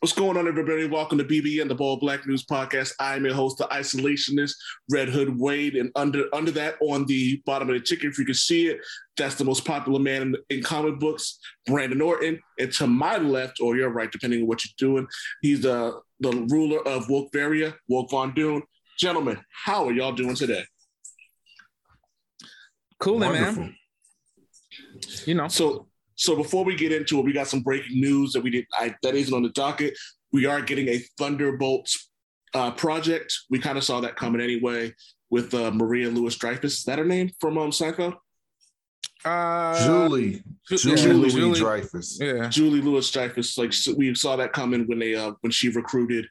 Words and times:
What's 0.00 0.14
going 0.14 0.38
on, 0.38 0.48
everybody? 0.48 0.86
Welcome 0.86 1.18
to 1.18 1.24
BBN, 1.24 1.68
the 1.68 1.74
Bald 1.74 2.00
Black 2.00 2.22
Nerds 2.22 2.46
Podcast. 2.46 2.94
I'm 2.98 3.26
your 3.26 3.34
host, 3.34 3.58
the 3.58 3.66
isolationist, 3.66 4.54
Red 4.88 5.10
Hood 5.10 5.38
Wade, 5.38 5.76
and 5.76 5.92
under 5.94 6.24
under 6.34 6.50
that, 6.52 6.76
on 6.80 7.04
the 7.04 7.42
bottom 7.44 7.68
of 7.68 7.74
the 7.74 7.82
chicken, 7.82 8.08
if 8.08 8.18
you 8.18 8.24
can 8.24 8.32
see 8.32 8.68
it, 8.68 8.78
that's 9.18 9.34
the 9.34 9.44
most 9.44 9.66
popular 9.66 10.00
man 10.00 10.22
in, 10.22 10.36
in 10.48 10.62
comic 10.62 10.98
books, 10.98 11.38
Brandon 11.66 12.00
Orton. 12.00 12.40
And 12.58 12.72
to 12.72 12.86
my 12.86 13.18
left, 13.18 13.60
or 13.60 13.76
your 13.76 13.90
right, 13.90 14.10
depending 14.10 14.40
on 14.40 14.46
what 14.46 14.64
you're 14.64 14.72
doing, 14.78 15.06
he's 15.42 15.60
the 15.60 16.00
the 16.20 16.32
ruler 16.48 16.78
of 16.88 17.06
Wokeveria, 17.08 17.74
Woke 17.86 18.10
von 18.10 18.32
Doom. 18.32 18.62
Gentlemen, 18.98 19.38
how 19.66 19.84
are 19.84 19.92
y'all 19.92 20.12
doing 20.12 20.34
today? 20.34 20.64
Cool, 22.98 23.18
man. 23.18 23.76
You 25.26 25.34
know. 25.34 25.48
So 25.48 25.89
so 26.20 26.36
before 26.36 26.64
we 26.64 26.76
get 26.76 26.92
into 26.92 27.18
it, 27.18 27.24
we 27.24 27.32
got 27.32 27.48
some 27.48 27.62
breaking 27.62 27.98
news 27.98 28.32
that 28.32 28.42
we 28.42 28.50
did 28.50 28.66
I, 28.74 28.94
that 29.02 29.14
isn't 29.14 29.34
on 29.34 29.42
the 29.42 29.48
docket. 29.48 29.96
We 30.32 30.44
are 30.44 30.60
getting 30.60 30.88
a 30.88 30.98
Thunderbolts 31.18 32.10
uh, 32.52 32.72
project. 32.72 33.34
We 33.48 33.58
kind 33.58 33.78
of 33.78 33.84
saw 33.84 34.00
that 34.02 34.16
coming 34.16 34.42
anyway 34.42 34.94
with 35.30 35.54
uh, 35.54 35.70
Maria 35.70 36.10
Louis-Dreyfus. 36.10 36.80
Is 36.80 36.84
that 36.84 36.98
her 36.98 37.06
name 37.06 37.30
from 37.40 37.56
um, 37.56 37.70
Seinfeld? 37.70 38.16
Uh, 39.24 39.82
Julie, 39.86 40.42
Julie, 40.68 40.96
Julie, 40.96 41.30
Julie 41.30 41.58
Dreyfus. 41.58 42.18
Yeah, 42.20 42.48
Julie 42.48 42.82
Louis-Dreyfus. 42.82 43.56
Like 43.56 43.72
so 43.72 43.94
we 43.94 44.14
saw 44.14 44.36
that 44.36 44.52
coming 44.52 44.86
when 44.86 44.98
they 44.98 45.14
uh, 45.14 45.32
when 45.40 45.50
she 45.50 45.70
recruited 45.70 46.26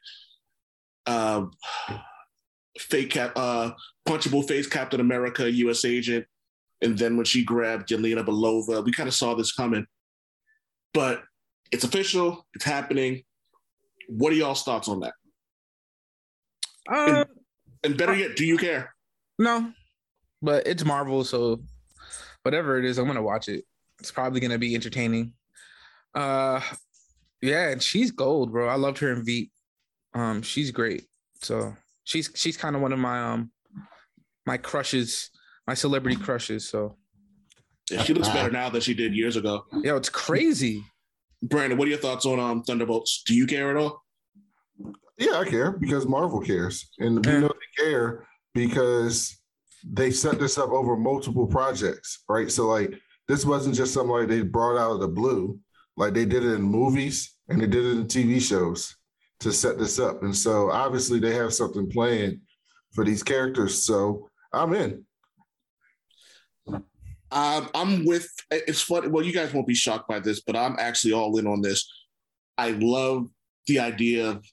uh, 1.06 1.46
fake 2.78 3.10
cap, 3.10 3.32
uh, 3.34 3.72
punchable 4.08 4.46
face 4.46 4.68
Captain 4.68 5.00
America, 5.00 5.50
U.S. 5.50 5.84
agent, 5.84 6.26
and 6.82 6.98
then 6.98 7.16
when 7.16 7.26
she 7.26 7.44
grabbed 7.44 7.88
Yelena 7.88 8.24
Belova, 8.24 8.84
we 8.84 8.92
kind 8.92 9.08
of 9.08 9.14
saw 9.14 9.34
this 9.34 9.52
coming. 9.52 9.86
But 10.92 11.22
it's 11.70 11.84
official, 11.84 12.46
it's 12.54 12.64
happening. 12.64 13.22
What 14.08 14.32
are 14.32 14.36
y'all's 14.36 14.62
thoughts 14.64 14.88
on 14.88 15.00
that? 15.00 15.14
uh, 16.90 17.24
and, 17.24 17.26
and 17.84 17.96
better 17.96 18.14
yet, 18.14 18.36
do 18.36 18.44
you 18.44 18.56
care? 18.56 18.94
no, 19.38 19.72
but 20.42 20.66
it's 20.66 20.84
Marvel, 20.84 21.24
so 21.24 21.62
whatever 22.42 22.78
it 22.78 22.84
is, 22.84 22.98
I'm 22.98 23.06
gonna 23.06 23.22
watch 23.22 23.48
it. 23.48 23.64
It's 24.00 24.10
probably 24.10 24.40
gonna 24.40 24.58
be 24.58 24.74
entertaining. 24.74 25.32
Uh, 26.14 26.60
yeah, 27.40 27.68
and 27.68 27.82
she's 27.82 28.10
gold, 28.10 28.52
bro. 28.52 28.68
I 28.68 28.74
loved 28.74 28.98
her 28.98 29.12
in 29.12 29.24
Veep. 29.24 29.50
Um, 30.14 30.42
she's 30.42 30.70
great. 30.70 31.04
So 31.42 31.76
she's 32.04 32.30
she's 32.34 32.56
kind 32.56 32.76
of 32.76 32.82
one 32.82 32.92
of 32.92 32.98
my 32.98 33.22
um 33.22 33.50
my 34.46 34.56
crushes, 34.56 35.30
my 35.70 35.74
celebrity 35.74 36.16
crushes. 36.16 36.68
So 36.68 36.96
Yeah, 37.92 38.02
she 38.02 38.12
looks 38.12 38.28
better 38.28 38.50
now 38.50 38.70
than 38.70 38.80
she 38.80 38.92
did 38.92 39.14
years 39.14 39.36
ago. 39.36 39.66
yo, 39.84 39.96
it's 39.96 40.08
crazy. 40.08 40.82
Brandon, 41.44 41.78
what 41.78 41.86
are 41.86 41.90
your 41.92 42.00
thoughts 42.00 42.26
on 42.26 42.40
um, 42.40 42.64
Thunderbolts? 42.64 43.22
Do 43.24 43.36
you 43.36 43.46
care 43.46 43.70
at 43.70 43.76
all? 43.76 44.02
Yeah, 45.16 45.34
I 45.38 45.44
care 45.44 45.70
because 45.70 46.08
Marvel 46.08 46.40
cares, 46.40 46.90
and 46.98 47.24
we 47.24 47.32
know 47.38 47.48
they 47.48 47.84
care 47.84 48.26
because 48.52 49.38
they 49.84 50.10
set 50.10 50.40
this 50.40 50.58
up 50.58 50.70
over 50.70 50.96
multiple 50.96 51.46
projects, 51.46 52.24
right? 52.28 52.50
So 52.50 52.66
like 52.66 52.92
this 53.28 53.44
wasn't 53.44 53.76
just 53.76 53.94
something 53.94 54.10
like 54.10 54.26
they 54.26 54.42
brought 54.42 54.76
out 54.76 54.94
of 54.94 55.00
the 55.00 55.08
blue. 55.08 55.56
Like 55.96 56.14
they 56.14 56.24
did 56.24 56.42
it 56.42 56.54
in 56.54 56.62
movies 56.62 57.36
and 57.48 57.60
they 57.62 57.68
did 57.68 57.84
it 57.84 57.96
in 57.96 58.06
TV 58.06 58.40
shows 58.40 58.96
to 59.38 59.52
set 59.52 59.78
this 59.78 60.00
up, 60.00 60.24
and 60.24 60.36
so 60.36 60.68
obviously 60.72 61.20
they 61.20 61.34
have 61.34 61.54
something 61.54 61.88
planned 61.88 62.40
for 62.92 63.04
these 63.04 63.22
characters. 63.22 63.84
So 63.84 64.28
I'm 64.52 64.74
in. 64.74 65.04
Um, 67.32 67.70
I'm 67.74 68.04
with. 68.04 68.28
It's 68.50 68.82
funny. 68.82 69.08
Well, 69.08 69.24
you 69.24 69.32
guys 69.32 69.52
won't 69.52 69.66
be 69.66 69.74
shocked 69.74 70.08
by 70.08 70.20
this, 70.20 70.40
but 70.40 70.56
I'm 70.56 70.76
actually 70.78 71.12
all 71.12 71.36
in 71.38 71.46
on 71.46 71.62
this. 71.62 71.88
I 72.58 72.70
love 72.72 73.28
the 73.66 73.78
idea 73.78 74.30
of 74.30 74.44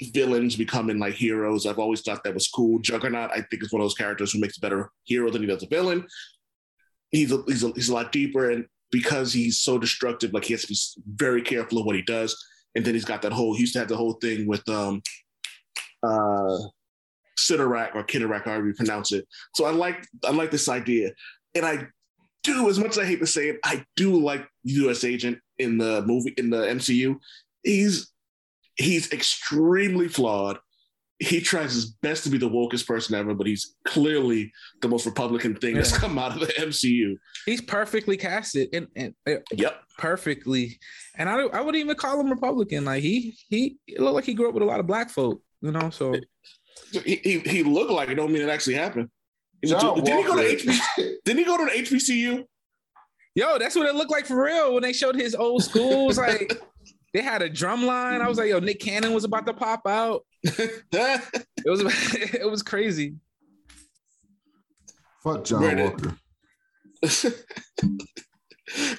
villains 0.00 0.56
becoming 0.56 0.98
like 0.98 1.14
heroes. 1.14 1.66
I've 1.66 1.78
always 1.78 2.00
thought 2.00 2.24
that 2.24 2.34
was 2.34 2.48
cool. 2.48 2.78
Juggernaut, 2.78 3.30
I 3.32 3.42
think, 3.42 3.62
is 3.62 3.72
one 3.72 3.80
of 3.80 3.84
those 3.84 3.94
characters 3.94 4.32
who 4.32 4.40
makes 4.40 4.56
a 4.56 4.60
better 4.60 4.90
hero 5.04 5.30
than 5.30 5.42
he 5.42 5.48
does 5.48 5.62
a 5.62 5.68
villain. 5.68 6.06
He's 7.10 7.32
a, 7.32 7.42
he's 7.46 7.64
a, 7.64 7.72
he's 7.72 7.88
a 7.88 7.94
lot 7.94 8.12
deeper, 8.12 8.50
and 8.50 8.66
because 8.90 9.32
he's 9.32 9.58
so 9.58 9.78
destructive, 9.78 10.32
like 10.32 10.44
he 10.44 10.54
has 10.54 10.62
to 10.62 10.68
be 10.68 10.76
very 11.14 11.42
careful 11.42 11.78
of 11.78 11.86
what 11.86 11.96
he 11.96 12.02
does. 12.02 12.36
And 12.74 12.84
then 12.84 12.94
he's 12.94 13.04
got 13.04 13.22
that 13.22 13.32
whole. 13.32 13.54
He 13.54 13.60
used 13.60 13.72
to 13.72 13.80
have 13.80 13.88
the 13.88 13.96
whole 13.96 14.14
thing 14.14 14.46
with 14.46 14.66
um, 14.68 15.02
uh, 16.02 16.58
Cyttorak 17.38 17.94
or 17.94 18.04
Kidorak, 18.04 18.44
however 18.44 18.66
you 18.66 18.74
pronounce 18.74 19.12
it. 19.12 19.26
So 19.54 19.64
I 19.64 19.70
like 19.70 20.06
I 20.24 20.30
like 20.30 20.50
this 20.50 20.68
idea, 20.68 21.12
and 21.54 21.64
I 21.64 21.86
do 22.42 22.68
as 22.68 22.78
much 22.78 22.90
as 22.92 22.98
I 22.98 23.04
hate 23.06 23.20
to 23.20 23.26
say 23.26 23.48
it, 23.48 23.58
I 23.64 23.84
do 23.96 24.16
like 24.16 24.46
U.S. 24.64 25.04
Agent 25.04 25.38
in 25.58 25.78
the 25.78 26.02
movie 26.02 26.34
in 26.36 26.50
the 26.50 26.58
MCU. 26.58 27.16
He's 27.62 28.12
he's 28.76 29.12
extremely 29.12 30.08
flawed. 30.08 30.58
He 31.20 31.40
tries 31.40 31.72
his 31.74 31.86
best 31.86 32.22
to 32.24 32.30
be 32.30 32.38
the 32.38 32.48
wokest 32.48 32.86
person 32.86 33.16
ever, 33.16 33.34
but 33.34 33.48
he's 33.48 33.74
clearly 33.84 34.52
the 34.82 34.88
most 34.88 35.04
Republican 35.04 35.56
thing 35.56 35.74
that's 35.74 35.98
come 35.98 36.16
out 36.16 36.32
of 36.32 36.40
the 36.40 36.46
MCU. 36.54 37.16
He's 37.44 37.60
perfectly 37.60 38.16
casted 38.16 38.68
and, 38.72 38.86
and 38.94 39.14
uh, 39.26 39.40
Yep. 39.50 39.82
perfectly. 39.98 40.78
And 41.16 41.28
I 41.28 41.36
don't, 41.36 41.52
I 41.52 41.60
wouldn't 41.60 41.82
even 41.82 41.96
call 41.96 42.20
him 42.20 42.30
Republican. 42.30 42.84
Like 42.84 43.02
he 43.02 43.36
he 43.48 43.78
looked 43.98 44.14
like 44.14 44.24
he 44.26 44.34
grew 44.34 44.48
up 44.48 44.54
with 44.54 44.62
a 44.62 44.66
lot 44.66 44.78
of 44.78 44.86
black 44.86 45.10
folk, 45.10 45.42
you 45.60 45.72
know. 45.72 45.90
So 45.90 46.14
He, 47.04 47.16
he, 47.16 47.38
he 47.40 47.62
looked 47.64 47.90
like 47.90 48.10
it, 48.10 48.14
don't 48.14 48.30
mean 48.32 48.42
it 48.42 48.48
actually 48.48 48.74
happened. 48.74 49.10
He 49.62 49.72
went 49.72 50.04
didn't 50.04 50.18
he 50.18 50.24
go 50.24 50.36
to 50.36 50.42
Walker- 50.42 50.42
HB, 50.42 51.12
didn't 51.24 51.38
he 51.38 51.44
go 51.44 51.56
to 51.56 51.64
the 51.64 51.70
HBCU? 51.82 52.44
yo, 53.34 53.58
that's 53.58 53.76
what 53.76 53.86
it 53.86 53.94
looked 53.94 54.10
like 54.10 54.26
for 54.26 54.42
real 54.42 54.74
when 54.74 54.82
they 54.82 54.92
showed 54.92 55.14
his 55.14 55.34
old 55.34 55.62
schools. 55.62 56.18
like 56.18 56.52
they 57.14 57.22
had 57.22 57.40
a 57.42 57.48
drum 57.48 57.84
line. 57.86 58.20
I 58.20 58.28
was 58.28 58.36
like, 58.38 58.48
yo, 58.48 58.58
Nick 58.58 58.80
Cannon 58.80 59.12
was 59.14 59.24
about 59.24 59.46
to 59.46 59.54
pop 59.54 59.86
out. 59.86 60.24
It 60.92 61.70
was 61.70 61.80
it 62.14 62.48
was 62.50 62.62
crazy. 62.62 63.16
Fuck 65.24 65.44
John 65.44 65.62
Right. 65.62 65.76
Walker. 65.78 66.16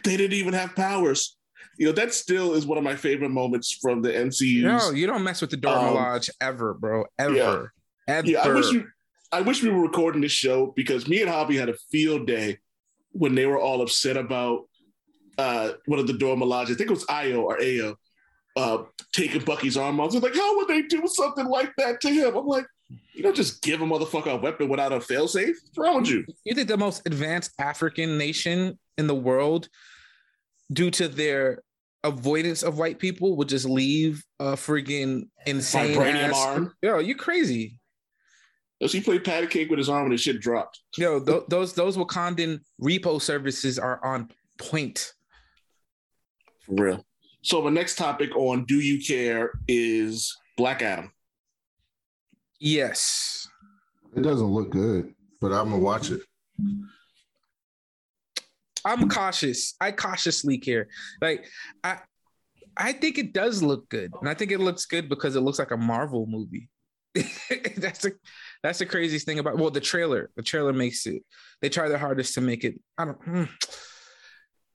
they 0.03 0.17
didn't 0.17 0.33
even 0.33 0.53
have 0.53 0.75
powers. 0.75 1.37
You 1.77 1.87
know, 1.87 1.91
that 1.93 2.13
still 2.13 2.53
is 2.53 2.65
one 2.65 2.77
of 2.77 2.83
my 2.83 2.95
favorite 2.95 3.29
moments 3.31 3.77
from 3.81 4.01
the 4.01 4.09
MCU. 4.09 4.63
No, 4.63 4.91
you 4.91 5.07
don't 5.07 5.23
mess 5.23 5.39
with 5.41 5.49
the 5.51 5.57
Dora 5.57 5.79
Um, 5.79 5.95
Milaje 5.95 6.29
ever, 6.41 6.73
bro. 6.73 7.05
Ever. 7.17 7.33
yeah. 7.35 7.63
Ever. 8.07 8.27
Yeah, 8.27 8.41
I 8.43 8.49
wish 8.53 8.71
you 8.71 8.85
I 9.31 9.41
wish 9.41 9.61
we 9.63 9.69
were 9.69 9.81
recording 9.81 10.21
this 10.21 10.31
show 10.31 10.73
because 10.75 11.07
me 11.07 11.21
and 11.21 11.29
Javi 11.29 11.57
had 11.59 11.69
a 11.69 11.75
field 11.91 12.25
day 12.27 12.57
when 13.11 13.35
they 13.35 13.45
were 13.45 13.59
all 13.59 13.81
upset 13.81 14.17
about 14.17 14.63
uh 15.37 15.71
one 15.85 15.99
of 15.99 16.07
the 16.07 16.13
Dora 16.13 16.35
Milaje, 16.35 16.63
I 16.71 16.75
think 16.75 16.81
it 16.81 16.89
was 16.89 17.05
Io 17.09 17.41
or 17.41 17.61
Ao, 17.61 17.95
uh 18.55 18.83
taking 19.13 19.41
Bucky's 19.43 19.77
arm 19.77 19.99
off. 19.99 20.11
They're 20.11 20.21
like, 20.21 20.35
how 20.35 20.57
would 20.57 20.67
they 20.67 20.81
do 20.83 21.07
something 21.07 21.45
like 21.45 21.71
that 21.77 22.01
to 22.01 22.09
him? 22.09 22.35
I'm 22.35 22.45
like, 22.47 22.65
you 23.13 23.23
don't 23.23 23.35
just 23.35 23.61
give 23.61 23.81
a 23.81 23.85
motherfucker 23.85 24.33
a 24.33 24.37
weapon 24.37 24.67
without 24.69 24.91
a 24.91 24.97
failsafe. 24.99 25.53
What's 25.63 25.77
wrong 25.77 26.01
with 26.01 26.09
you? 26.09 26.25
you 26.43 26.55
think 26.55 26.67
the 26.67 26.77
most 26.77 27.05
advanced 27.05 27.51
African 27.59 28.17
nation 28.17 28.79
in 28.97 29.07
the 29.07 29.15
world, 29.15 29.69
due 30.73 30.89
to 30.91 31.07
their 31.07 31.61
avoidance 32.03 32.63
of 32.63 32.77
white 32.77 32.97
people, 32.99 33.35
would 33.37 33.49
just 33.49 33.65
leave 33.65 34.23
a 34.39 34.53
freaking 34.53 35.27
insane 35.45 35.95
Vibranium 35.95 36.29
ass- 36.29 36.45
arm. 36.45 36.73
Yo, 36.81 36.99
you 36.99 37.15
crazy. 37.15 37.78
Does 38.79 38.93
he 38.93 39.01
play 39.01 39.19
patty 39.19 39.47
cake 39.47 39.69
with 39.69 39.77
his 39.77 39.89
arm 39.89 40.03
and 40.03 40.13
his 40.13 40.21
shit 40.21 40.39
dropped? 40.39 40.79
Yo, 40.97 41.19
th- 41.19 41.43
those 41.49 41.73
those 41.73 41.97
Wakandan 41.97 42.61
repo 42.81 43.21
services 43.21 43.77
are 43.77 44.03
on 44.03 44.29
point. 44.57 45.13
For 46.61 46.75
real. 46.75 47.05
So 47.41 47.61
the 47.61 47.71
next 47.71 47.97
topic 47.97 48.35
on 48.35 48.65
Do 48.65 48.79
You 48.79 49.03
Care 49.03 49.51
is 49.67 50.35
Black 50.57 50.81
Adam. 50.81 51.11
Yes. 52.59 53.47
It 54.15 54.21
doesn't 54.21 54.47
look 54.47 54.69
good, 54.69 55.13
but 55.39 55.51
I'm 55.51 55.69
gonna 55.69 55.79
watch 55.79 56.11
it. 56.11 56.21
I'm 58.85 59.09
cautious. 59.09 59.75
I 59.79 59.91
cautiously 59.91 60.57
care. 60.57 60.87
Like 61.21 61.45
I 61.83 61.99
I 62.77 62.93
think 62.93 63.17
it 63.17 63.33
does 63.33 63.61
look 63.61 63.89
good. 63.89 64.13
And 64.19 64.29
I 64.29 64.33
think 64.33 64.51
it 64.51 64.59
looks 64.59 64.85
good 64.85 65.09
because 65.09 65.35
it 65.35 65.41
looks 65.41 65.59
like 65.59 65.71
a 65.71 65.77
Marvel 65.77 66.25
movie. 66.27 66.69
that's 67.77 67.99
the 67.99 68.15
that's 68.63 68.79
the 68.79 68.85
craziest 68.85 69.25
thing 69.25 69.39
about 69.39 69.57
well, 69.57 69.71
the 69.71 69.79
trailer. 69.81 70.29
The 70.35 70.43
trailer 70.43 70.73
makes 70.73 71.05
it. 71.05 71.23
They 71.61 71.69
try 71.69 71.87
their 71.87 71.97
hardest 71.97 72.33
to 72.35 72.41
make 72.41 72.63
it. 72.63 72.79
I 72.97 73.05
don't 73.05 73.21
hmm. 73.23 73.43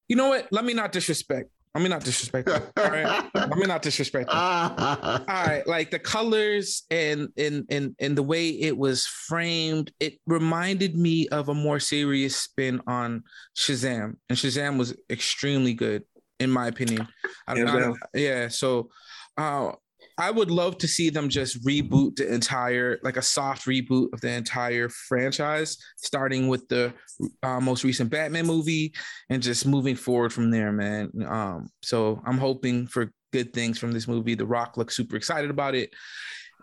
you 0.09 0.17
know 0.17 0.29
what? 0.29 0.49
Let 0.51 0.65
me 0.65 0.75
not 0.75 0.93
disrespect. 0.93 1.51
Let 1.75 1.83
me 1.83 1.89
not 1.89 2.05
disrespect. 2.05 2.47
them, 2.47 2.63
All 2.77 2.89
right. 2.89 3.29
Let 3.35 3.57
me 3.59 3.67
not 3.67 3.83
disrespect. 3.83 4.31
them. 4.31 4.39
all 4.39 5.25
right 5.29 5.67
like 5.67 5.91
the 5.91 5.99
colors 5.99 6.85
and 6.91 7.29
and 7.37 7.65
and 7.69 7.97
and 7.99 8.17
the 8.17 8.23
way 8.23 8.49
it 8.49 8.77
was 8.77 9.07
framed 9.07 9.93
it 9.99 10.15
reminded 10.27 10.97
me 10.97 11.27
of 11.29 11.49
a 11.49 11.55
more 11.55 11.81
serious 11.81 12.37
spin 12.37 12.81
on 12.87 13.25
shazam 13.57 14.15
and 14.29 14.39
shazam 14.39 14.79
was 14.79 14.97
extremely 15.11 15.75
good 15.75 16.05
in 16.39 16.51
my 16.51 16.69
opinion 16.69 17.09
I, 17.49 17.57
Hands 17.57 17.71
I- 17.71 17.81
down. 17.81 17.99
yeah 18.15 18.49
so 18.49 18.91
uh 19.37 19.73
I 20.17 20.31
would 20.31 20.51
love 20.51 20.79
to 20.79 20.89
see 20.89 21.11
them 21.11 21.29
just 21.29 21.65
reboot 21.65 22.17
the 22.17 22.33
entire, 22.33 23.01
like 23.03 23.17
a 23.17 23.23
soft 23.23 23.67
reboot 23.67 24.13
of 24.13 24.21
the 24.21 24.31
entire 24.31 24.89
franchise, 24.89 25.77
starting 25.97 26.47
with 26.47 26.69
the 26.69 26.95
uh, 27.43 27.61
most 27.61 27.83
recent 27.83 28.11
Batman 28.11 28.47
movie 28.47 28.95
and 29.29 29.43
just 29.43 29.67
moving 29.67 29.97
forward 29.97 30.33
from 30.33 30.51
there, 30.51 30.71
man. 30.71 31.11
Um, 31.27 31.69
so 31.83 32.23
I'm 32.25 32.39
hoping 32.39 32.87
for 32.87 33.11
good 33.33 33.53
things 33.53 33.79
from 33.79 33.91
this 33.91 34.07
movie. 34.07 34.37
The 34.37 34.47
Rock 34.47 34.77
looks 34.77 34.97
super 34.97 35.17
excited 35.17 35.51
about 35.51 35.75
it, 35.75 35.91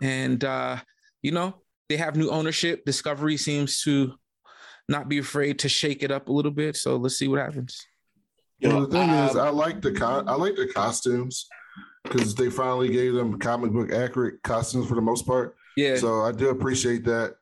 and 0.00 0.42
uh, 0.42 0.78
you 1.20 1.32
know 1.32 1.54
they 1.90 1.98
have 1.98 2.16
new 2.16 2.30
ownership. 2.30 2.86
Discovery 2.86 3.36
seems 3.36 3.82
to 3.82 4.14
not 4.88 5.10
be 5.10 5.18
afraid 5.18 5.58
to 5.60 5.68
shake 5.68 6.02
it 6.02 6.10
up 6.10 6.28
a 6.28 6.32
little 6.32 6.50
bit. 6.50 6.76
So 6.76 6.96
let's 6.96 7.18
see 7.18 7.28
what 7.28 7.40
happens. 7.40 7.84
Well, 8.62 8.86
the 8.86 8.86
thing 8.86 9.10
um, 9.10 9.28
is, 9.28 9.36
I 9.36 9.50
like 9.50 9.82
the 9.82 9.92
co- 9.92 10.24
I 10.26 10.34
like 10.36 10.56
the 10.56 10.68
costumes 10.68 11.46
because 12.12 12.34
they 12.34 12.50
finally 12.50 12.88
gave 12.88 13.14
them 13.14 13.38
comic 13.38 13.72
book 13.72 13.92
accurate 13.92 14.42
costumes 14.42 14.88
for 14.88 14.94
the 14.94 15.00
most 15.00 15.26
part. 15.26 15.56
Yeah. 15.76 15.96
So 15.96 16.22
I 16.22 16.32
do 16.32 16.50
appreciate 16.50 17.04
that. 17.04 17.36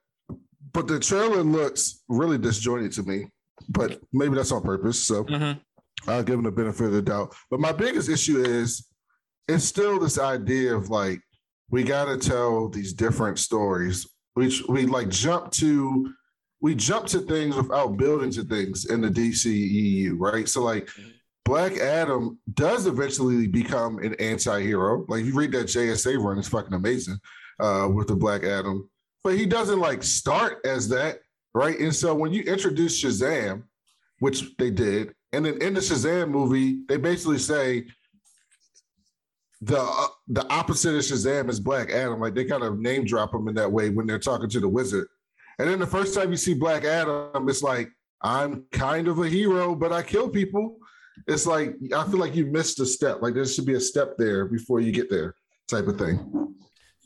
But 0.72 0.86
the 0.86 1.00
trailer 1.00 1.42
looks 1.42 2.02
really 2.08 2.38
disjointed 2.38 2.92
to 2.92 3.02
me. 3.02 3.26
But 3.68 4.00
maybe 4.12 4.36
that's 4.36 4.52
on 4.52 4.62
purpose. 4.62 5.02
So 5.02 5.24
mm-hmm. 5.24 6.10
I'll 6.10 6.22
give 6.22 6.36
them 6.36 6.44
the 6.44 6.52
benefit 6.52 6.86
of 6.86 6.92
the 6.92 7.02
doubt. 7.02 7.34
But 7.50 7.60
my 7.60 7.72
biggest 7.72 8.08
issue 8.08 8.42
is 8.42 8.86
it's 9.48 9.64
still 9.64 9.98
this 9.98 10.18
idea 10.18 10.74
of 10.74 10.90
like 10.90 11.20
we 11.70 11.82
got 11.82 12.06
to 12.06 12.16
tell 12.16 12.68
these 12.68 12.92
different 12.92 13.38
stories. 13.38 14.08
We 14.36 14.52
we 14.68 14.86
like 14.86 15.08
jump 15.08 15.50
to 15.52 16.12
we 16.60 16.74
jump 16.74 17.06
to 17.08 17.20
things 17.20 17.56
without 17.56 17.96
building 17.96 18.30
to 18.32 18.44
things 18.44 18.86
in 18.86 19.00
the 19.00 19.08
DCEU, 19.08 20.14
right? 20.18 20.48
So 20.48 20.62
like 20.62 20.88
Black 21.50 21.78
Adam 21.78 22.38
does 22.54 22.86
eventually 22.86 23.48
become 23.48 23.98
an 23.98 24.14
anti-hero. 24.20 25.04
Like 25.08 25.24
you 25.24 25.34
read 25.34 25.50
that 25.50 25.66
JSA 25.66 26.22
run, 26.22 26.38
it's 26.38 26.46
fucking 26.46 26.74
amazing 26.74 27.18
uh, 27.58 27.88
with 27.92 28.06
the 28.06 28.14
Black 28.14 28.44
Adam. 28.44 28.88
But 29.24 29.36
he 29.36 29.46
doesn't 29.46 29.80
like 29.80 30.04
start 30.04 30.58
as 30.64 30.88
that, 30.90 31.18
right? 31.52 31.76
And 31.80 31.92
so 31.92 32.14
when 32.14 32.32
you 32.32 32.44
introduce 32.44 33.02
Shazam, 33.02 33.64
which 34.20 34.56
they 34.58 34.70
did, 34.70 35.12
and 35.32 35.44
then 35.44 35.60
in 35.60 35.74
the 35.74 35.80
Shazam 35.80 36.28
movie, 36.28 36.82
they 36.88 36.96
basically 36.96 37.38
say 37.38 37.84
the 39.60 39.80
uh, 39.80 40.06
the 40.28 40.46
opposite 40.52 40.94
of 40.94 41.00
Shazam 41.00 41.50
is 41.50 41.58
Black 41.58 41.90
Adam. 41.90 42.20
Like 42.20 42.36
they 42.36 42.44
kind 42.44 42.62
of 42.62 42.78
name 42.78 43.04
drop 43.04 43.34
him 43.34 43.48
in 43.48 43.56
that 43.56 43.72
way 43.72 43.90
when 43.90 44.06
they're 44.06 44.20
talking 44.20 44.50
to 44.50 44.60
the 44.60 44.68
wizard. 44.68 45.08
And 45.58 45.68
then 45.68 45.80
the 45.80 45.86
first 45.88 46.14
time 46.14 46.30
you 46.30 46.36
see 46.36 46.54
Black 46.54 46.84
Adam, 46.84 47.48
it's 47.48 47.64
like, 47.64 47.90
I'm 48.22 48.66
kind 48.70 49.08
of 49.08 49.18
a 49.18 49.28
hero, 49.28 49.74
but 49.74 49.92
I 49.92 50.04
kill 50.04 50.28
people. 50.28 50.76
It's 51.26 51.46
like, 51.46 51.74
I 51.94 52.04
feel 52.04 52.18
like 52.18 52.34
you 52.34 52.46
missed 52.46 52.80
a 52.80 52.86
step. 52.86 53.22
Like 53.22 53.34
there 53.34 53.46
should 53.46 53.66
be 53.66 53.74
a 53.74 53.80
step 53.80 54.16
there 54.18 54.46
before 54.46 54.80
you 54.80 54.92
get 54.92 55.10
there, 55.10 55.34
type 55.68 55.86
of 55.86 55.98
thing. 55.98 56.54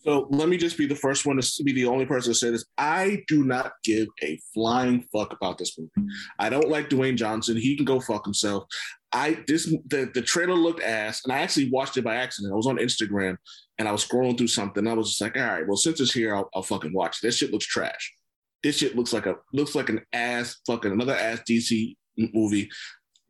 So 0.02 0.28
let 0.30 0.50
me 0.50 0.58
just 0.58 0.76
be 0.76 0.86
the 0.86 0.94
first 0.94 1.24
one 1.24 1.40
to 1.40 1.64
be 1.64 1.72
the 1.72 1.86
only 1.86 2.04
person 2.04 2.32
to 2.32 2.38
say 2.38 2.50
this. 2.50 2.66
I 2.76 3.22
do 3.26 3.42
not 3.42 3.72
give 3.84 4.06
a 4.22 4.38
flying 4.52 5.02
fuck 5.10 5.32
about 5.32 5.56
this 5.56 5.78
movie. 5.78 6.10
I 6.38 6.50
don't 6.50 6.68
like 6.68 6.90
Dwayne 6.90 7.16
Johnson. 7.16 7.56
He 7.56 7.74
can 7.74 7.86
go 7.86 8.00
fuck 8.00 8.26
himself. 8.26 8.64
I 9.12 9.42
this 9.46 9.64
the, 9.86 10.10
the 10.12 10.20
trailer 10.20 10.56
looked 10.56 10.82
ass, 10.82 11.22
and 11.24 11.32
I 11.32 11.38
actually 11.38 11.70
watched 11.70 11.96
it 11.96 12.04
by 12.04 12.16
accident. 12.16 12.52
I 12.52 12.56
was 12.56 12.66
on 12.66 12.76
Instagram 12.76 13.38
and 13.78 13.88
I 13.88 13.92
was 13.92 14.06
scrolling 14.06 14.36
through 14.36 14.48
something. 14.48 14.86
I 14.86 14.92
was 14.92 15.08
just 15.08 15.22
like, 15.22 15.38
all 15.38 15.42
right, 15.42 15.66
well, 15.66 15.76
since 15.76 16.00
it's 16.00 16.12
here, 16.12 16.36
I'll, 16.36 16.50
I'll 16.54 16.62
fucking 16.62 16.92
watch. 16.92 17.22
This 17.22 17.38
shit 17.38 17.50
looks 17.50 17.66
trash 17.66 18.12
this 18.64 18.78
shit 18.78 18.96
looks 18.96 19.12
like 19.12 19.26
a 19.26 19.36
looks 19.52 19.76
like 19.76 19.90
an 19.90 20.00
ass 20.12 20.56
fucking 20.66 20.90
another 20.90 21.14
ass 21.14 21.40
DC 21.48 21.94
movie. 22.16 22.68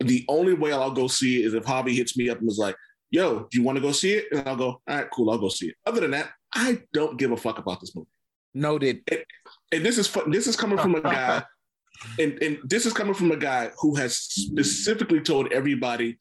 The 0.01 0.25
only 0.29 0.55
way 0.55 0.73
I'll 0.73 0.91
go 0.91 1.07
see 1.09 1.43
it 1.43 1.47
is 1.47 1.55
if 1.55 1.65
Javi 1.65 1.95
hits 1.95 2.17
me 2.17 2.29
up 2.29 2.39
and 2.39 2.47
was 2.47 2.59
like, 2.59 2.77
"Yo, 3.11 3.47
do 3.51 3.59
you 3.59 3.63
want 3.63 3.77
to 3.77 3.83
go 3.83 3.93
see 3.93 4.15
it?" 4.15 4.27
And 4.33 4.49
I'll 4.49 4.57
go, 4.57 4.67
"All 4.67 4.97
right, 4.97 5.09
cool, 5.11 5.31
I'll 5.31 5.39
go 5.39 5.49
see 5.49 5.69
it." 5.69 5.77
Other 5.87 6.01
than 6.01 6.11
that, 6.13 6.31
I 6.55 6.83
don't 6.93 7.19
give 7.19 7.33
a 7.33 7.37
fuck 7.37 7.59
about 7.59 7.81
this 7.81 7.95
movie. 7.95 8.09
Noted. 8.55 9.03
And, 9.11 9.25
and 9.73 9.87
this 9.87 9.99
is 9.99 10.11
this 10.27 10.47
is 10.47 10.57
coming 10.57 10.79
from 10.79 10.95
a 10.95 11.01
guy, 11.01 11.45
and 12.19 12.43
and 12.43 12.59
this 12.65 12.87
is 12.87 12.93
coming 12.93 13.15
from 13.15 13.31
a 13.31 13.37
guy 13.37 13.71
who 13.81 13.95
has 13.95 14.19
specifically 14.19 15.21
told 15.21 15.53
everybody 15.53 16.19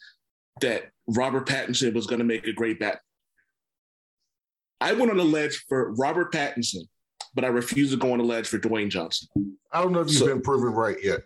that 0.61 0.91
Robert 1.07 1.47
Pattinson 1.47 1.93
was 1.93 2.05
going 2.05 2.19
to 2.19 2.25
make 2.25 2.47
a 2.47 2.53
great 2.53 2.79
Batman. 2.79 2.99
I 4.79 4.93
went 4.93 5.11
on 5.11 5.19
a 5.19 5.23
ledge 5.23 5.65
for 5.67 5.93
Robert 5.93 6.31
Pattinson 6.31 6.87
but 7.33 7.43
I 7.43 7.47
refuse 7.47 7.91
to 7.91 7.97
go 7.97 8.13
on 8.13 8.19
the 8.19 8.23
ledge 8.23 8.47
for 8.47 8.59
Dwayne 8.59 8.89
Johnson. 8.89 9.27
I 9.71 9.81
don't 9.81 9.91
know 9.91 10.01
if 10.01 10.09
you've 10.09 10.17
so, 10.17 10.27
been 10.27 10.41
proven 10.41 10.73
right 10.73 10.97
yet. 11.01 11.21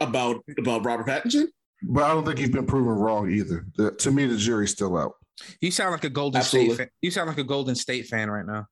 About 0.00 0.42
about 0.58 0.84
Robert 0.84 1.06
Pattinson? 1.06 1.46
But 1.82 2.04
I 2.04 2.08
don't 2.08 2.24
think 2.24 2.38
he's 2.38 2.50
been 2.50 2.66
proven 2.66 2.92
wrong 2.92 3.30
either. 3.30 3.66
The, 3.76 3.92
to 3.92 4.10
me, 4.10 4.26
the 4.26 4.36
jury's 4.36 4.70
still 4.70 4.96
out. 4.96 5.12
You 5.60 5.70
sound 5.70 5.92
like 5.92 6.04
a 6.04 6.10
Golden 6.10 6.40
Absolutely. 6.40 6.74
State 6.74 6.84
fan. 6.84 6.90
You 7.00 7.10
sound 7.10 7.28
like 7.28 7.38
a 7.38 7.44
Golden 7.44 7.74
State 7.74 8.06
fan 8.06 8.30
right 8.30 8.44
now. 8.44 8.66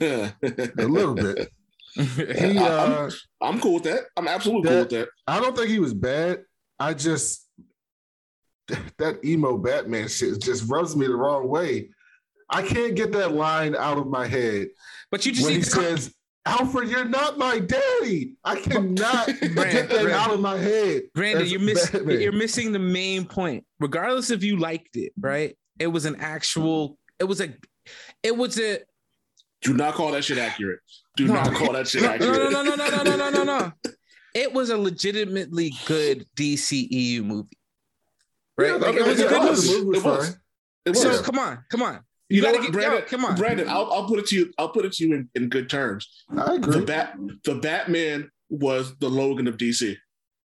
a 0.00 0.86
little 0.86 1.14
bit. 1.14 1.50
He, 1.94 2.56
uh, 2.56 3.04
I'm, 3.04 3.10
I'm, 3.42 3.60
cool 3.60 3.74
with 3.74 3.82
that. 3.82 4.04
I'm 4.16 4.26
absolutely 4.26 4.62
that, 4.62 4.70
cool 4.70 4.80
with 4.80 4.90
that. 4.90 5.08
I 5.26 5.40
don't 5.40 5.54
think 5.54 5.68
he 5.68 5.78
was 5.78 5.92
bad. 5.92 6.42
I 6.78 6.94
just 6.94 7.46
that 8.98 9.22
emo 9.22 9.58
Batman 9.58 10.08
shit 10.08 10.40
just 10.40 10.70
rubs 10.70 10.96
me 10.96 11.06
the 11.06 11.14
wrong 11.14 11.48
way. 11.48 11.90
I 12.48 12.62
can't 12.62 12.94
get 12.94 13.12
that 13.12 13.32
line 13.32 13.74
out 13.76 13.98
of 13.98 14.06
my 14.06 14.26
head. 14.26 14.68
But 15.10 15.26
you 15.26 15.32
just 15.32 15.44
when 15.44 15.54
he 15.54 15.62
says, 15.62 16.14
Alfred, 16.44 16.88
you're 16.88 17.04
not 17.04 17.38
my 17.38 17.60
daddy. 17.60 18.36
I 18.44 18.56
cannot 18.60 19.26
Brand, 19.26 19.54
get 19.54 19.88
that 19.88 20.02
Brand. 20.02 20.10
out 20.10 20.32
of 20.32 20.40
my 20.40 20.58
head. 20.58 21.02
Brandon, 21.14 21.46
you're 21.46 21.60
missing 21.60 22.10
you're 22.10 22.32
missing 22.32 22.72
the 22.72 22.78
main 22.78 23.24
point. 23.24 23.64
Regardless 23.78 24.30
if 24.30 24.42
you 24.42 24.58
liked 24.58 24.96
it, 24.96 25.12
right? 25.18 25.56
It 25.78 25.86
was 25.86 26.04
an 26.04 26.16
actual, 26.16 26.98
it 27.18 27.24
was 27.24 27.40
a 27.40 27.54
it 28.22 28.36
was 28.36 28.58
a 28.58 28.80
do 29.62 29.74
not 29.74 29.94
call 29.94 30.10
that 30.12 30.24
shit 30.24 30.38
accurate. 30.38 30.80
Do 31.16 31.28
no. 31.28 31.34
not 31.34 31.54
call 31.54 31.72
that 31.72 31.86
shit 31.86 32.02
accurate. 32.02 32.50
No, 32.50 32.62
no, 32.62 32.74
no, 32.74 32.74
no, 32.74 33.02
no, 33.02 33.16
no, 33.16 33.30
no, 33.30 33.44
no, 33.44 33.72
It 34.34 34.52
was 34.52 34.70
a 34.70 34.78
legitimately 34.78 35.72
good 35.86 36.26
DCEU 36.36 37.22
movie. 37.22 37.58
Right? 38.56 38.68
Yeah, 38.68 38.74
like, 38.76 38.94
it 38.94 39.04
was 39.04 39.20
a 39.20 39.28
good 39.28 39.42
movie. 39.42 39.98
It 39.98 40.04
was. 40.04 40.36
It 40.86 40.90
was. 40.90 41.02
So 41.02 41.22
come 41.22 41.38
on, 41.38 41.64
come 41.70 41.82
on. 41.82 42.00
You, 42.32 42.42
you 42.42 42.52
know, 42.52 42.62
get, 42.62 42.72
Brandon, 42.72 43.00
yo, 43.00 43.06
come 43.06 43.24
on, 43.24 43.36
Brandon. 43.36 43.68
I'll, 43.68 43.92
I'll 43.92 44.06
put 44.06 44.18
it 44.18 44.26
to 44.28 44.36
you. 44.36 44.52
I'll 44.58 44.70
put 44.70 44.84
it 44.84 44.92
to 44.94 45.06
you 45.06 45.14
in, 45.14 45.28
in 45.34 45.48
good 45.48 45.68
terms. 45.68 46.08
I 46.36 46.54
agree. 46.54 46.80
The 46.80 46.86
bat, 46.86 47.14
the 47.44 47.56
Batman 47.56 48.30
was 48.48 48.96
the 48.98 49.08
Logan 49.08 49.46
of 49.46 49.58
DC. 49.58 49.96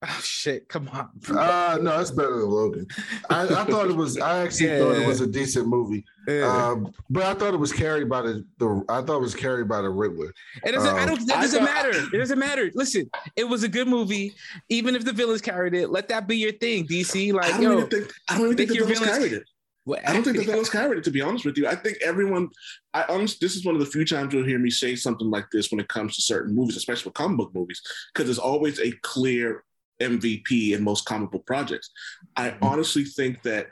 Oh 0.05 0.21
shit! 0.21 0.69
Come 0.69 0.89
on. 0.89 1.11
Uh 1.31 1.79
no, 1.81 2.01
it's 2.01 2.11
better 2.11 2.41
than 2.41 2.51
Logan. 2.51 2.89
I, 3.31 3.43
I 3.43 3.47
thought 3.65 3.89
it 3.89 3.95
was. 3.95 4.19
I 4.19 4.45
actually 4.45 4.71
yeah. 4.71 4.79
thought 4.81 4.97
it 4.97 5.07
was 5.07 5.21
a 5.21 5.29
decent 5.29 5.69
movie. 5.69 6.05
Yeah. 6.27 6.43
Um, 6.43 6.93
but 7.09 7.23
I 7.23 7.35
thought 7.35 7.55
it 7.55 7.61
was 7.61 7.73
carried 7.73 8.09
by 8.09 8.23
the, 8.23 8.45
the. 8.59 8.85
I 8.89 9.03
thought 9.03 9.19
it 9.19 9.23
was 9.23 9.37
carried 9.37 9.69
by 9.69 9.81
the 9.81 9.91
Riddler. 9.91 10.35
It 10.65 10.73
doesn't. 10.73 10.91
Um, 10.91 10.97
I 10.97 11.07
don't. 11.07 11.25
That 11.29 11.43
doesn't 11.43 11.65
thought, 11.65 11.73
matter. 11.73 11.91
It 11.91 12.19
doesn't 12.19 12.39
matter. 12.39 12.73
Listen, 12.75 13.09
it 13.37 13.45
was 13.45 13.63
a 13.63 13.69
good 13.69 13.87
movie. 13.87 14.35
Even 14.69 14.97
if 14.97 15.05
the 15.05 15.13
villains 15.13 15.41
carried 15.41 15.75
it, 15.75 15.91
let 15.91 16.09
that 16.09 16.27
be 16.27 16.37
your 16.37 16.53
thing. 16.53 16.85
DC, 16.85 17.33
like 17.33 17.47
I 17.47 17.51
don't 17.53 17.63
yo, 17.63 17.79
even 17.79 17.89
think. 17.89 18.13
I 18.29 18.39
don't 18.39 18.47
even 18.47 18.57
think 18.57 18.71
the 18.71 18.79
villains 18.85 18.99
carried 18.99 19.33
it. 19.35 19.45
Well, 19.85 20.01
I 20.07 20.13
don't 20.13 20.23
think 20.23 20.37
the 20.37 20.45
villains 20.45 20.71
carried 20.71 20.99
it. 20.99 21.05
To 21.05 21.11
be 21.11 21.23
honest 21.23 21.45
with 21.45 21.57
you, 21.59 21.67
I 21.67 21.75
think 21.75 21.99
everyone. 22.03 22.49
I 22.95 23.05
honestly, 23.09 23.39
this 23.41 23.57
is 23.57 23.65
one 23.65 23.75
of 23.75 23.81
the 23.81 23.87
few 23.87 24.05
times 24.05 24.33
you'll 24.33 24.47
hear 24.47 24.59
me 24.59 24.71
say 24.71 24.95
something 24.95 25.29
like 25.29 25.47
this 25.51 25.71
when 25.71 25.81
it 25.81 25.89
comes 25.89 26.15
to 26.15 26.23
certain 26.23 26.55
movies, 26.55 26.77
especially 26.77 27.09
with 27.09 27.15
comic 27.15 27.39
book 27.39 27.51
movies, 27.55 27.83
because 28.13 28.27
there's 28.27 28.39
always 28.39 28.79
a 28.79 28.93
clear 29.03 29.65
MVP 30.01 30.73
in 30.73 30.85
most 30.85 31.05
comic 31.05 31.31
book 31.31 31.47
projects. 31.47 31.91
I 32.37 32.51
mm-hmm. 32.51 32.65
honestly 32.65 33.05
think 33.05 33.43
that 33.43 33.69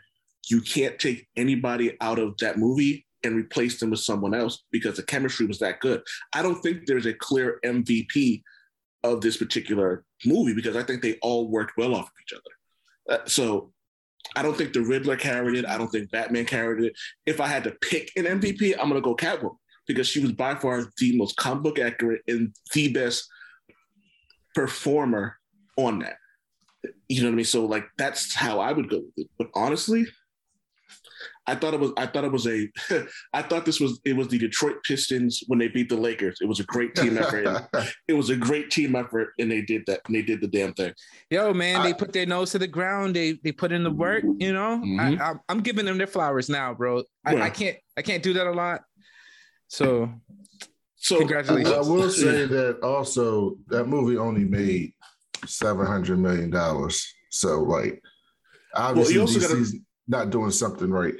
you 0.49 0.61
can't 0.61 0.99
take 0.99 1.29
anybody 1.37 1.97
out 2.00 2.19
of 2.19 2.37
that 2.38 2.59
movie 2.59 3.07
and 3.23 3.37
replace 3.37 3.79
them 3.79 3.90
with 3.90 4.00
someone 4.00 4.35
else 4.35 4.64
because 4.73 4.97
the 4.97 5.02
chemistry 5.02 5.47
was 5.47 5.59
that 5.59 5.81
good. 5.81 6.02
I 6.35 6.43
don't 6.43 6.61
think 6.62 6.87
there's 6.87 7.07
a 7.07 7.14
clear 7.14 7.61
MVP 7.64 8.43
of 9.05 9.21
this 9.21 9.37
particular 9.37 10.05
movie 10.25 10.55
because 10.55 10.76
I 10.76 10.83
think 10.83 11.02
they 11.02 11.19
all 11.23 11.49
worked 11.49 11.76
well 11.76 11.95
off 11.95 12.07
of 12.07 12.12
each 12.23 12.33
other. 12.33 13.19
Uh, 13.19 13.26
so 13.26 13.73
I 14.37 14.43
don't 14.43 14.57
think 14.57 14.73
the 14.73 14.83
Riddler 14.83 15.17
carried 15.17 15.57
it. 15.57 15.67
I 15.67 15.77
don't 15.79 15.89
think 15.89 16.11
Batman 16.11 16.45
carried 16.45 16.85
it. 16.85 16.93
If 17.27 17.41
I 17.41 17.47
had 17.47 17.65
to 17.65 17.73
pick 17.81 18.12
an 18.17 18.25
MVP, 18.25 18.75
I'm 18.79 18.89
gonna 18.89 19.00
go 19.00 19.17
Catwoman 19.17 19.57
because 19.87 20.07
she 20.07 20.21
was 20.21 20.33
by 20.33 20.55
far 20.55 20.85
the 20.99 21.17
most 21.17 21.37
comic 21.37 21.62
book 21.62 21.79
accurate 21.79 22.23
and 22.29 22.55
the 22.75 22.93
best 22.93 23.27
performer 24.55 25.37
on 25.77 26.00
that. 26.00 26.17
You 27.09 27.23
know 27.23 27.29
what 27.29 27.33
I 27.33 27.37
mean? 27.37 27.45
So 27.45 27.67
like 27.67 27.87
that's 27.99 28.35
how 28.35 28.61
I 28.61 28.73
would 28.73 28.89
go 28.89 28.99
with 28.99 29.12
it. 29.17 29.31
But 29.39 29.49
honestly, 29.55 30.07
I 31.50 31.57
thought 31.57 31.75
it 31.75 31.80
was 31.80 31.90
I 31.97 32.07
thought 32.07 32.25
it 32.25 32.30
was 32.30 32.47
a 32.47 32.69
I 33.33 33.42
thought 33.42 33.66
this 33.66 33.80
was 33.80 34.00
it 34.04 34.16
was 34.16 34.28
the 34.28 34.38
Detroit 34.38 34.76
Pistons 34.85 35.42
when 35.49 35.59
they 35.59 35.66
beat 35.66 35.88
the 35.88 35.97
Lakers. 35.97 36.38
It 36.40 36.47
was 36.47 36.61
a 36.61 36.64
great 36.64 36.95
team 36.95 37.19
effort. 37.19 37.69
it 38.09 38.12
was 38.12 38.30
a 38.30 38.37
great 38.37 38.71
team 38.71 38.95
effort 38.95 39.30
and 39.38 39.50
they 39.50 39.62
did 39.62 39.83
that 39.87 40.00
and 40.07 40.14
they 40.14 40.23
did 40.23 40.40
the 40.40 40.47
damn 40.47 40.73
thing. 40.75 40.92
Yo, 41.28 41.52
man, 41.52 41.80
I, 41.80 41.88
they 41.88 41.95
put 41.95 42.12
their 42.12 42.26
nose 42.26 42.52
to 42.52 42.61
the 42.61 42.69
ground. 42.69 43.16
They 43.16 43.33
they 43.42 43.50
put 43.50 43.73
in 43.73 43.83
the 43.83 43.90
work, 43.90 44.23
you 44.38 44.52
know? 44.52 44.80
Mm-hmm. 44.85 45.21
I, 45.21 45.35
am 45.52 45.61
giving 45.61 45.87
them 45.87 45.99
their 45.99 46.07
flowers 46.07 46.49
now, 46.49 46.73
bro. 46.73 47.02
I, 47.25 47.35
yeah. 47.35 47.42
I, 47.42 47.50
can't 47.50 47.76
I 47.99 48.02
can't 48.02 48.23
do 48.23 48.35
that 48.35 48.47
a 48.47 48.52
lot. 48.52 48.83
So 49.66 50.09
so 50.97 51.19
congratulations. 51.19 51.75
I 51.75 51.80
will 51.80 52.11
say 52.11 52.47
that 52.47 52.80
also 52.83 53.57
that 53.69 53.87
movie 53.87 54.19
only 54.19 54.45
made 54.45 54.92
seven 55.47 55.85
hundred 55.85 56.21
million 56.21 56.50
dollars. 56.50 57.12
So 57.30 57.62
like 57.62 58.00
obviously 58.75 59.19
well, 59.19 59.26
DC's 59.26 59.73
gotta, 59.73 59.85
not 60.07 60.30
doing 60.30 60.52
something 60.52 60.90
right. 60.90 61.14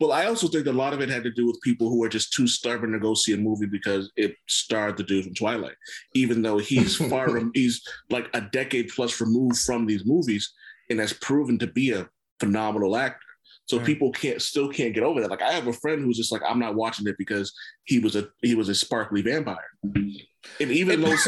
Well, 0.00 0.12
I 0.12 0.26
also 0.26 0.48
think 0.48 0.66
a 0.66 0.72
lot 0.72 0.92
of 0.92 1.00
it 1.00 1.08
had 1.08 1.24
to 1.24 1.30
do 1.30 1.46
with 1.46 1.60
people 1.62 1.88
who 1.88 2.02
are 2.04 2.08
just 2.08 2.32
too 2.32 2.46
stubborn 2.46 2.92
to 2.92 2.98
go 2.98 3.14
see 3.14 3.32
a 3.32 3.36
movie 3.36 3.66
because 3.66 4.10
it 4.16 4.34
starred 4.48 4.96
the 4.96 5.02
dude 5.02 5.24
from 5.24 5.34
Twilight, 5.34 5.76
even 6.14 6.42
though 6.42 6.58
he's 6.58 6.96
far, 7.10 7.40
he's 7.54 7.82
like 8.10 8.28
a 8.34 8.40
decade 8.40 8.90
plus 8.94 9.20
removed 9.20 9.58
from 9.58 9.86
these 9.86 10.04
movies 10.04 10.52
and 10.90 11.00
has 11.00 11.12
proven 11.12 11.58
to 11.58 11.66
be 11.66 11.92
a 11.92 12.08
phenomenal 12.40 12.96
actor. 12.96 13.18
So 13.66 13.78
Right. 13.78 13.86
people 13.86 14.12
can't 14.12 14.42
still 14.42 14.68
can't 14.68 14.92
get 14.92 15.04
over 15.04 15.20
that. 15.20 15.30
Like 15.30 15.42
I 15.42 15.52
have 15.52 15.66
a 15.66 15.72
friend 15.72 16.02
who's 16.02 16.16
just 16.16 16.32
like, 16.32 16.42
I'm 16.46 16.58
not 16.58 16.74
watching 16.74 17.06
it 17.06 17.16
because 17.16 17.52
he 17.84 18.00
was 18.00 18.16
a 18.16 18.28
he 18.42 18.54
was 18.54 18.68
a 18.68 18.74
sparkly 18.74 19.22
vampire. 19.22 19.56
And 19.84 20.20
even 20.60 21.00
though 21.00 21.16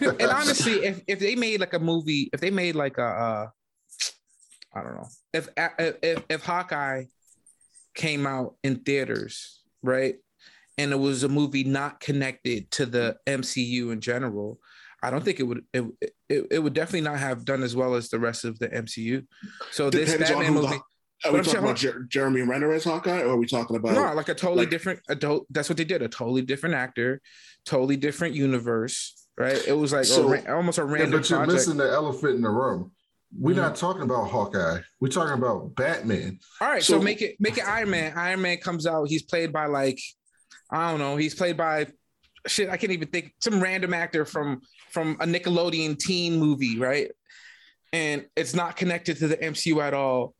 and 0.00 0.30
honestly, 0.30 0.84
if 0.84 1.00
if 1.06 1.18
they 1.18 1.34
made 1.34 1.60
like 1.60 1.74
a 1.74 1.78
movie, 1.78 2.30
if 2.32 2.40
they 2.40 2.50
made 2.50 2.76
like 2.76 2.98
a, 2.98 3.04
uh, 3.04 3.46
I 4.76 4.82
don't 4.82 4.94
know, 4.94 5.08
if 5.32 5.48
if 6.02 6.22
if 6.28 6.44
Hawkeye 6.44 7.04
came 7.94 8.26
out 8.26 8.56
in 8.62 8.76
theaters, 8.80 9.62
right, 9.82 10.16
and 10.76 10.92
it 10.92 10.98
was 10.98 11.22
a 11.22 11.28
movie 11.28 11.64
not 11.64 11.98
connected 12.00 12.70
to 12.72 12.84
the 12.84 13.16
MCU 13.26 13.90
in 13.90 14.00
general, 14.00 14.60
I 15.02 15.10
don't 15.10 15.24
think 15.24 15.40
it 15.40 15.44
would 15.44 15.62
it 15.72 15.84
it, 16.28 16.46
it 16.50 16.58
would 16.62 16.74
definitely 16.74 17.08
not 17.08 17.18
have 17.18 17.44
done 17.46 17.62
as 17.62 17.74
well 17.74 17.94
as 17.94 18.10
the 18.10 18.18
rest 18.18 18.44
of 18.44 18.58
the 18.58 18.68
MCU. 18.68 19.26
So 19.70 19.88
this 19.88 20.12
Depends 20.12 20.30
on 20.30 20.38
Batman 20.42 20.52
who 20.52 20.60
the- 20.62 20.68
movie, 20.68 20.80
are 21.24 21.32
we 21.32 21.38
I'm 21.38 21.44
talking 21.44 21.60
about 21.60 21.76
Jer- 21.76 22.04
Jeremy 22.10 22.42
Renner 22.42 22.72
as 22.72 22.84
Hawkeye, 22.84 23.22
or 23.22 23.28
are 23.30 23.36
we 23.38 23.46
talking 23.46 23.76
about 23.76 23.94
no, 23.94 24.12
like 24.12 24.28
a 24.28 24.34
totally 24.34 24.60
like- 24.62 24.70
different 24.70 25.00
adult. 25.08 25.46
That's 25.48 25.70
what 25.70 25.78
they 25.78 25.84
did. 25.84 26.02
A 26.02 26.08
totally 26.08 26.42
different 26.42 26.74
actor, 26.74 27.22
totally 27.64 27.96
different 27.96 28.34
universe. 28.34 29.14
Right? 29.38 29.62
It 29.68 29.72
was 29.74 29.92
like 29.92 30.02
a 30.02 30.06
So- 30.06 30.28
ra- 30.30 30.54
almost 30.56 30.78
a 30.78 30.82
Yeah, 30.82 30.92
random 30.92 31.20
but 31.20 31.28
you're 31.30 31.38
project. 31.40 31.52
missing 31.54 31.76
the 31.78 31.90
elephant 31.90 32.36
in 32.36 32.42
the 32.42 32.48
room. 32.50 32.92
We're 33.38 33.56
not 33.56 33.74
mm. 33.74 33.78
talking 33.78 34.02
about 34.02 34.30
Hawkeye. 34.30 34.80
We're 35.00 35.08
talking 35.08 35.34
about 35.34 35.74
Batman. 35.74 36.38
All 36.60 36.68
right, 36.68 36.82
so, 36.82 36.94
So- 36.98 37.02
make 37.02 37.22
it 37.22 37.36
make 37.38 37.58
it 37.58 37.66
Iron 37.66 37.90
Man. 37.90 38.16
Iron 38.16 38.42
Man 38.42 38.58
comes 38.58 38.86
out. 38.86 39.08
He's 39.08 39.22
played 39.22 39.52
by 39.52 39.66
like 39.66 40.00
I 40.70 40.90
don't 40.90 40.98
know. 41.00 41.16
He's 41.16 41.34
played 41.34 41.56
by 41.56 41.86
shit. 42.46 42.68
I 42.68 42.76
can't 42.76 42.92
even 42.92 43.08
think 43.08 43.34
some 43.40 43.62
random 43.62 43.94
actor 43.94 44.24
from 44.24 44.62
from 44.90 45.16
a 45.20 45.26
Nickelodeon 45.26 45.98
teen 45.98 46.38
movie, 46.38 46.78
right? 46.78 47.10
And 47.92 48.26
it's 48.36 48.54
not 48.54 48.76
connected 48.76 49.18
to 49.18 49.28
the 49.28 49.36
MCU 49.36 49.80
at 49.82 49.94
all. 49.94 50.34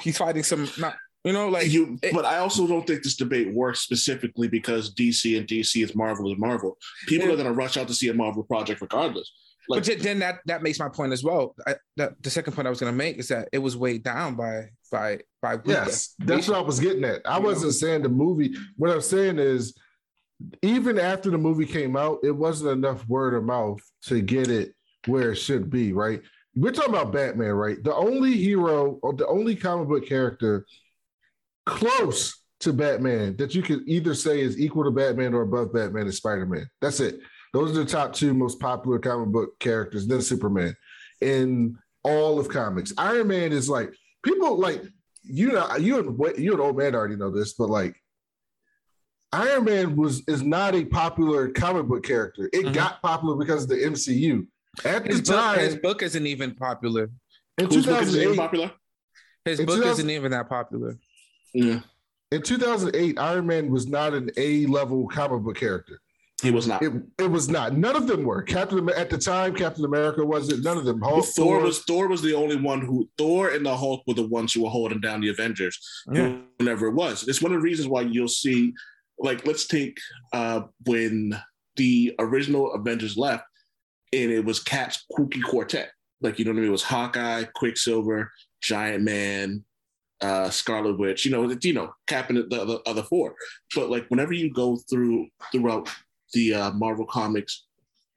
He's 0.00 0.18
fighting 0.18 0.42
some 0.42 0.68
not 0.78 0.96
you 1.24 1.32
know 1.32 1.48
like 1.48 1.70
you 1.70 1.98
it- 2.02 2.12
but 2.12 2.24
I 2.24 2.38
also 2.38 2.66
don't 2.66 2.86
think 2.86 3.02
this 3.02 3.16
debate 3.16 3.54
works 3.54 3.80
specifically 3.80 4.48
because 4.48 4.92
DC 4.94 5.38
and 5.38 5.46
DC 5.46 5.82
is 5.82 5.94
Marvel 5.94 6.32
is 6.32 6.38
Marvel. 6.38 6.76
People 7.06 7.28
Yeah. 7.28 7.34
are 7.34 7.36
going 7.36 7.48
to 7.48 7.54
rush 7.54 7.76
out 7.76 7.88
to 7.88 7.94
see 7.94 8.08
a 8.08 8.14
Marvel 8.14 8.42
project 8.42 8.80
regardless. 8.80 9.30
Like, 9.68 9.84
but 9.86 9.98
then- 10.00 10.18
that 10.18 10.40
that 10.46 10.62
makes 10.62 10.78
my 10.78 10.88
point 10.88 11.12
as 11.12 11.24
well. 11.24 11.54
I, 11.66 11.76
that, 11.96 12.22
the 12.22 12.30
second 12.30 12.52
point 12.52 12.66
I 12.66 12.70
was 12.70 12.80
going 12.80 12.92
to 12.92 12.96
make 12.96 13.18
is 13.18 13.28
that 13.28 13.48
it 13.52 13.58
was 13.58 13.76
weighed 13.76 14.02
down 14.02 14.34
by 14.34 14.70
by 14.90 15.20
by 15.40 15.58
Yes, 15.64 16.14
that's 16.18 16.48
what 16.48 16.58
I 16.58 16.60
was 16.60 16.80
getting 16.80 17.04
at. 17.04 17.22
I 17.24 17.38
You 17.38 17.44
wasn't 17.44 17.74
saying 17.74 18.02
the 18.02 18.08
movie. 18.08 18.54
What 18.76 18.90
I'm 18.90 19.00
saying 19.00 19.38
is, 19.38 19.74
even 20.62 20.98
after 20.98 21.30
the 21.30 21.38
movie 21.38 21.66
came 21.66 21.96
out, 21.96 22.18
it 22.22 22.32
wasn't 22.32 22.72
enough 22.72 23.06
word 23.08 23.34
of 23.34 23.44
mouth 23.44 23.80
to 24.06 24.20
get 24.20 24.48
it 24.48 24.74
where 25.06 25.32
it 25.32 25.36
should 25.36 25.70
be. 25.70 25.92
Right? 25.92 26.20
We're 26.56 26.72
talking 26.72 26.94
about 26.94 27.12
Batman, 27.12 27.52
right? 27.52 27.82
The 27.82 27.94
only 27.94 28.36
hero 28.36 28.98
or 29.02 29.12
the 29.12 29.26
only 29.26 29.56
comic 29.56 29.88
book 29.88 30.06
character 30.06 30.66
close 31.66 32.40
to 32.60 32.72
Batman 32.72 33.36
that 33.36 33.54
you 33.54 33.62
could 33.62 33.82
either 33.86 34.14
say 34.14 34.40
is 34.40 34.58
equal 34.58 34.84
to 34.84 34.90
Batman 34.90 35.34
or 35.34 35.42
above 35.42 35.72
Batman 35.72 36.06
is 36.06 36.16
Spider 36.18 36.46
Man. 36.46 36.68
That's 36.80 37.00
it. 37.00 37.18
Those 37.54 37.70
are 37.70 37.84
the 37.84 37.90
top 37.90 38.12
two 38.12 38.34
most 38.34 38.58
popular 38.58 38.98
comic 38.98 39.28
book 39.28 39.58
characters, 39.60 40.08
then 40.08 40.20
Superman 40.20 40.76
in 41.20 41.78
all 42.02 42.40
of 42.40 42.48
comics. 42.48 42.92
Iron 42.98 43.28
Man 43.28 43.52
is 43.52 43.68
like 43.68 43.94
people 44.24 44.58
like 44.58 44.82
you 45.22 45.52
know 45.52 45.76
you 45.76 45.98
and 45.98 46.36
you 46.38 46.52
and 46.52 46.60
old 46.60 46.76
man 46.76 46.96
already 46.96 47.14
know 47.16 47.30
this, 47.30 47.54
but 47.54 47.70
like 47.70 47.94
Iron 49.32 49.64
Man 49.64 49.96
was 49.96 50.22
is 50.26 50.42
not 50.42 50.74
a 50.74 50.84
popular 50.84 51.48
comic 51.48 51.86
book 51.86 52.04
character. 52.04 52.50
It 52.52 52.66
Mhm. 52.66 52.74
got 52.74 53.00
popular 53.02 53.36
because 53.36 53.62
of 53.62 53.68
the 53.68 53.76
MCU. 53.84 54.46
At 54.84 55.06
His 55.06 55.22
the 55.22 55.32
book, 55.32 55.40
time, 55.40 55.58
his 55.60 55.76
book 55.76 56.02
isn't 56.02 56.26
even 56.26 56.56
popular. 56.56 57.08
in 57.56 57.66
whose 57.66 57.84
2008, 57.84 58.36
popular? 58.36 58.72
His 59.44 59.60
In 59.60 59.66
book 59.66 59.76
2000 59.76 59.92
isn't 59.92 60.10
even 60.10 60.32
that 60.32 60.48
popular. 60.48 60.98
Yeah, 61.52 61.82
in 62.32 62.42
2008, 62.42 63.16
Iron 63.16 63.46
Man 63.46 63.70
was 63.70 63.86
not 63.86 64.12
an 64.12 64.30
A 64.36 64.66
level 64.66 65.06
comic 65.06 65.42
book 65.44 65.56
character. 65.56 66.00
He 66.44 66.50
was 66.50 66.68
not. 66.68 66.82
It, 66.82 66.92
it 67.18 67.30
was 67.30 67.48
not. 67.48 67.76
None 67.76 67.96
of 67.96 68.06
them 68.06 68.24
were. 68.24 68.42
Captain 68.42 68.88
at 68.90 69.10
the 69.10 69.18
time, 69.18 69.54
Captain 69.54 69.84
America 69.84 70.24
wasn't. 70.24 70.62
None 70.62 70.76
of 70.78 70.84
them. 70.84 71.00
Hulk, 71.00 71.24
Thor 71.24 71.56
Thor, 71.58 71.60
was 71.60 71.80
Thor 71.80 72.08
was 72.08 72.22
the 72.22 72.34
only 72.34 72.56
one 72.56 72.80
who 72.80 73.08
Thor 73.18 73.50
and 73.50 73.64
the 73.66 73.76
Hulk 73.76 74.02
were 74.06 74.14
the 74.14 74.28
ones 74.28 74.52
who 74.52 74.62
were 74.64 74.70
holding 74.70 75.00
down 75.00 75.20
the 75.20 75.30
Avengers 75.30 75.78
Yeah. 76.12 76.36
whenever 76.58 76.86
it 76.86 76.94
was. 76.94 77.26
It's 77.26 77.42
one 77.42 77.52
of 77.52 77.58
the 77.60 77.64
reasons 77.64 77.88
why 77.88 78.02
you'll 78.02 78.28
see, 78.28 78.72
like, 79.18 79.46
let's 79.46 79.66
take 79.66 79.98
uh 80.32 80.62
when 80.86 81.38
the 81.76 82.14
original 82.18 82.72
Avengers 82.74 83.16
left, 83.16 83.44
and 84.12 84.30
it 84.30 84.44
was 84.44 84.60
Cap's 84.62 85.04
kooky 85.16 85.42
quartet. 85.42 85.90
Like, 86.20 86.38
you 86.38 86.44
know 86.44 86.52
what 86.52 86.58
I 86.58 86.60
mean? 86.60 86.68
It 86.68 86.72
was 86.72 86.82
Hawkeye, 86.84 87.44
Quicksilver, 87.54 88.30
Giant 88.62 89.02
Man, 89.02 89.64
uh, 90.20 90.48
Scarlet 90.48 90.98
Witch. 90.98 91.24
You 91.24 91.32
know, 91.32 91.54
you 91.60 91.72
know, 91.72 91.92
Cap 92.06 92.30
and 92.30 92.48
the 92.50 92.62
other, 92.62 92.78
other 92.86 93.02
four. 93.02 93.34
But 93.74 93.90
like, 93.90 94.06
whenever 94.08 94.32
you 94.32 94.52
go 94.52 94.76
through 94.88 95.26
throughout 95.52 95.90
the 96.34 96.54
uh, 96.54 96.70
Marvel 96.72 97.06
comics 97.06 97.64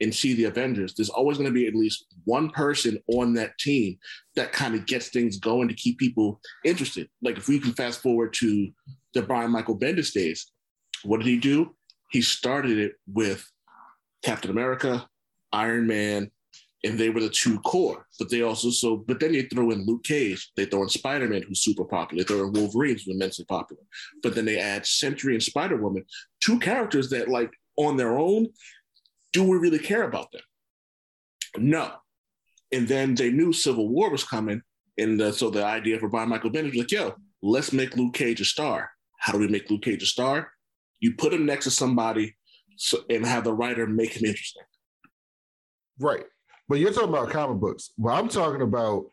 and 0.02 0.14
see 0.14 0.34
the 0.34 0.44
Avengers, 0.46 0.94
there's 0.94 1.10
always 1.10 1.38
going 1.38 1.50
to 1.50 1.54
be 1.54 1.68
at 1.68 1.74
least 1.74 2.06
one 2.26 2.50
person 2.50 3.00
on 3.08 3.34
that 3.34 3.58
team 3.58 3.98
that 4.36 4.52
kind 4.52 4.76
of 4.76 4.86
gets 4.86 5.10
things 5.10 5.40
going 5.40 5.68
to 5.68 5.74
keep 5.74 5.98
people 5.98 6.40
interested. 6.66 7.10
Like 7.22 7.38
if 7.38 7.48
we 7.48 7.60
can 7.60 7.74
fast 7.74 8.02
forward 8.02 8.34
to 8.34 8.70
the 9.14 9.24
Brian 9.24 9.52
Michael 9.52 9.78
Bendis 9.78 10.14
days, 10.14 10.52
what 11.04 11.18
did 11.18 11.28
he 11.28 11.38
do? 11.38 11.76
He 12.12 12.22
started 12.22 12.78
it 12.78 12.94
with 13.12 13.50
Captain 14.24 14.52
America, 14.52 15.08
Iron 15.52 15.88
Man, 15.88 16.32
and 16.84 16.98
they 16.98 17.10
were 17.10 17.22
the 17.22 17.30
two 17.30 17.60
core. 17.62 18.06
But 18.20 18.30
they 18.30 18.42
also 18.42 18.70
so, 18.70 18.98
but 18.98 19.20
then 19.20 19.34
they 19.34 19.44
throw 19.44 19.72
in 19.72 19.86
Luke 19.86 20.04
Cage, 20.04 20.52
they 20.56 20.66
throw 20.66 20.84
in 20.84 20.90
Spider 20.90 21.28
Man, 21.28 21.44
who's 21.48 21.64
super 21.64 21.86
popular. 21.86 22.24
They 22.24 22.28
throw 22.28 22.48
in 22.48 22.54
Wolverine, 22.54 22.94
who's 22.94 23.08
immensely 23.08 23.46
popular. 23.46 23.82
But 24.24 24.36
then 24.36 24.46
they 24.46 24.60
add 24.60 24.86
Sentry 24.86 25.34
and 25.34 25.44
Spider 25.44 25.78
Woman, 25.78 26.06
two 26.40 26.60
characters 26.60 27.10
that 27.10 27.30
like 27.30 27.52
on 27.78 27.98
their 27.98 28.18
own, 28.18 28.48
do 29.34 29.44
we 29.44 29.58
really 29.58 29.80
care 29.80 30.04
about 30.04 30.32
them? 30.32 30.42
No. 31.58 31.92
And 32.72 32.88
then 32.88 33.16
they 33.16 33.32
knew 33.32 33.54
Civil 33.54 33.88
War 33.90 34.10
was 34.10 34.24
coming. 34.24 34.62
And 34.98 35.22
uh, 35.22 35.32
so 35.32 35.50
the 35.50 35.64
idea 35.64 36.00
for 36.00 36.10
Brian 36.10 36.30
Michael 36.30 36.50
Bendis 36.52 36.72
was 36.72 36.78
like, 36.78 36.92
yo, 36.92 37.16
let's 37.42 37.72
make 37.72 37.96
Luke 37.96 38.14
Cage 38.14 38.42
a 38.42 38.46
star. 38.46 38.90
How 39.20 39.34
do 39.34 39.40
we 39.40 39.48
make 39.48 39.70
Luke 39.70 39.84
Cage 39.84 40.04
a 40.04 40.08
star? 40.08 40.52
You 41.00 41.14
put 41.16 41.34
him 41.34 41.46
next 41.46 41.66
to 41.66 41.72
somebody 41.72 42.36
so, 42.78 42.98
and 43.10 43.26
have 43.26 43.44
the 43.44 43.54
writer 43.54 43.88
make 43.88 44.14
him 44.18 44.26
interesting. 44.26 44.64
right. 46.00 46.26
But 46.70 46.80
you're 46.80 46.92
talking 46.92 47.10
about 47.10 47.30
comic 47.30 47.60
books. 47.62 47.92
Well, 47.98 48.14
I'm 48.14 48.28
talking 48.28 48.62
about 48.62 49.06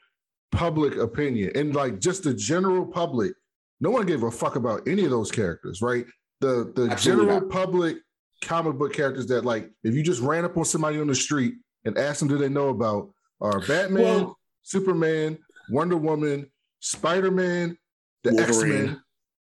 public 0.51 0.97
opinion 0.97 1.53
and 1.55 1.75
like 1.75 2.01
just 2.01 2.25
the 2.25 2.35
general 2.35 2.85
public. 2.85 3.33
No 3.81 3.91
one 3.91 4.07
gave 4.07 4.25
a 4.25 4.31
fuck 4.31 4.57
about 4.57 4.89
any 4.89 5.05
of 5.05 5.11
those 5.11 5.31
characters, 5.31 5.81
right? 5.81 6.05
The 6.41 6.73
the 6.75 6.89
Absolutely 6.91 7.27
general 7.27 7.41
not. 7.43 7.51
public 7.51 7.99
comic 8.45 8.75
book 8.79 8.93
characters 8.93 9.27
that 9.27 9.45
like 9.45 9.71
if 9.83 9.95
you 9.95 10.03
just 10.03 10.21
ran 10.21 10.45
up 10.45 10.57
on 10.57 10.65
somebody 10.65 10.99
on 11.01 11.07
the 11.07 11.15
street 11.15 11.55
and 11.85 11.97
asked 11.99 12.21
them 12.21 12.29
do 12.29 12.39
they 12.39 12.49
know 12.49 12.69
about 12.69 13.11
are 13.41 13.61
Batman, 13.61 14.03
Well- 14.03 14.39
Superman, 14.63 15.39
Wonder 15.71 15.97
Woman, 15.97 16.51
Spider-Man, 16.81 17.77
the 18.23 18.41
X-Men, 18.41 19.01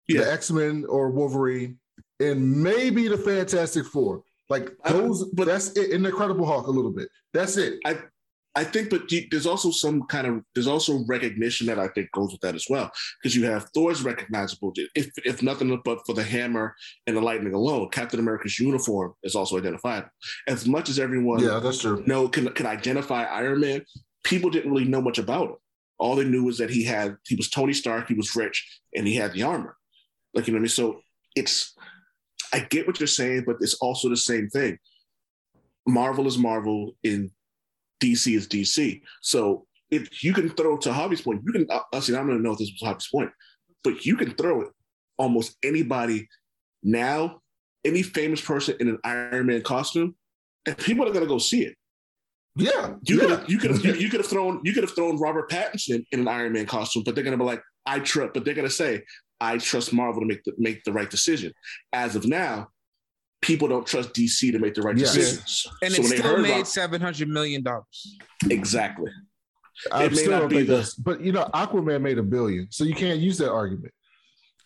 Yeah. 0.08 0.20
the 0.24 0.32
X-Men 0.32 0.84
or 0.88 1.10
Wolverine, 1.10 1.78
and 2.20 2.62
maybe 2.62 3.08
the 3.08 3.16
Fantastic 3.16 3.86
Four. 3.86 4.22
Like 4.50 4.70
I- 4.84 4.92
those, 4.92 5.24
but- 5.32 5.46
that's 5.46 5.70
it. 5.76 5.90
In 5.90 6.02
the 6.02 6.08
Incredible 6.10 6.44
Hulk, 6.46 6.66
a 6.66 6.70
little 6.70 6.92
bit. 6.92 7.08
That's 7.32 7.56
it. 7.56 7.78
I 7.86 7.98
think, 8.64 8.90
but 8.90 9.02
there's 9.30 9.46
also 9.46 9.70
some 9.70 10.04
kind 10.06 10.26
of 10.26 10.42
there's 10.54 10.66
also 10.66 11.04
recognition 11.06 11.66
that 11.68 11.78
I 11.78 11.88
think 11.88 12.10
goes 12.12 12.32
with 12.32 12.40
that 12.40 12.54
as 12.54 12.66
well, 12.68 12.90
because 13.22 13.36
you 13.36 13.44
have 13.44 13.68
Thor's 13.74 14.02
recognizable, 14.02 14.72
if 14.94 15.10
if 15.24 15.42
nothing 15.42 15.80
but 15.84 16.00
for 16.06 16.14
the 16.14 16.24
hammer 16.24 16.74
and 17.06 17.16
the 17.16 17.20
lightning 17.20 17.54
alone. 17.54 17.88
Captain 17.90 18.18
America's 18.18 18.58
uniform 18.58 19.14
is 19.22 19.34
also 19.34 19.58
identifiable. 19.58 20.08
As 20.46 20.66
much 20.66 20.88
as 20.88 20.98
everyone 20.98 21.40
Yeah, 21.40 21.60
that's 21.60 21.80
true. 21.80 22.02
know 22.06 22.28
can 22.28 22.48
can 22.48 22.66
identify 22.66 23.24
Iron 23.24 23.60
Man, 23.60 23.84
people 24.24 24.50
didn't 24.50 24.70
really 24.70 24.88
know 24.88 25.02
much 25.02 25.18
about 25.18 25.50
him. 25.50 25.56
All 25.98 26.16
they 26.16 26.24
knew 26.24 26.44
was 26.44 26.58
that 26.58 26.70
he 26.70 26.84
had 26.84 27.16
he 27.26 27.36
was 27.36 27.50
Tony 27.50 27.72
Stark, 27.72 28.08
he 28.08 28.14
was 28.14 28.34
rich, 28.34 28.80
and 28.94 29.06
he 29.06 29.14
had 29.14 29.32
the 29.32 29.42
armor. 29.42 29.76
Like 30.34 30.46
you 30.46 30.52
know 30.52 30.56
what 30.56 30.60
I 30.60 30.62
mean. 30.62 30.68
So 30.68 31.00
it's 31.34 31.74
I 32.52 32.60
get 32.60 32.86
what 32.86 32.98
you're 32.98 33.06
saying, 33.06 33.44
but 33.46 33.56
it's 33.60 33.74
also 33.74 34.08
the 34.08 34.16
same 34.16 34.48
thing. 34.48 34.78
Marvel 35.86 36.26
is 36.26 36.38
Marvel, 36.38 36.96
and 37.04 37.30
DC 38.00 38.34
is 38.36 38.46
DC. 38.48 39.00
So 39.22 39.66
if 39.90 40.22
you 40.22 40.32
can 40.32 40.50
throw 40.50 40.76
to 40.78 40.90
Javi's 40.90 41.22
point, 41.22 41.42
you 41.44 41.52
can. 41.52 41.66
uh, 41.70 41.80
Actually, 41.94 42.16
I 42.16 42.20
don't 42.20 42.30
even 42.30 42.42
know 42.42 42.52
if 42.52 42.58
this 42.58 42.70
was 42.80 42.82
Javi's 42.88 43.08
point, 43.08 43.30
but 43.84 44.04
you 44.04 44.16
can 44.16 44.32
throw 44.34 44.62
it 44.62 44.68
almost 45.16 45.56
anybody 45.64 46.28
now, 46.82 47.40
any 47.84 48.02
famous 48.02 48.40
person 48.40 48.76
in 48.80 48.88
an 48.88 48.98
Iron 49.04 49.46
Man 49.46 49.62
costume, 49.62 50.14
and 50.66 50.76
people 50.78 51.08
are 51.08 51.12
gonna 51.12 51.26
go 51.26 51.38
see 51.38 51.64
it. 51.64 51.74
Yeah, 52.56 52.94
You 53.04 53.20
yeah. 53.22 53.36
could 53.36 53.48
you 53.50 53.58
could 53.58 53.70
have 53.70 53.84
you 54.00 54.08
could 54.10 54.20
have 54.20 54.28
thrown 54.28 54.60
you 54.64 54.72
could 54.72 54.82
have 54.84 54.94
thrown 54.94 55.18
Robert 55.18 55.50
Pattinson 55.50 56.04
in 56.12 56.20
an 56.20 56.28
Iron 56.28 56.52
Man 56.52 56.66
costume, 56.66 57.02
but 57.04 57.14
they're 57.14 57.24
gonna 57.24 57.36
be 57.38 57.44
like, 57.44 57.62
I 57.86 58.00
trust, 58.00 58.34
but 58.34 58.44
they're 58.44 58.54
gonna 58.54 58.70
say, 58.70 59.02
I 59.40 59.58
trust 59.58 59.92
Marvel 59.92 60.20
to 60.22 60.26
make 60.26 60.44
the 60.44 60.52
make 60.58 60.84
the 60.84 60.92
right 60.92 61.08
decision. 61.10 61.52
As 61.92 62.14
of 62.16 62.26
now, 62.26 62.68
people 63.40 63.68
don't 63.68 63.86
trust 63.86 64.12
DC 64.14 64.50
to 64.52 64.58
make 64.58 64.74
the 64.74 64.82
right 64.82 64.96
Yes. 64.96 65.14
decisions. 65.14 65.66
And 65.82 65.92
so 65.92 66.00
it 66.00 66.02
when 66.02 66.10
they 66.10 66.16
still 66.18 66.38
made 66.38 66.50
about 66.54 66.68
seven 66.68 67.00
hundred 67.00 67.28
million 67.28 67.62
dollars. 67.62 68.16
exactly. 68.50 69.10
I 69.92 70.04
It 70.04 70.10
may 70.12 70.16
still 70.18 70.30
not 70.32 70.40
don't 70.40 70.48
be 70.50 70.62
the- 70.62 70.76
that's. 70.76 70.94
But 70.94 71.20
you 71.20 71.32
know, 71.32 71.48
Aquaman 71.54 72.02
made 72.02 72.18
a 72.18 72.22
billion, 72.22 72.66
so 72.70 72.84
you 72.84 72.94
can't 72.94 73.20
use 73.20 73.38
that 73.38 73.52
argument. 73.52 73.92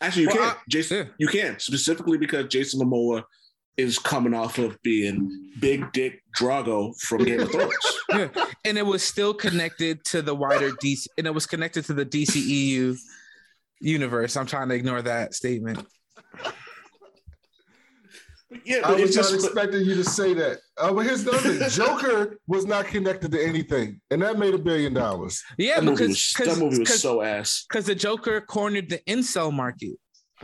Actually, 0.01 0.23
you 0.23 0.29
Well, 0.29 0.37
can. 0.39 0.45
I- 0.57 0.57
Jason, 0.69 0.97
yeah. 1.07 1.13
you 1.19 1.29
can 1.29 1.59
specifically 1.59 2.17
because 2.19 2.49
Jason 2.49 2.81
Momoa 2.81 3.23
is 3.77 3.99
coming 3.99 4.35
off 4.35 4.59
of 4.59 4.77
being 4.83 5.51
Big 5.61 5.91
Dick 5.93 6.23
Drogo 6.39 6.93
from 7.01 7.25
Game 7.25 7.41
of 7.41 7.51
Thrones. 7.51 7.75
Yeah. 8.13 8.29
And 8.67 8.77
it 8.77 8.85
was 8.85 9.03
still 9.03 9.33
connected 9.33 10.05
to 10.07 10.21
the 10.21 10.35
wider 10.35 10.71
DC, 10.73 11.07
and 11.17 11.27
it 11.27 11.33
was 11.33 11.47
connected 11.47 11.85
to 11.87 11.95
the 11.95 12.05
DCEU 12.05 12.95
universe. 13.81 14.37
I'm 14.37 14.45
trying 14.47 14.69
to 14.69 14.75
ignore 14.75 15.01
that 15.03 15.35
statement. 15.35 15.87
Yeah, 18.65 18.81
I 18.85 18.93
was 18.93 19.01
it's 19.03 19.17
not 19.17 19.23
just 19.23 19.35
expecting 19.35 19.83
you 19.85 19.95
to 19.95 20.05
say 20.05 20.35
that. 20.35 20.59
Oh, 20.79 20.95
but 20.95 21.07
here's 21.07 21.25
the 21.25 21.33
other 21.33 21.55
thing: 21.55 21.69
Joker 21.71 22.39
was 22.47 22.67
not 22.67 22.87
connected 22.87 23.33
to 23.33 23.43
anything, 23.45 24.01
and 24.11 24.23
that 24.23 24.39
made 24.39 24.55
a 24.55 24.59
billion 24.59 24.95
dollars. 24.95 25.43
Yeah, 25.59 25.77
that 25.77 25.85
movie 25.85 26.07
because 26.09 26.35
was 26.39 26.49
that 26.49 26.59
movie 26.65 26.79
was 26.81 27.01
so 27.01 27.23
ass. 27.23 27.65
Because 27.69 27.87
the 27.87 27.95
Joker 27.95 28.41
cornered 28.41 28.89
the 28.89 28.99
incel 29.09 29.53
market. 29.53 29.97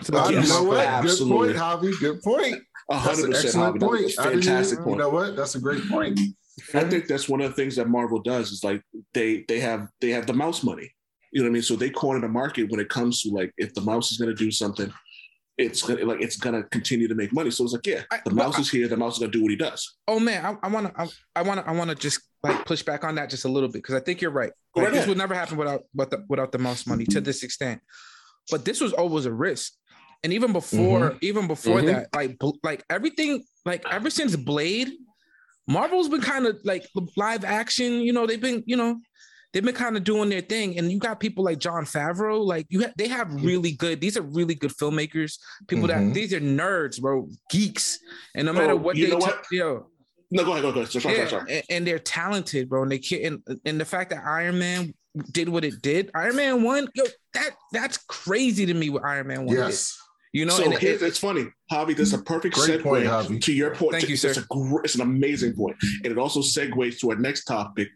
So 0.02 0.16
Uh, 0.16 0.28
Yes, 0.30 0.48
you 0.48 0.54
know 0.54 0.62
what? 0.64 0.78
absolutely. 0.86 1.48
Good 1.54 1.56
point, 1.58 1.82
Javi. 1.82 2.00
Good 2.00 2.22
point. 2.22 2.54
A 2.54 2.94
That's 2.94 3.04
hundred 3.04 3.24
an 3.24 3.30
percent, 3.32 3.44
excellent 3.46 3.76
Javi. 3.76 3.80
Point. 3.80 4.00
a 4.00 4.20
I 4.20 4.24
didn't 4.30 4.42
fantastic 4.44 4.72
even- 4.78 4.84
point. 4.84 4.96
You 4.96 5.02
know 5.02 5.10
what? 5.10 5.36
That's 5.36 5.54
a 5.56 5.60
great 5.60 5.88
point. 5.88 6.20
I 6.74 6.84
think 6.84 7.06
that's 7.06 7.28
one 7.28 7.40
of 7.40 7.50
the 7.50 7.54
things 7.56 7.76
that 7.76 7.88
Marvel 7.88 8.20
does 8.20 8.50
is 8.50 8.64
like 8.64 8.82
they 9.14 9.44
they 9.48 9.60
have 9.60 9.88
they 10.00 10.10
have 10.10 10.26
the 10.26 10.32
mouse 10.34 10.62
money. 10.64 10.90
You 11.32 11.42
know 11.42 11.46
what 11.46 11.50
I 11.50 11.52
mean? 11.54 11.62
So 11.62 11.76
they 11.76 11.90
corner 11.90 12.20
the 12.20 12.28
market 12.28 12.70
when 12.70 12.80
it 12.80 12.88
comes 12.88 13.22
to 13.22 13.30
like 13.30 13.52
if 13.58 13.74
the 13.74 13.80
mouse 13.82 14.10
is 14.10 14.18
going 14.18 14.30
to 14.30 14.34
do 14.44 14.50
something, 14.50 14.90
it's 15.58 15.82
gonna 15.82 16.04
like 16.04 16.20
it's 16.22 16.36
gonna 16.36 16.62
continue 16.64 17.08
to 17.08 17.14
make 17.14 17.32
money. 17.32 17.50
So 17.50 17.64
it's 17.64 17.72
like 17.72 17.86
yeah, 17.86 18.02
I- 18.10 18.20
the 18.24 18.30
mouse 18.32 18.58
is 18.58 18.70
here. 18.70 18.86
The 18.88 18.96
mouse 18.96 19.14
is 19.14 19.18
gonna 19.18 19.32
do 19.32 19.42
what 19.42 19.50
he 19.50 19.56
does. 19.56 19.96
Oh 20.06 20.20
man, 20.20 20.44
I, 20.46 20.56
I 20.66 20.68
wanna, 20.70 20.92
I, 20.96 21.08
I 21.36 21.42
wanna, 21.42 21.64
I 21.66 21.72
wanna 21.72 21.94
just 21.94 22.20
like 22.42 22.64
push 22.64 22.82
back 22.82 23.02
on 23.04 23.16
that 23.16 23.28
just 23.30 23.44
a 23.44 23.48
little 23.48 23.68
bit 23.68 23.82
because 23.82 23.96
I 23.96 24.00
think 24.00 24.20
you're 24.20 24.30
right. 24.30 24.52
Like, 24.76 24.84
right 24.84 24.92
this 24.92 24.98
ahead. 24.98 25.08
would 25.08 25.18
never 25.18 25.34
happen 25.34 25.56
without, 25.58 25.82
without 25.92 26.10
the, 26.10 26.24
without 26.28 26.52
the 26.52 26.58
mouse 26.58 26.86
money 26.86 27.04
to 27.06 27.20
this 27.20 27.42
extent. 27.42 27.80
But 28.50 28.64
this 28.64 28.80
was 28.80 28.92
always 28.92 29.26
a 29.26 29.32
risk, 29.32 29.72
and 30.22 30.32
even 30.32 30.52
before, 30.52 31.16
even 31.20 31.46
before 31.48 31.80
Mhm. 31.80 31.86
that, 31.86 32.08
like, 32.14 32.36
like 32.62 32.84
everything, 32.88 33.42
like 33.64 33.84
ever 33.90 34.08
since 34.10 34.36
Blade, 34.36 34.90
Marvel's 35.66 36.08
been 36.08 36.20
kind 36.22 36.46
of 36.46 36.56
like 36.64 36.86
live 37.16 37.44
action. 37.44 37.94
You 38.00 38.12
know, 38.12 38.26
they've 38.26 38.40
been, 38.40 38.62
you 38.66 38.76
know, 38.76 39.00
they've 39.52 39.64
been 39.64 39.74
kind 39.74 39.96
of 39.96 40.04
doing 40.04 40.28
their 40.28 40.40
thing, 40.40 40.78
and 40.78 40.90
you 40.92 40.98
got 40.98 41.20
people 41.20 41.44
like 41.44 41.58
Jon 41.58 41.84
Favreau. 41.84 42.44
Like 42.44 42.66
you, 42.68 42.82
ha- 42.82 42.92
they 42.96 43.08
have 43.08 43.32
really 43.42 43.72
good. 43.72 44.00
These 44.00 44.16
are 44.16 44.22
really 44.22 44.54
good 44.54 44.72
filmmakers. 44.72 45.38
People 45.66 45.88
Mhm. 45.88 46.08
that 46.08 46.14
these 46.14 46.32
are 46.34 46.40
nerds, 46.40 47.00
bro, 47.00 47.28
geeks, 47.50 47.98
and 48.34 48.46
no 48.46 48.52
matter 48.52 48.72
Oh, 48.72 48.76
what 48.76 48.96
you 48.96 49.06
they, 49.06 49.12
know 49.12 49.20
t- 49.20 49.56
yo. 49.56 49.86
No, 50.30 50.44
go 50.44 50.50
ahead, 50.52 50.62
go 50.62 50.68
ahead. 50.68 50.88
Sorry, 50.90 51.02
sorry, 51.02 51.16
Yeah, 51.16 51.28
sorry. 51.28 51.52
and, 51.54 51.62
and 51.70 51.86
they're 51.86 51.98
talented, 51.98 52.68
bro. 52.68 52.82
And 52.82 52.92
they 52.92 52.98
can 52.98 53.42
and, 53.46 53.60
and 53.64 53.80
the 53.80 53.84
fact 53.86 54.10
that 54.10 54.22
Iron 54.26 54.58
Man 54.58 54.92
did 55.32 55.48
what 55.48 55.64
it 55.64 55.80
did, 55.80 56.10
Iron 56.14 56.36
Man 56.36 56.62
one, 56.62 56.86
yo, 56.94 57.04
that 57.32 57.50
that's 57.72 57.96
crazy 57.96 58.66
to 58.66 58.74
me. 58.74 58.90
What 58.90 59.04
Iron 59.06 59.26
Man 59.28 59.46
one, 59.46 59.56
did. 59.56 59.62
Yes. 59.62 59.96
you 60.34 60.44
know. 60.44 60.52
so 60.52 60.64
and 60.64 60.74
here's, 60.74 61.00
it- 61.00 61.06
it's 61.06 61.18
funny, 61.18 61.46
Javi. 61.72 61.96
This 61.96 62.08
is 62.08 62.12
a 62.14 62.22
perfect 62.22 62.56
segue 62.56 62.82
point, 62.82 63.42
to 63.42 63.52
your 63.54 63.74
point. 63.74 63.92
Thank 63.92 64.08
you, 64.08 64.12
it's 64.12 64.22
sir. 64.22 64.34
A 64.36 64.44
gr- 64.50 64.82
it's 64.84 64.96
an 64.96 65.00
amazing 65.00 65.54
point, 65.54 65.76
and 66.04 66.12
it 66.12 66.18
also 66.18 66.40
segues 66.40 66.98
to 67.00 67.10
our 67.12 67.16
next 67.16 67.44
topic: 67.44 67.88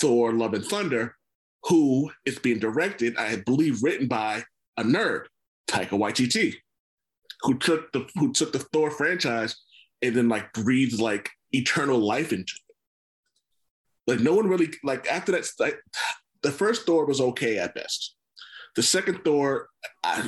Thor: 0.00 0.32
Love 0.32 0.54
and 0.54 0.64
Thunder, 0.64 1.16
who 1.64 2.10
is 2.24 2.38
being 2.38 2.58
directed, 2.58 3.16
I 3.16 3.36
believe, 3.36 3.82
written 3.82 4.08
by 4.08 4.44
a 4.76 4.82
nerd, 4.82 5.26
Taika 5.68 5.90
Waititi, 5.90 6.54
who 7.42 7.58
took 7.58 7.92
the 7.92 8.06
who 8.16 8.32
took 8.32 8.52
the 8.52 8.58
Thor 8.72 8.90
franchise 8.90 9.56
and 10.02 10.14
then 10.16 10.28
like 10.28 10.52
breathed 10.52 10.98
like 11.00 11.28
eternal 11.52 11.98
life 11.98 12.32
into 12.32 12.52
it. 12.68 12.74
Like 14.06 14.20
no 14.20 14.34
one 14.34 14.48
really 14.48 14.70
like 14.82 15.06
after 15.10 15.32
that. 15.32 15.46
Like, 15.58 15.78
the 16.42 16.50
first 16.50 16.86
Thor 16.86 17.04
was 17.04 17.20
okay 17.20 17.58
at 17.58 17.74
best. 17.74 18.16
The 18.76 18.82
second 18.82 19.20
Thor, 19.24 19.68
I, 20.02 20.22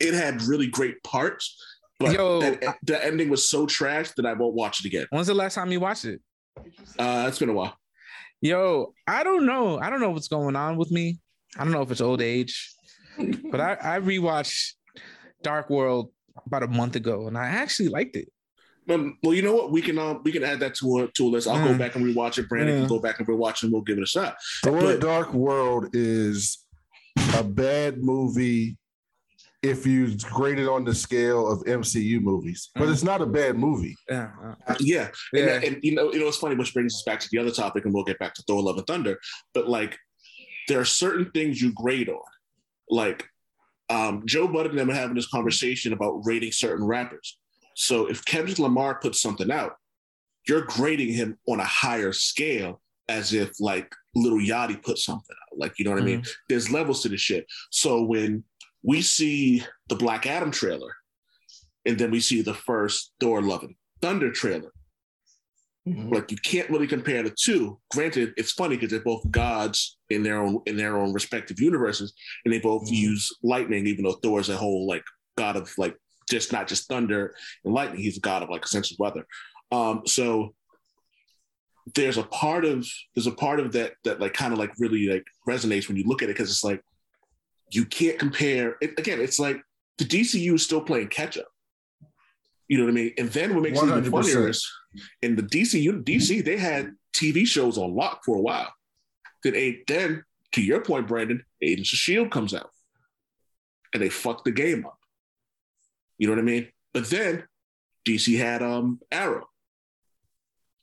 it 0.00 0.12
had 0.14 0.42
really 0.42 0.66
great 0.66 1.00
parts, 1.04 1.54
but 2.00 2.12
Yo, 2.12 2.40
that- 2.40 2.66
I- 2.68 2.74
the 2.82 3.04
ending 3.04 3.28
was 3.28 3.48
so 3.48 3.64
trash 3.66 4.10
that 4.16 4.26
I 4.26 4.32
won't 4.32 4.54
watch 4.54 4.80
it 4.80 4.86
again. 4.86 5.06
when's 5.10 5.28
the 5.28 5.34
last 5.34 5.54
time 5.54 5.70
you 5.70 5.78
watched 5.78 6.06
it? 6.06 6.20
Uh, 6.98 7.26
it's 7.28 7.38
been 7.38 7.50
a 7.50 7.52
while. 7.52 7.77
Yo, 8.40 8.92
I 9.06 9.24
don't 9.24 9.46
know. 9.46 9.78
I 9.80 9.90
don't 9.90 10.00
know 10.00 10.10
what's 10.10 10.28
going 10.28 10.54
on 10.56 10.76
with 10.76 10.90
me. 10.90 11.18
I 11.58 11.64
don't 11.64 11.72
know 11.72 11.82
if 11.82 11.90
it's 11.90 12.00
old 12.00 12.22
age, 12.22 12.72
but 13.50 13.60
I 13.60 13.72
I 13.80 14.00
rewatched 14.00 14.74
Dark 15.42 15.70
World 15.70 16.10
about 16.46 16.62
a 16.62 16.68
month 16.68 16.94
ago, 16.94 17.26
and 17.26 17.36
I 17.36 17.46
actually 17.46 17.88
liked 17.88 18.14
it. 18.16 18.28
Um, 18.88 19.18
well, 19.22 19.34
you 19.34 19.42
know 19.42 19.54
what? 19.54 19.72
We 19.72 19.82
can 19.82 19.98
um, 19.98 20.22
we 20.24 20.30
can 20.32 20.44
add 20.44 20.60
that 20.60 20.74
to 20.76 20.98
a 21.00 21.08
to 21.12 21.26
a 21.26 21.28
list. 21.30 21.48
I'll 21.48 21.62
go 21.66 21.74
Mm. 21.74 21.78
back 21.78 21.96
and 21.96 22.04
rewatch 22.04 22.38
it. 22.38 22.48
Brandon 22.48 22.74
Yeah. 22.74 22.80
can 22.82 22.88
go 22.88 23.00
back 23.00 23.18
and 23.18 23.26
rewatch 23.28 23.56
it. 23.56 23.64
and 23.64 23.72
We'll 23.72 23.82
give 23.82 23.98
it 23.98 24.02
a 24.04 24.06
shot. 24.06 24.36
The 24.62 24.70
But- 24.70 25.00
Dark 25.00 25.34
World 25.34 25.88
is 25.94 26.64
a 27.34 27.42
bad 27.42 27.98
movie 27.98 28.76
if 29.62 29.86
you 29.86 30.16
grade 30.18 30.58
it 30.58 30.68
on 30.68 30.84
the 30.84 30.94
scale 30.94 31.50
of 31.50 31.60
MCU 31.66 32.20
movies, 32.20 32.70
but 32.74 32.84
Mhm. 32.84 32.92
it's 32.92 33.02
not 33.02 33.20
a 33.20 33.26
bad 33.26 33.56
movie. 33.58 33.96
Yeah, 34.08 34.30
uh, 34.66 34.74
Yeah, 34.78 35.10
yeah. 35.32 35.54
And, 35.54 35.64
and 35.64 35.78
you 35.82 35.94
know, 35.94 36.12
you 36.12 36.20
know, 36.20 36.28
it's 36.28 36.36
funny, 36.36 36.54
which 36.54 36.72
brings 36.72 36.94
us 36.94 37.02
back 37.04 37.18
to 37.20 37.28
the 37.32 37.38
other 37.38 37.50
topic, 37.50 37.84
and 37.84 37.92
we'll 37.92 38.04
get 38.04 38.18
back 38.18 38.34
to 38.34 38.42
Thor: 38.42 38.62
Love 38.62 38.76
and 38.78 38.86
Thunder. 38.86 39.18
But 39.54 39.68
like, 39.68 39.98
there 40.68 40.78
are 40.78 40.84
certain 40.84 41.30
things 41.32 41.60
you 41.60 41.72
grade 41.72 42.08
on, 42.08 42.20
like 42.88 43.26
um, 43.90 44.22
Joe 44.26 44.46
Budden 44.46 44.72
and 44.72 44.78
them 44.78 44.90
are 44.90 44.94
having 44.94 45.16
this 45.16 45.28
conversation 45.28 45.92
about 45.92 46.20
rating 46.24 46.52
certain 46.52 46.84
rappers. 46.86 47.38
So 47.74 48.06
if 48.06 48.24
Kendrick 48.24 48.58
Lamar 48.58 49.00
puts 49.00 49.20
something 49.20 49.50
out, 49.50 49.76
you're 50.46 50.66
grading 50.66 51.14
him 51.14 51.38
on 51.48 51.58
a 51.58 51.64
higher 51.64 52.12
scale, 52.12 52.80
as 53.08 53.32
if 53.32 53.58
like 53.60 53.90
Lil 54.14 54.34
Yachty 54.46 54.80
put 54.82 54.98
something 54.98 55.34
out. 55.50 55.58
Like, 55.58 55.78
you 55.78 55.84
know 55.86 55.92
what 55.92 56.02
I 56.02 56.04
mean? 56.04 56.22
There's 56.48 56.70
levels 56.70 57.02
to 57.02 57.08
the 57.08 57.16
shit. 57.16 57.46
So 57.70 58.02
when 58.02 58.44
we 58.82 59.02
see 59.02 59.62
the 59.88 59.96
Black 59.96 60.26
Adam 60.26 60.50
trailer, 60.50 60.94
and 61.86 61.98
then 61.98 62.10
we 62.10 62.20
see 62.20 62.42
the 62.42 62.54
first 62.54 63.12
Thor: 63.20 63.42
Love 63.42 63.62
and 63.64 63.74
Thunder 64.00 64.30
trailer 64.30 64.72
like 66.10 66.30
you 66.30 66.36
can't 66.36 66.68
really 66.68 66.86
compare 66.86 67.22
the 67.22 67.34
two. 67.40 67.78
Granted, 67.90 68.34
it's 68.36 68.52
funny 68.52 68.76
because 68.76 68.90
they're 68.90 69.00
both 69.00 69.30
gods 69.30 69.96
in 70.10 70.22
their 70.22 70.42
own 70.42 70.60
in 70.66 70.76
their 70.76 70.98
own 70.98 71.14
respective 71.14 71.58
universes, 71.60 72.12
and 72.44 72.52
they 72.52 72.58
both 72.58 72.82
Mhm. 72.88 72.92
use 72.96 73.34
lightning, 73.42 73.86
even 73.86 74.04
though 74.04 74.12
Thor's 74.22 74.50
a 74.50 74.56
whole 74.56 74.86
like 74.86 75.04
god 75.38 75.56
of 75.56 75.72
like 75.78 75.96
just 76.28 76.52
not 76.52 76.68
just 76.68 76.88
thunder 76.88 77.34
and 77.64 77.72
lightning. 77.72 78.02
He's 78.02 78.18
a 78.18 78.20
god 78.20 78.42
of 78.42 78.50
like 78.50 78.64
essentially 78.64 78.96
weather. 79.00 79.26
Um, 79.72 80.02
so 80.06 80.54
there's 81.94 82.18
a 82.18 82.22
part 82.24 82.66
of 82.66 82.86
there's 83.14 83.26
a 83.26 83.32
part 83.32 83.58
of 83.58 83.72
that 83.72 83.94
that 84.04 84.20
like 84.20 84.34
kind 84.34 84.52
of 84.52 84.58
like 84.58 84.72
really 84.78 85.08
like 85.08 85.24
resonates 85.48 85.88
when 85.88 85.96
you 85.96 86.04
look 86.04 86.22
at 86.22 86.28
it 86.28 86.34
because 86.36 86.50
it's 86.50 86.64
like 86.64 86.82
you 87.70 87.84
can't 87.84 88.18
compare 88.18 88.76
it 88.80 88.98
again. 88.98 89.20
It's 89.20 89.38
like 89.38 89.60
the 89.98 90.04
DCU 90.04 90.54
is 90.54 90.64
still 90.64 90.80
playing 90.80 91.08
catch 91.08 91.36
up. 91.36 91.48
You 92.68 92.78
know 92.78 92.84
what 92.84 92.90
I 92.90 92.94
mean? 92.94 93.14
And 93.18 93.30
then 93.30 93.54
what 93.54 93.62
makes 93.62 93.80
it 93.80 93.86
even 93.86 94.04
100%. 94.04 94.10
funnier 94.10 94.48
is 94.48 94.66
in 95.22 95.36
the 95.36 95.42
DCU, 95.42 96.04
DC, 96.04 96.44
they 96.44 96.58
had 96.58 96.92
TV 97.14 97.46
shows 97.46 97.78
on 97.78 97.94
lock 97.94 98.24
for 98.24 98.36
a 98.36 98.40
while. 98.40 98.72
Then, 99.42 99.82
then 99.86 100.24
to 100.52 100.62
your 100.62 100.82
point, 100.82 101.08
Brandon, 101.08 101.44
Agents 101.62 101.92
of 101.92 101.98
Shield 101.98 102.30
comes 102.30 102.54
out, 102.54 102.70
and 103.92 104.02
they 104.02 104.08
fucked 104.08 104.44
the 104.44 104.50
game 104.50 104.84
up. 104.84 104.98
You 106.18 106.26
know 106.26 106.34
what 106.34 106.40
I 106.40 106.44
mean? 106.44 106.68
But 106.92 107.08
then 107.10 107.44
DC 108.06 108.38
had 108.38 108.62
um 108.62 109.00
Arrow, 109.10 109.48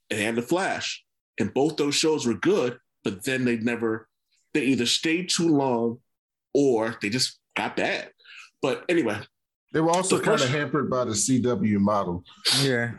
and 0.10 0.20
they 0.20 0.24
had 0.24 0.36
the 0.36 0.42
Flash, 0.42 1.04
and 1.40 1.54
both 1.54 1.78
those 1.78 1.96
shows 1.96 2.26
were 2.26 2.36
good. 2.36 2.80
But 3.04 3.24
then 3.24 3.46
they 3.46 3.58
never, 3.58 4.08
they 4.54 4.64
either 4.66 4.88
stayed 4.88 5.30
too 5.30 5.50
long, 5.50 6.00
or 6.56 6.96
they 7.02 7.10
just 7.10 7.40
got 7.56 7.76
bad. 7.76 8.10
But 8.62 8.86
anyway, 8.90 9.20
They 9.74 9.82
were 9.82 9.92
also 9.92 10.18
The 10.18 10.24
kind 10.24 10.42
of 10.42 10.50
hampered 10.50 10.90
by 10.90 11.04
the 11.04 11.12
CW 11.12 11.80
model 11.80 12.24
yeah. 12.64 12.92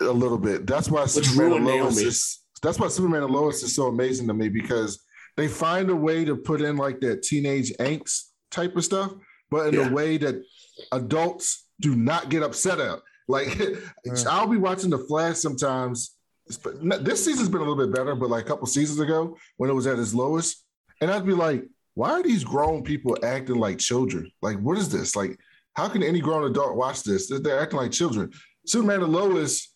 a 0.00 0.04
little 0.04 0.38
bit. 0.38 0.66
That's 0.66 0.88
why 0.90 1.02
Which 1.02 1.10
Superman 1.10 1.52
and 1.58 1.66
ruined 1.66 1.82
Lois 1.84 1.98
is 2.00 2.38
that's 2.62 2.78
why 2.78 2.88
Superman 2.88 3.22
and 3.22 3.32
Lois 3.32 3.62
is 3.62 3.74
so 3.74 3.86
amazing 3.86 4.26
to 4.28 4.34
me 4.34 4.48
because 4.48 5.04
they 5.36 5.46
find 5.46 5.90
a 5.90 5.94
way 5.94 6.24
to 6.24 6.34
put 6.34 6.60
in 6.60 6.76
like 6.76 6.98
that 7.00 7.22
teenage 7.22 7.72
angst 7.78 8.30
type 8.50 8.74
of 8.76 8.84
stuff, 8.84 9.12
but 9.50 9.68
in 9.68 9.74
Yeah. 9.74 9.88
a 9.88 9.92
way 9.92 10.16
that 10.18 10.42
adults 10.90 11.66
do 11.80 11.94
not 11.94 12.28
get 12.30 12.42
upset 12.42 12.80
at. 12.80 12.98
Like 13.28 13.48
mm. 14.06 14.26
I'll 14.26 14.48
be 14.48 14.56
watching 14.56 14.90
The 14.90 14.98
Flash 14.98 15.36
sometimes. 15.36 16.16
This 16.46 17.24
season's 17.24 17.50
been 17.50 17.60
a 17.60 17.64
little 17.64 17.76
bit 17.76 17.94
better, 17.94 18.14
but 18.14 18.30
like 18.30 18.44
a 18.46 18.48
couple 18.48 18.66
seasons 18.66 18.98
ago 18.98 19.36
when 19.58 19.68
it 19.70 19.74
was 19.74 19.86
at 19.86 19.98
its 19.98 20.14
lowest, 20.14 20.64
and 21.00 21.10
I'd 21.10 21.26
be 21.26 21.34
like, 21.34 21.62
why 21.98 22.10
are 22.12 22.22
these 22.22 22.44
grown 22.44 22.84
people 22.84 23.18
acting 23.24 23.56
like 23.56 23.78
children? 23.78 24.30
Like, 24.40 24.56
what 24.60 24.78
is 24.78 24.88
this? 24.88 25.16
Like, 25.16 25.36
how 25.74 25.88
can 25.88 26.04
any 26.04 26.20
grown 26.20 26.48
adult 26.48 26.76
watch 26.76 27.02
this? 27.02 27.28
They're- 27.28 27.40
They're 27.40 27.60
acting 27.60 27.80
like 27.80 27.90
children. 27.90 28.30
Superman 28.66 29.02
and 29.02 29.12
Lois 29.12 29.74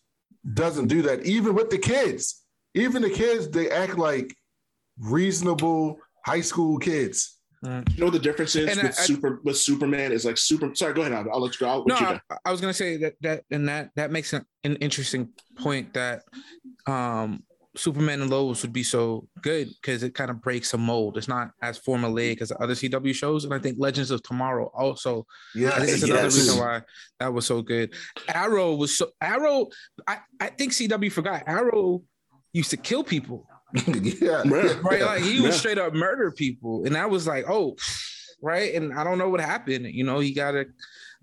doesn't 0.53 0.87
do 0.87 1.01
that, 1.01 1.25
even 1.25 1.53
with 1.53 1.69
the 1.69 1.77
kids. 1.77 2.43
Even 2.75 3.01
the 3.01 3.09
kids, 3.09 3.49
they 3.49 3.69
act 3.69 3.97
like 3.97 4.33
reasonable 4.99 5.97
high 6.25 6.41
school 6.41 6.77
kids. 6.79 7.39
Mm. 7.65 7.95
you 7.95 8.03
know 8.03 8.09
the 8.09 8.19
difference 8.19 8.57
is 8.57 8.69
And 8.71 8.81
with 8.87 8.97
I- 8.99 9.03
I- 9.03 9.05
super 9.05 9.39
with 9.45 9.57
Superman 9.57 10.11
is 10.11 10.25
like 10.25 10.37
super. 10.37 10.75
Sorry, 10.75 10.93
go 10.93 11.01
ahead. 11.01 11.13
I'll, 11.13 11.29
I'll 11.33 11.39
let 11.41 11.53
you 11.53 11.59
go. 11.65 11.67
I'll 11.69 11.85
No, 11.85 11.97
you 11.97 12.05
I. 12.29 12.37
I 12.45 12.51
was 12.51 12.59
gonna 12.59 12.73
say 12.73 12.97
that 12.97 13.13
that 13.21 13.43
and 13.51 13.67
that 13.69 13.91
that 13.95 14.11
makes 14.11 14.33
an, 14.33 14.45
an 14.65 14.75
interesting 14.87 15.29
point 15.57 15.93
that 15.93 16.23
um 16.87 17.43
Superman 17.75 18.21
and 18.21 18.29
Lois 18.29 18.61
would 18.61 18.73
be 18.73 18.83
so 18.83 19.27
good 19.41 19.69
because 19.81 20.03
it 20.03 20.13
kind 20.13 20.29
of 20.29 20.41
breaks 20.41 20.73
a 20.73 20.77
mold. 20.77 21.17
It's 21.17 21.27
not 21.27 21.51
as 21.61 21.79
formulaic 21.79 22.41
as 22.41 22.49
the 22.49 22.61
other 22.61 22.73
CW 22.75 23.13
shows, 23.15 23.45
and 23.45 23.53
I 23.53 23.59
think 23.59 23.77
Legends 23.79 24.11
of 24.11 24.21
Tomorrow 24.23 24.71
also. 24.75 25.25
Yeah, 25.55 25.69
I 25.69 25.79
think 25.79 25.89
that's 25.91 26.03
another 26.03 26.23
reason 26.25 26.59
why 26.59 26.81
that 27.19 27.33
was 27.33 27.45
so 27.47 27.61
good. 27.61 27.93
Arrow 28.27 28.75
was 28.75 28.95
so 28.97 29.09
Arrow. 29.21 29.67
I 30.07 30.19
I 30.39 30.47
think 30.49 30.73
CW 30.73 31.11
forgot 31.11 31.43
Arrow 31.47 32.03
used 32.53 32.69
to 32.69 32.77
kill 32.77 33.03
people. 33.03 33.47
yeah, 33.87 34.43
right. 34.45 35.01
Like 35.01 35.21
he 35.23 35.37
Yeah. 35.37 35.41
would 35.43 35.53
straight 35.53 35.79
up 35.79 35.93
murder 35.93 36.31
people, 36.31 36.83
and 36.85 36.95
I 36.95 37.07
was 37.07 37.25
like, 37.25 37.45
oh, 37.49 37.75
right. 38.41 38.75
And 38.75 38.93
I 38.93 39.03
don't 39.03 39.17
know 39.17 39.29
what 39.29 39.39
happened. 39.41 39.87
You 39.87 40.03
know, 40.03 40.19
he 40.19 40.33
got 40.33 40.53
a. 40.53 40.65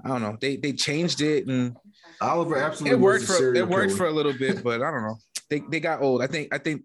I 0.05 0.09
don't 0.09 0.23
know. 0.23 0.37
They 0.41 0.57
they 0.57 0.73
changed 0.73 1.21
it 1.21 1.47
and 1.47 1.77
Oliver 2.23 2.57
absolutely 2.57 2.97
it 2.99 3.01
worked 3.01 3.25
for 3.25 3.55
it 3.55 3.69
worked 3.69 3.89
killer. 3.89 3.97
for 3.97 4.07
a 4.07 4.11
little 4.13 4.33
bit, 4.33 4.65
but 4.65 4.83
I 4.83 4.91
don't 4.91 5.03
know. 5.03 5.19
They 5.51 5.61
they 5.69 5.81
got 5.81 6.01
old. 6.01 6.23
I 6.23 6.29
think 6.29 6.55
I 6.55 6.59
think 6.59 6.83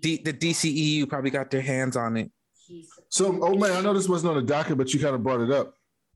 D, 0.00 0.20
the 0.24 0.32
DCEU 0.32 1.08
probably 1.08 1.30
got 1.30 1.50
their 1.50 1.60
hands 1.60 1.96
on 1.96 2.16
it. 2.16 2.30
So, 3.10 3.38
oh 3.42 3.54
man, 3.56 3.72
I 3.72 3.80
know 3.82 3.92
this 3.92 4.08
wasn't 4.08 4.30
on 4.30 4.36
the 4.36 4.52
docket, 4.52 4.78
but 4.78 4.92
you 4.92 4.98
kind 4.98 5.14
of 5.14 5.22
brought 5.22 5.42
it 5.42 5.52
up, 5.52 5.74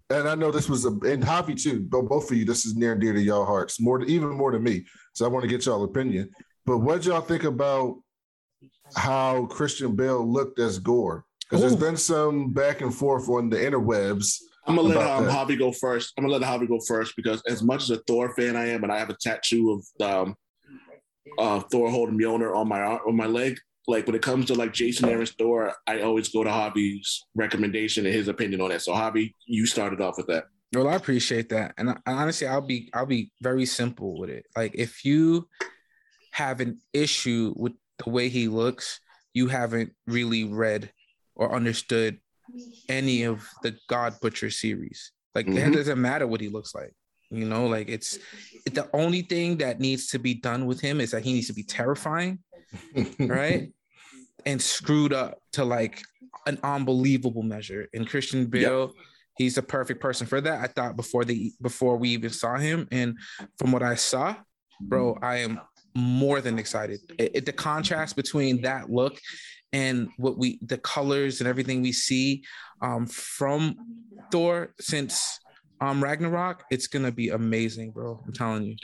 and 0.08 0.28
I 0.28 0.34
know 0.34 0.50
this 0.50 0.68
was 0.68 0.86
a 0.86 0.88
and 0.88 1.22
Javi 1.22 1.60
too. 1.60 1.80
But 1.80 2.02
both 2.02 2.30
of 2.30 2.36
you, 2.36 2.44
this 2.44 2.64
is 2.64 2.74
near 2.74 2.92
and 2.92 3.00
dear 3.00 3.12
to 3.12 3.20
y'all 3.20 3.44
hearts, 3.44 3.80
more 3.80 4.02
even 4.04 4.30
more 4.30 4.50
than 4.50 4.62
me. 4.62 4.86
So 5.12 5.24
I 5.24 5.28
want 5.28 5.42
to 5.44 5.48
get 5.48 5.66
y'all 5.66 5.84
opinion. 5.84 6.30
But 6.64 6.78
what 6.78 7.04
y'all 7.04 7.20
think 7.20 7.44
about 7.44 7.98
how 8.96 9.46
Christian 9.46 9.94
Bale 9.94 10.26
looked 10.26 10.58
as 10.58 10.78
Gorr? 10.78 11.24
Because 11.42 11.60
there's 11.60 11.76
been 11.76 11.96
some 11.96 12.52
back 12.52 12.80
and 12.80 12.94
forth 12.94 13.28
on 13.28 13.50
the 13.50 13.56
interwebs. 13.56 14.38
I'm 14.66 14.76
gonna 14.76 14.88
let 14.88 14.96
about 14.96 15.24
um. 15.24 15.28
Javi 15.28 15.58
go 15.58 15.72
first. 15.72 16.12
I'm 16.16 16.24
gonna 16.24 16.36
let 16.36 16.42
Javi 16.42 16.68
go 16.68 16.80
first 16.80 17.14
because 17.16 17.42
as 17.48 17.62
much 17.62 17.82
as 17.82 17.90
a 17.90 17.98
Thor 18.06 18.34
fan 18.34 18.56
I 18.56 18.68
am, 18.68 18.84
and 18.84 18.92
I 18.92 18.98
have 18.98 19.10
a 19.10 19.16
tattoo 19.20 19.82
of 19.98 20.28
um, 20.28 20.36
uh, 21.38 21.60
Thor 21.60 21.90
holding 21.90 22.18
Mjolnir 22.18 22.54
on 22.54 22.68
my 22.68 22.80
on 22.82 23.16
my 23.16 23.26
leg. 23.26 23.58
Like 23.86 24.06
when 24.06 24.14
it 24.14 24.22
comes 24.22 24.46
to 24.46 24.54
like 24.54 24.72
Jason 24.72 25.08
Aaron's 25.08 25.32
Thor, 25.32 25.74
I 25.86 26.00
always 26.02 26.28
go 26.28 26.44
to 26.44 26.50
Javi's 26.50 27.24
recommendation 27.34 28.06
and 28.06 28.14
his 28.14 28.28
opinion 28.28 28.60
on 28.60 28.68
that. 28.70 28.82
So 28.82 28.92
Hobby, 28.92 29.34
you 29.46 29.66
started 29.66 30.00
off 30.00 30.16
with 30.16 30.26
that. 30.28 30.44
Well, 30.72 30.86
I 30.88 30.94
appreciate 30.94 31.48
that, 31.48 31.74
and 31.78 31.90
I, 31.90 31.96
honestly, 32.06 32.46
I'll 32.46 32.60
be 32.60 32.90
I'll 32.94 33.06
be 33.06 33.32
very 33.42 33.66
simple 33.66 34.18
with 34.18 34.30
it. 34.30 34.46
Like 34.56 34.72
if 34.74 35.04
you 35.04 35.48
have 36.32 36.60
an 36.60 36.78
issue 36.92 37.52
with 37.56 37.72
the 38.04 38.10
way 38.10 38.28
he 38.28 38.46
looks, 38.48 39.00
you 39.34 39.48
haven't 39.48 39.92
really 40.06 40.44
read 40.44 40.92
or 41.34 41.52
understood 41.52 42.18
any 42.88 43.24
of 43.24 43.48
the 43.62 43.76
God 43.88 44.14
Butcher 44.20 44.50
series. 44.50 45.12
Like 45.34 45.46
it 45.48 45.54
Mhm. 45.54 45.72
doesn't 45.72 46.00
matter 46.00 46.26
what 46.26 46.40
he 46.40 46.48
looks 46.48 46.74
like. 46.74 46.92
You 47.30 47.44
know, 47.44 47.66
like 47.66 47.88
it's 47.88 48.18
the 48.66 48.88
only 48.92 49.22
thing 49.22 49.58
that 49.58 49.78
needs 49.80 50.08
to 50.08 50.18
be 50.18 50.34
done 50.34 50.66
with 50.66 50.80
him 50.80 51.00
is 51.00 51.12
that 51.12 51.24
he 51.24 51.32
needs 51.32 51.46
to 51.46 51.52
be 51.54 51.62
terrifying, 51.62 52.40
right? 53.18 53.72
and 54.46 54.60
screwed 54.60 55.12
up 55.12 55.38
to 55.52 55.64
like 55.64 56.02
an 56.46 56.58
unbelievable 56.62 57.42
measure. 57.42 57.88
And 57.94 58.08
Christian 58.08 58.46
Bale, 58.46 58.92
he's 59.36 59.54
the 59.56 59.62
perfect 59.62 60.00
person 60.00 60.26
for 60.26 60.40
that. 60.40 60.60
I 60.60 60.66
thought 60.66 60.96
before 60.96 61.24
the 61.24 61.52
before 61.62 61.96
we 61.96 62.10
even 62.10 62.30
saw 62.30 62.56
him, 62.56 62.88
and 62.90 63.16
from 63.58 63.70
what 63.72 63.82
I 63.82 63.94
saw, 63.94 64.34
bro, 64.80 65.16
I 65.22 65.36
am 65.38 65.60
more 65.94 66.40
than 66.40 66.58
excited. 66.58 67.00
It, 67.18 67.30
it- 67.36 67.46
the 67.46 67.52
contrast 67.52 68.16
between 68.16 68.62
that 68.62 68.90
look 68.90 69.20
and 69.72 70.08
what 70.16 70.36
we 70.36 70.58
the 70.62 70.78
colors 70.78 71.40
and 71.40 71.46
everything 71.48 71.80
we 71.82 71.92
see 71.92 72.42
um, 72.82 73.06
from 73.06 73.76
Thor 74.32 74.74
since 74.80 75.38
um, 75.80 76.02
Ragnarok, 76.02 76.64
it's 76.70 76.86
gonna 76.86 77.12
be 77.12 77.30
amazing, 77.30 77.90
bro. 77.92 78.22
I'm 78.26 78.32
telling 78.32 78.64
you. 78.64 78.76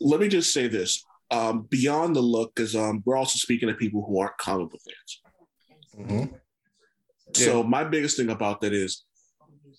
Let 0.00 0.20
me 0.20 0.28
just 0.28 0.52
say 0.52 0.68
this. 0.68 1.04
Um, 1.30 1.66
beyond 1.70 2.14
the 2.14 2.20
look, 2.20 2.54
because 2.54 2.76
um, 2.76 3.02
we're 3.04 3.16
also 3.16 3.38
speaking 3.38 3.68
to 3.68 3.74
people 3.74 4.04
who 4.06 4.20
aren't 4.20 4.38
comic 4.38 4.70
book 4.70 4.80
fans. 4.86 6.08
Mhm. 6.10 6.40
So 7.32 7.62
my 7.62 7.84
biggest 7.84 8.16
thing 8.16 8.30
about 8.30 8.60
that 8.60 8.72
is 8.72 9.04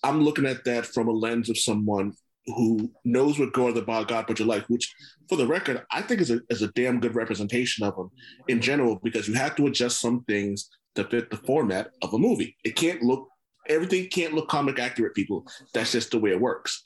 I'm 0.02 0.22
looking 0.22 0.46
at 0.46 0.64
that 0.64 0.86
from 0.86 1.08
a 1.08 1.12
lens 1.12 1.48
of 1.48 1.58
someone 1.58 2.12
who 2.46 2.90
knows 3.04 3.38
what 3.38 3.52
Gorr 3.52 3.72
the 3.72 3.82
Bod 3.82 4.08
God 4.08 4.26
Butcher 4.26 4.44
like, 4.44 4.66
which 4.68 4.94
for 5.28 5.36
the 5.36 5.46
record, 5.46 5.84
I 5.90 6.02
think 6.02 6.20
is 6.20 6.30
a 6.30 6.40
is 6.50 6.62
a 6.62 6.68
damn 6.68 7.00
good 7.00 7.14
representation 7.14 7.84
of 7.84 7.96
him 7.96 8.10
in 8.48 8.60
general, 8.60 9.00
because 9.02 9.28
you 9.28 9.34
have 9.34 9.56
to 9.56 9.66
adjust 9.66 10.00
some 10.00 10.24
things 10.24 10.68
to 10.94 11.04
fit 11.04 11.30
the 11.30 11.36
format 11.36 11.90
of 12.02 12.12
a 12.14 12.18
movie. 12.18 12.56
It 12.64 12.76
can't 12.76 13.02
look 13.02 13.28
everything 13.68 14.08
can't 14.08 14.34
look 14.34 14.48
comic 14.48 14.78
accurate, 14.78 15.14
people. 15.14 15.46
That's 15.72 15.92
just 15.92 16.10
the 16.10 16.18
way 16.18 16.30
it 16.30 16.40
works. 16.40 16.82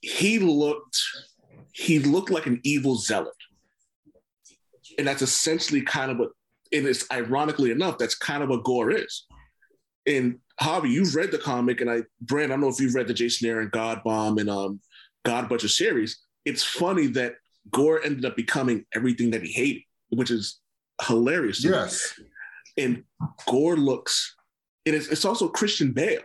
He 0.00 0.38
looked 0.38 0.98
he 1.72 1.98
looked 1.98 2.30
like 2.30 2.46
an 2.46 2.60
evil 2.64 2.96
zealot. 2.96 3.34
And 4.98 5.06
that's 5.06 5.20
essentially 5.20 5.82
kind 5.82 6.10
of 6.10 6.18
what 6.18 6.30
and 6.72 6.86
it's 6.86 7.04
ironically 7.12 7.70
enough, 7.70 7.98
that's 7.98 8.14
kind 8.14 8.42
of 8.42 8.48
what 8.48 8.64
Gorr 8.64 8.90
is. 8.90 9.26
And 10.06 10.38
Javi, 10.60 10.90
you've 10.90 11.14
read 11.14 11.30
the 11.30 11.38
comic, 11.38 11.80
and 11.80 11.90
I, 11.90 12.02
Brand, 12.20 12.52
I 12.52 12.54
don't 12.54 12.62
know 12.62 12.68
if 12.68 12.80
you've 12.80 12.94
read 12.94 13.08
the 13.08 13.14
Jason 13.14 13.48
Aaron 13.48 13.68
God 13.72 14.02
Bomb 14.04 14.38
and 14.38 14.48
um, 14.48 14.80
God 15.24 15.48
Butcher 15.48 15.68
series. 15.68 16.18
It's 16.44 16.62
funny 16.62 17.08
that 17.08 17.34
Gorr 17.70 18.00
ended 18.02 18.24
up 18.24 18.36
becoming 18.36 18.84
everything 18.94 19.30
that 19.32 19.42
he 19.42 19.52
hated, 19.52 19.82
which 20.10 20.30
is 20.30 20.60
hilarious. 21.02 21.62
Yes. 21.64 22.14
me. 22.18 22.24
Yes. 22.76 22.84
And 22.86 23.04
Gorr 23.46 23.76
looks, 23.76 24.34
and 24.84 24.94
it's, 24.94 25.08
it's 25.08 25.24
also 25.24 25.48
Christian 25.48 25.92
Bale. 25.92 26.20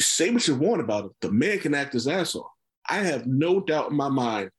Say 0.00 0.30
what 0.30 0.46
you 0.46 0.54
want 0.56 0.80
about 0.82 1.04
him, 1.04 1.10
the 1.22 1.32
man 1.32 1.58
can 1.58 1.74
act 1.74 1.94
his 1.94 2.06
ass 2.06 2.34
off. 2.34 2.50
I 2.88 2.98
have 2.98 3.26
no 3.26 3.60
doubt 3.60 3.90
in 3.90 3.96
my 3.96 4.08
mind 4.10 4.50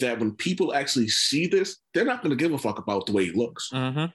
that 0.00 0.18
when 0.18 0.32
people 0.32 0.74
actually 0.74 1.08
see 1.08 1.46
this, 1.46 1.78
they're 1.94 2.04
not 2.04 2.22
going 2.22 2.36
to 2.36 2.42
give 2.42 2.52
a 2.52 2.58
fuck 2.58 2.78
about 2.78 3.06
the 3.06 3.12
way 3.12 3.26
he 3.26 3.32
looks 3.32 3.70
Mm-hmm. 3.72 4.06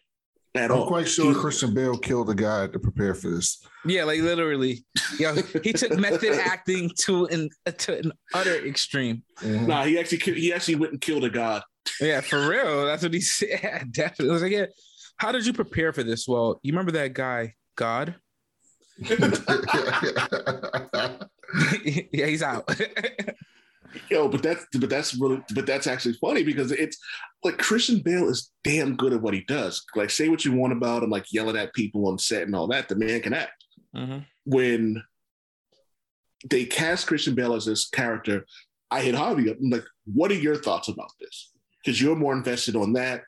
at 0.55 0.71
I'm 0.71 0.77
all. 0.77 0.87
quite 0.87 1.07
sure 1.07 1.25
He's- 1.27 1.37
Christian 1.37 1.73
Bale 1.73 1.97
killed 1.97 2.29
a 2.31 2.35
guy 2.35 2.67
to 2.67 2.79
prepare 2.79 3.13
for 3.13 3.29
this. 3.29 3.63
Yeah, 3.85 4.03
like 4.05 4.21
literally. 4.21 4.83
Yeah, 5.19 5.39
he 5.63 5.73
took 5.73 5.95
method 5.97 6.33
acting 6.33 6.89
to 7.01 7.25
an 7.27 7.49
to 7.77 7.97
an 7.99 8.11
utter 8.33 8.65
extreme. 8.65 9.23
Mhm. 9.39 9.67
Nah, 9.67 9.83
he 9.85 9.99
actually 9.99 10.19
he 10.39 10.51
actually 10.53 10.75
went 10.75 10.93
and 10.93 11.01
killed 11.01 11.23
a 11.25 11.29
god. 11.29 11.63
Yeah, 11.99 12.21
for 12.21 12.47
real. 12.47 12.85
That's 12.85 13.01
what 13.03 13.13
he 13.13 13.21
said. 13.21 13.87
Definitely. 13.91 14.29
I 14.29 14.33
was 14.33 14.41
like, 14.43 14.51
yeah. 14.51 14.65
How 15.21 15.31
did 15.31 15.45
you 15.45 15.53
prepare 15.53 15.93
for 15.93 16.01
this? 16.01 16.27
Well, 16.27 16.59
you 16.63 16.73
remember 16.73 16.93
that 16.93 17.13
guy, 17.13 17.53
God? 17.75 18.15
yeah, 21.85 22.25
he's 22.25 22.41
out. 22.41 22.67
Yo, 24.09 24.27
but 24.27 24.41
that's 24.41 24.65
but 24.73 24.89
that's 24.89 25.13
really 25.13 25.39
but 25.53 25.67
that's 25.67 25.85
actually 25.85 26.15
funny 26.15 26.41
because 26.41 26.71
it's 26.71 26.97
like 27.43 27.59
Christian 27.59 27.99
Bale 27.99 28.29
is 28.29 28.51
damn 28.63 28.95
good 28.95 29.13
at 29.13 29.21
what 29.21 29.35
he 29.35 29.41
does. 29.41 29.85
Like 29.95 30.09
say 30.09 30.27
what 30.27 30.43
you 30.43 30.53
want 30.53 30.73
about 30.73 31.03
him, 31.03 31.11
like 31.11 31.31
yelling 31.31 31.55
at 31.55 31.71
people 31.75 32.07
on 32.07 32.17
set 32.17 32.47
and 32.47 32.55
all 32.55 32.65
that. 32.69 32.89
The 32.89 32.95
man 32.95 33.21
can 33.21 33.35
act. 33.35 33.63
Mhm. 33.95 34.25
When 34.45 35.03
they 36.49 36.65
cast 36.65 37.05
Christian 37.05 37.35
Bale 37.35 37.53
as 37.53 37.65
this 37.65 37.87
character, 37.87 38.47
I 38.89 39.01
hit 39.01 39.13
Javi 39.13 39.51
up. 39.51 39.57
I'm 39.61 39.69
like, 39.69 39.85
what 40.11 40.31
are 40.31 40.33
your 40.33 40.55
thoughts 40.55 40.87
about 40.87 41.11
this? 41.19 41.51
Because 41.85 42.01
you're 42.01 42.15
more 42.15 42.33
invested 42.33 42.75
on 42.75 42.93
that. 42.93 43.21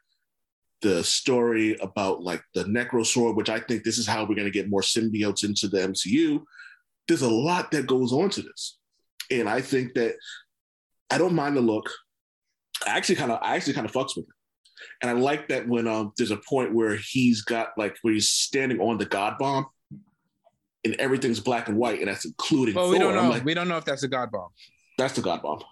The 0.83 1.03
story 1.03 1.75
about 1.81 2.21
like 2.21 2.43
the 2.53 2.65
Necrosword, 2.65 3.35
which 3.35 3.49
I 3.49 3.59
think 3.59 3.83
this 3.83 3.97
is 3.97 4.05
how 4.05 4.21
we're 4.21 4.35
going 4.35 4.45
to 4.45 4.51
get 4.51 4.69
more 4.69 4.81
symbiotes 4.81 5.43
into 5.43 5.67
the 5.67 5.79
MCU. 5.79 6.43
There's 7.07 7.21
a 7.21 7.29
lot 7.29 7.71
that 7.71 7.87
goes 7.87 8.13
on 8.13 8.29
to 8.31 8.41
this, 8.41 8.77
and 9.31 9.49
I 9.49 9.61
think 9.61 9.93
that 9.95 10.15
I 11.09 11.17
don't 11.17 11.33
mind 11.35 11.57
the 11.57 11.61
look. 11.61 11.89
I 12.85 12.91
actually 12.97 13.15
kind 13.15 13.31
of, 13.31 13.39
I 13.41 13.55
actually 13.55 13.73
kind 13.73 13.85
of 13.85 13.93
fucks 13.93 14.15
with 14.15 14.25
it, 14.25 14.35
and 15.01 15.09
I 15.09 15.13
like 15.13 15.47
that 15.47 15.67
when 15.67 15.87
um 15.87 16.11
there's 16.17 16.31
a 16.31 16.37
point 16.37 16.73
where 16.75 16.97
he's 16.97 17.41
got 17.41 17.69
like 17.77 17.95
where 18.01 18.13
he's 18.13 18.29
standing 18.29 18.79
on 18.79 18.97
the 18.97 19.05
God 19.05 19.37
bomb, 19.39 19.65
and 20.83 20.95
everything's 20.95 21.39
black 21.39 21.69
and 21.69 21.77
white, 21.77 21.99
and 21.99 22.09
that's 22.09 22.25
including. 22.25 22.75
Well, 22.75 22.89
we 22.89 22.99
don't 22.99 23.15
know. 23.15 23.29
like, 23.29 23.45
we 23.45 23.53
don't 23.53 23.67
know 23.69 23.77
if 23.77 23.85
that's 23.85 24.03
a 24.03 24.09
God 24.09 24.31
bomb. 24.31 24.49
that's 24.97 25.15
the 25.15 25.21
God 25.21 25.41
bomb. 25.41 25.63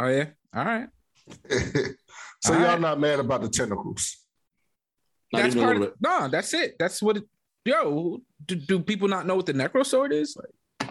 Oh 0.00 0.08
yeah. 0.08 0.26
All 0.54 0.64
right. 0.64 0.88
so 1.48 2.54
All 2.54 2.54
y'all 2.54 2.68
right. 2.68 2.80
not 2.80 2.98
mad 3.00 3.20
about 3.20 3.42
the 3.42 3.48
tentacles? 3.48 4.16
Not 5.32 5.42
that's 5.42 5.54
part 5.54 5.76
of, 5.76 5.82
bit. 5.82 5.94
no, 6.00 6.28
that's 6.28 6.54
it. 6.54 6.76
That's 6.78 7.02
what 7.02 7.18
it, 7.18 7.24
yo, 7.64 8.20
do, 8.46 8.54
do 8.54 8.80
people 8.80 9.08
not 9.08 9.26
know 9.26 9.34
what 9.36 9.46
the 9.46 9.52
necro 9.52 9.84
sword 9.84 10.12
is? 10.12 10.36
Like 10.36 10.90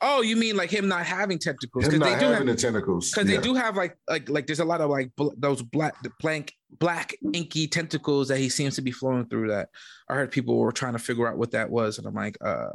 Oh, 0.00 0.22
you 0.22 0.36
mean 0.36 0.56
like 0.56 0.70
him 0.70 0.88
not 0.88 1.04
having 1.04 1.38
tentacles? 1.38 1.86
Him 1.86 1.98
not 1.98 2.06
they 2.06 2.18
do 2.18 2.24
having 2.26 2.46
have 2.48 2.56
the 2.56 2.60
tentacles. 2.60 3.10
because 3.10 3.28
Yeah. 3.28 3.36
they 3.36 3.42
do 3.42 3.54
have 3.54 3.76
like 3.76 3.96
like 4.08 4.28
like 4.30 4.46
there's 4.46 4.60
a 4.60 4.64
lot 4.64 4.80
of 4.80 4.88
like 4.88 5.10
bl- 5.16 5.34
those 5.36 5.62
black 5.62 6.02
the 6.02 6.10
blank 6.20 6.52
black 6.78 7.14
inky 7.34 7.66
tentacles 7.66 8.28
that 8.28 8.38
he 8.38 8.48
seems 8.48 8.76
to 8.76 8.82
be 8.82 8.90
flowing 8.90 9.26
through 9.26 9.48
that 9.48 9.68
i 10.08 10.14
heard 10.14 10.32
people 10.32 10.58
were 10.58 10.72
trying 10.72 10.94
to 10.94 10.98
figure 10.98 11.28
out 11.28 11.38
what 11.38 11.52
that 11.52 11.70
was 11.70 11.98
and 11.98 12.06
i'm 12.08 12.14
like 12.14 12.36
uh 12.44 12.70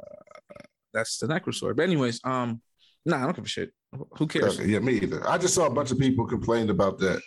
that's 0.93 1.17
the 1.17 1.27
necrosword 1.27 1.75
but 1.75 1.83
anyways 1.83 2.21
um 2.23 2.61
nah 3.05 3.17
i 3.17 3.23
don't 3.23 3.35
give 3.35 3.43
a 3.43 3.47
shit 3.49 3.73
who 4.17 4.25
cares 4.25 4.57
yeah, 4.59 4.79
me 4.79 4.93
either. 4.93 5.27
I 5.27 5.37
just 5.37 5.53
saw 5.55 5.65
a 5.65 5.69
bunch 5.69 5.91
of 5.91 5.97
people 5.99 6.25
complained 6.27 6.69
about 6.69 6.99
that. 6.99 7.21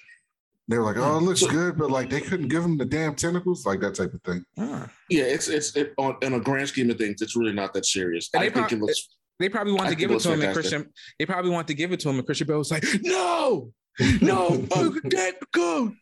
They 0.69 0.79
were 0.79 0.85
like, 0.85 0.97
"Oh, 0.97 1.19
it 1.19 1.23
looks 1.23 1.41
So- 1.41 1.49
good," 1.51 1.77
but 1.77 1.91
like 1.91 2.09
they 2.09 2.21
couldn't 2.21 2.49
give 2.49 2.65
him 2.65 2.79
the 2.79 2.85
damn 2.85 3.15
tentacles, 3.15 3.67
like 3.67 3.81
that 3.81 3.95
type 3.95 4.15
of 4.15 4.23
thing. 4.23 4.45
Ah. 4.59 4.89
Yeah, 5.11 5.25
it's 5.25 5.49
it's 5.49 5.75
it, 5.77 5.93
on 5.99 6.17
in 6.23 6.35
a 6.35 6.41
grand 6.41 6.69
scheme 6.69 6.89
of 6.91 6.99
things, 6.99 7.21
it's 7.21 7.37
really 7.37 7.53
not 7.53 7.75
that 7.75 7.85
serious. 7.85 8.31
And 8.33 8.43
I 8.43 8.49
they 8.49 8.55
think 8.55 8.69
prob- 8.69 8.79
it 8.81 8.85
looks. 8.85 9.09
they 9.41 9.49
probably 9.49 9.73
want 9.73 9.89
to 9.91 9.97
give 9.97 10.11
it 10.11 10.15
it 10.15 10.21
to 10.21 10.33
him 10.33 10.39
was 10.39 10.45
and 10.47 10.55
christian 10.55 10.89
they 11.19 11.27
probably 11.27 11.51
want 11.51 11.67
to 11.69 11.75
give 11.75 11.91
it 11.93 11.99
to 12.01 12.09
him 12.09 12.17
and 12.17 12.25
christian 12.25 12.47
bale 12.47 12.59
was 12.59 12.71
like 12.71 12.85
no 13.03 13.73
no, 14.23 14.65
oh, 14.71 14.99
Dad, 15.07 15.35
go. 15.53 15.93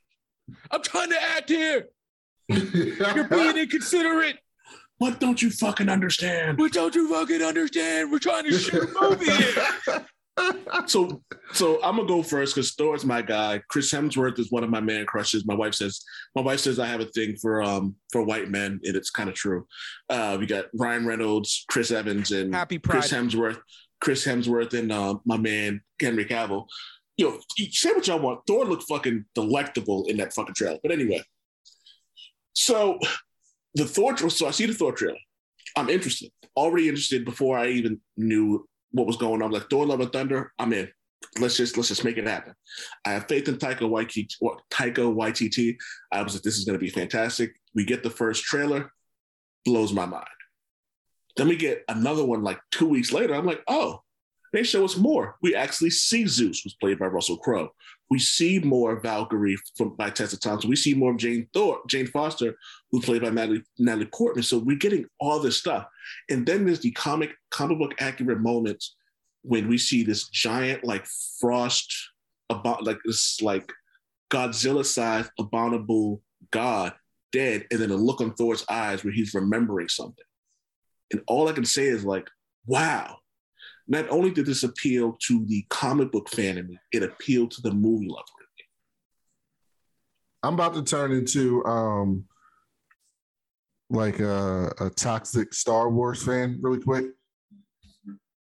I'm 0.70 0.83
trying 0.83 1.11
to 1.11 1.20
act 1.20 1.49
here. 1.49 1.88
You're 2.49 3.25
being 3.29 3.57
inconsiderate. 3.64 4.37
What 4.99 5.18
don't 5.18 5.40
you 5.42 5.51
fucking 5.51 5.88
understand? 5.88 6.59
What 6.59 6.73
don't 6.73 6.94
you 6.94 7.09
fucking 7.09 7.42
understand? 7.42 8.12
We're 8.12 8.20
trying 8.20 8.44
to 8.44 8.53
shoot 8.57 8.83
a 8.96 9.01
movie 9.01 9.29
here. 9.31 10.07
so 10.87 11.23
so 11.53 11.83
I'm 11.83 11.97
gonna 11.97 12.09
go 12.09 12.23
first 12.23 12.55
because 12.55 12.73
Thor's 12.75 13.05
my 13.05 13.23
guy. 13.23 13.61
Chris 13.69 13.93
Hemsworth 13.93 14.38
is 14.38 14.51
one 14.51 14.64
of 14.64 14.71
my 14.71 14.81
man 14.81 15.07
crushes. 15.07 15.47
My 15.47 15.55
wife 15.55 15.75
says 15.75 16.03
my 16.35 16.43
wife 16.43 16.61
says 16.61 16.79
I 16.79 16.87
have 16.87 17.01
a 17.01 17.07
thing 17.07 17.37
for 17.37 17.62
um 17.62 17.97
for 18.12 18.23
white 18.23 18.51
men, 18.51 18.81
and 18.85 18.97
it's 18.97 19.11
kind 19.11 19.29
of 19.29 19.35
true. 19.35 19.66
Uh, 20.09 20.37
we 20.38 20.47
got 20.47 20.66
Ryan 20.75 21.07
Reynolds, 21.07 21.64
Chris 21.69 21.90
Evans, 21.90 22.31
and 22.33 22.55
Happy 22.55 22.79
Pride. 22.79 23.01
Chris 23.01 23.12
Hemsworth, 23.12 23.61
Chris 24.01 24.25
Hemsworth, 24.25 24.79
and 24.79 24.93
uh, 24.93 25.16
my 25.25 25.37
man 25.37 25.81
Henry 26.01 26.25
Cavill. 26.25 26.66
You 27.16 27.31
know, 27.31 27.40
say 27.71 27.93
what 27.93 28.07
y'all 28.07 28.19
want. 28.19 28.40
Thor 28.47 28.64
looked 28.64 28.85
fucking 28.85 29.27
delectable 29.35 30.07
in 30.09 30.16
that 30.19 30.33
fucking 30.33 30.55
trailer. 30.55 30.79
But 30.83 30.93
anyway, 30.93 31.23
so 32.53 32.99
the 33.75 33.85
Thor. 33.85 34.16
So 34.16 34.47
I 34.47 34.53
see 34.53 34.66
the 34.66 34.75
Thor 34.75 34.93
trailer. 34.93 35.19
I'm 35.77 35.88
interested. 35.88 36.31
Already 36.57 36.88
interested 36.88 37.25
before 37.25 37.59
I 37.59 37.69
even 37.69 38.01
knew 38.16 38.66
what 38.92 39.07
was 39.07 39.16
going 39.16 39.42
on. 39.42 39.50
Like 39.50 39.68
Thor: 39.70 39.87
Love 39.87 40.00
and 40.00 40.12
Thunder, 40.12 40.53
I'm 40.59 40.72
in. 40.72 40.88
Let's 41.38 41.57
just 41.57 41.76
let's 41.76 41.88
just 41.88 42.05
make 42.05 42.16
it 42.16 42.26
happen. 42.26 42.55
I 43.05 43.12
have 43.12 43.29
faith 43.29 43.48
in 43.48 43.57
Taika 43.57 43.81
Waititi. 43.81 44.35
Taika 44.70 45.14
Waititi. 45.14 45.76
I 46.12 46.22
was 46.22 46.35
like, 46.35 46.42
this 46.42 46.59
is 46.59 46.64
going 46.64 46.79
to 46.79 46.85
be 46.85 46.90
fantastic. 46.90 47.53
We 47.74 47.85
get 47.85 48.03
the 48.03 48.11
first 48.11 48.44
trailer, 48.44 48.92
blows 49.64 49.92
my 49.92 50.07
mind. 50.07 50.26
Then 51.37 51.48
we 51.48 51.57
get 51.57 51.85
another 51.88 52.24
one 52.24 52.42
like 52.42 52.59
two 52.72 52.88
weeks 52.88 53.12
later. 53.12 53.35
I'm 53.35 53.46
like, 53.46 53.62
oh, 53.68 54.03
they 54.53 54.62
show 54.62 54.85
us 54.85 54.96
more. 54.96 55.37
We 55.42 55.55
actually 55.55 55.90
see 55.90 56.26
Zeus, 56.26 56.64
was 56.64 56.74
played 56.74 56.98
by 56.98 57.07
Russell 57.07 57.38
Crowe. 57.38 57.70
We 58.11 58.18
see 58.18 58.59
more 58.59 58.99
Valkyrie 59.01 59.57
from 59.77 59.94
by 59.94 60.11
Tessa 60.11 60.38
Thompson. 60.38 60.68
We 60.68 60.77
see 60.77 60.94
more 60.94 61.12
of 61.12 61.18
Jane 61.18 61.49
Thor, 61.55 61.81
Jane 61.88 62.09
Foster, 62.09 62.57
who's 62.90 63.05
played 63.05 63.23
by 63.23 63.31
Natalie, 63.31 63.62
Natalie 63.79 64.07
Portman. 64.12 64.42
So 64.42 64.59
we're 64.59 64.77
getting 64.77 65.07
all 65.20 65.38
this 65.38 65.57
stuff. 65.57 65.87
And 66.29 66.44
then 66.44 66.66
there's 66.66 66.81
the 66.81 66.90
comic 66.92 67.31
comic 67.51 67.79
book 67.79 67.94
accurate 68.01 68.40
moments 68.40 68.96
when 69.42 69.68
we 69.68 69.79
see 69.79 70.03
this 70.03 70.29
giant 70.29 70.85
like 70.85 71.07
frost 71.38 71.94
about 72.51 72.85
like 72.85 72.99
this 73.05 73.40
like 73.40 73.73
Godzilla 74.31 74.85
sized 74.85 75.31
abominable 75.38 76.20
god 76.51 76.94
dead, 77.33 77.66
and 77.70 77.81
then 77.81 77.90
a 77.90 77.96
look 77.96 78.20
on 78.20 78.35
Thor's 78.35 78.64
eyes 78.68 79.05
where 79.05 79.12
he's 79.12 79.35
remembering 79.35 79.88
something. 79.88 80.25
And 81.12 81.23
all 81.27 81.49
I 81.49 81.53
can 81.53 81.64
say 81.64 81.85
is 81.85 82.05
like, 82.05 82.29
wow, 82.66 83.18
not 83.90 84.09
only 84.09 84.31
did 84.31 84.46
this 84.46 84.62
appeal 84.62 85.18
to 85.26 85.44
the 85.46 85.66
comic 85.68 86.12
book 86.12 86.29
fan 86.31 86.57
in 86.57 86.68
me, 86.68 86.79
it 86.92 87.03
appealed 87.03 87.50
to 87.50 87.61
the 87.61 87.72
movie 87.72 88.09
lover. 88.09 88.24
I'm 90.42 90.55
about 90.55 90.74
to 90.74 90.83
turn 90.83 91.12
into 91.12 91.64
um 91.66 92.24
like 93.90 94.20
a, 94.20 94.72
a 94.81 94.88
toxic 94.90 95.53
Star 95.53 95.90
Wars 95.90 96.22
fan 96.22 96.59
really 96.62 96.81
quick. 96.81 97.07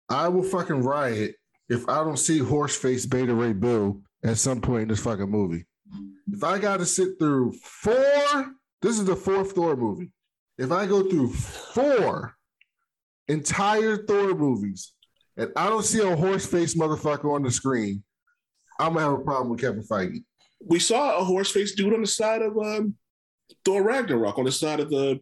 I 0.07 0.27
will 0.27 0.43
fucking 0.43 0.83
riot 0.83 1.35
if 1.67 1.89
I 1.89 2.03
don't 2.03 2.19
see 2.19 2.37
horse 2.37 2.77
face 2.77 3.05
Beta 3.05 3.33
Ray 3.33 3.53
Bill 3.53 4.01
at 4.23 4.37
some 4.37 4.61
point 4.61 4.83
in 4.83 4.87
this 4.89 4.99
fucking 4.99 5.29
movie. 5.29 5.65
If 6.31 6.43
I 6.43 6.59
got 6.59 6.77
to 6.77 6.85
sit 6.85 7.17
through 7.17 7.53
four, 7.53 8.53
this 8.81 8.99
is 8.99 9.05
the 9.05 9.15
fourth 9.15 9.53
Thor 9.53 9.75
movie. 9.75 10.11
If 10.57 10.71
I 10.71 10.85
go 10.85 11.09
through 11.09 11.29
four 11.33 12.35
entire 13.27 13.97
Thor 13.97 14.35
movies 14.35 14.93
and 15.37 15.51
I 15.55 15.69
don't 15.69 15.85
see 15.85 16.01
a 16.01 16.15
horse 16.15 16.45
face 16.45 16.75
motherfucker 16.75 17.33
on 17.33 17.43
the 17.43 17.51
screen, 17.51 18.03
I'm 18.79 18.93
gonna 18.93 19.05
have 19.05 19.19
a 19.19 19.23
problem 19.23 19.49
with 19.49 19.61
Kevin 19.61 19.83
Feige. 19.83 20.23
We 20.65 20.79
saw 20.79 21.17
a 21.17 21.23
horse 21.23 21.51
face 21.51 21.73
dude 21.73 21.93
on 21.93 22.01
the 22.01 22.07
side 22.07 22.41
of 22.41 22.57
um, 22.57 22.95
Thor 23.65 23.83
Ragnarok 23.83 24.37
on 24.37 24.45
the 24.45 24.51
side 24.51 24.79
of 24.79 24.89
the 24.89 25.19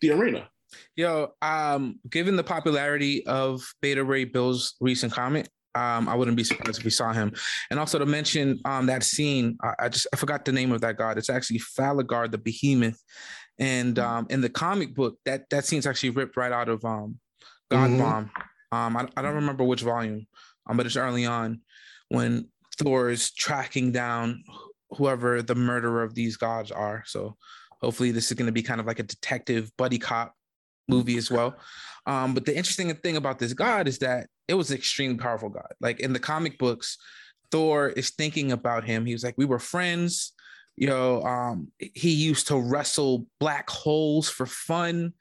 the 0.00 0.10
arena. 0.10 0.48
Yo, 0.96 1.28
um, 1.42 1.98
given 2.08 2.36
the 2.36 2.44
popularity 2.44 3.26
of 3.26 3.62
Beta 3.80 4.02
Ray 4.02 4.24
Bill's 4.24 4.74
recent 4.80 5.12
comment, 5.12 5.48
um, 5.74 6.08
I 6.08 6.14
wouldn't 6.14 6.36
be 6.36 6.44
surprised 6.44 6.78
if 6.78 6.84
we 6.84 6.90
saw 6.90 7.12
him. 7.12 7.32
And 7.70 7.78
also 7.80 7.98
to 7.98 8.06
mention 8.06 8.58
um, 8.64 8.86
that 8.86 9.02
scene, 9.02 9.56
I, 9.62 9.74
I 9.80 9.88
just 9.88 10.06
I 10.12 10.16
forgot 10.16 10.44
the 10.44 10.52
name 10.52 10.72
of 10.72 10.80
that 10.82 10.96
god. 10.96 11.18
It's 11.18 11.30
actually 11.30 11.60
Falligar 11.60 12.30
the 12.30 12.38
Behemoth. 12.38 12.98
And 13.58 13.98
um, 13.98 14.26
in 14.30 14.40
the 14.40 14.48
comic 14.48 14.94
book, 14.94 15.18
that 15.24 15.48
that 15.50 15.64
scene's 15.64 15.86
actually 15.86 16.10
ripped 16.10 16.36
right 16.36 16.52
out 16.52 16.68
of 16.68 16.84
um, 16.84 17.18
God 17.70 17.90
Mhm. 17.90 17.98
Bomb. 17.98 18.30
Um, 18.72 18.96
I, 18.96 19.06
I 19.16 19.22
don't 19.22 19.36
remember 19.36 19.64
which 19.64 19.82
volume, 19.82 20.26
um, 20.66 20.76
but 20.76 20.86
it's 20.86 20.96
early 20.96 21.26
on 21.26 21.60
when 22.08 22.48
Thor 22.78 23.10
is 23.10 23.30
tracking 23.30 23.92
down 23.92 24.42
whoever 24.90 25.42
the 25.42 25.54
murderer 25.54 26.02
of 26.02 26.14
these 26.14 26.36
gods 26.36 26.70
are. 26.72 27.04
So 27.06 27.36
hopefully 27.80 28.10
this 28.10 28.30
is 28.30 28.36
going 28.36 28.46
to 28.46 28.52
be 28.52 28.62
kind 28.62 28.80
of 28.80 28.86
like 28.86 28.98
a 28.98 29.04
detective 29.04 29.70
buddy 29.76 29.98
cop 29.98 30.34
movie 30.88 31.16
as 31.16 31.30
well. 31.30 31.56
Um, 32.06 32.34
but 32.34 32.44
the 32.44 32.56
interesting 32.56 32.92
thing 32.96 33.16
about 33.16 33.38
this 33.38 33.52
god 33.52 33.86
is 33.86 33.98
that 33.98 34.26
it 34.48 34.54
was 34.54 34.70
an 34.70 34.76
extremely 34.76 35.18
powerful 35.18 35.48
god. 35.48 35.72
Like 35.80 36.00
in 36.00 36.12
the 36.12 36.18
comic 36.18 36.58
books, 36.58 36.98
Thor 37.50 37.90
is 37.90 38.10
thinking 38.10 38.52
about 38.52 38.84
him. 38.84 39.04
He 39.06 39.12
was 39.12 39.22
like, 39.22 39.36
we 39.36 39.44
were 39.44 39.58
friends. 39.58 40.32
You 40.76 40.86
know, 40.86 41.22
um, 41.22 41.68
he 41.78 42.10
used 42.10 42.48
to 42.48 42.56
wrestle 42.58 43.26
black 43.38 43.68
holes 43.68 44.28
for 44.30 44.46
fun, 44.46 45.12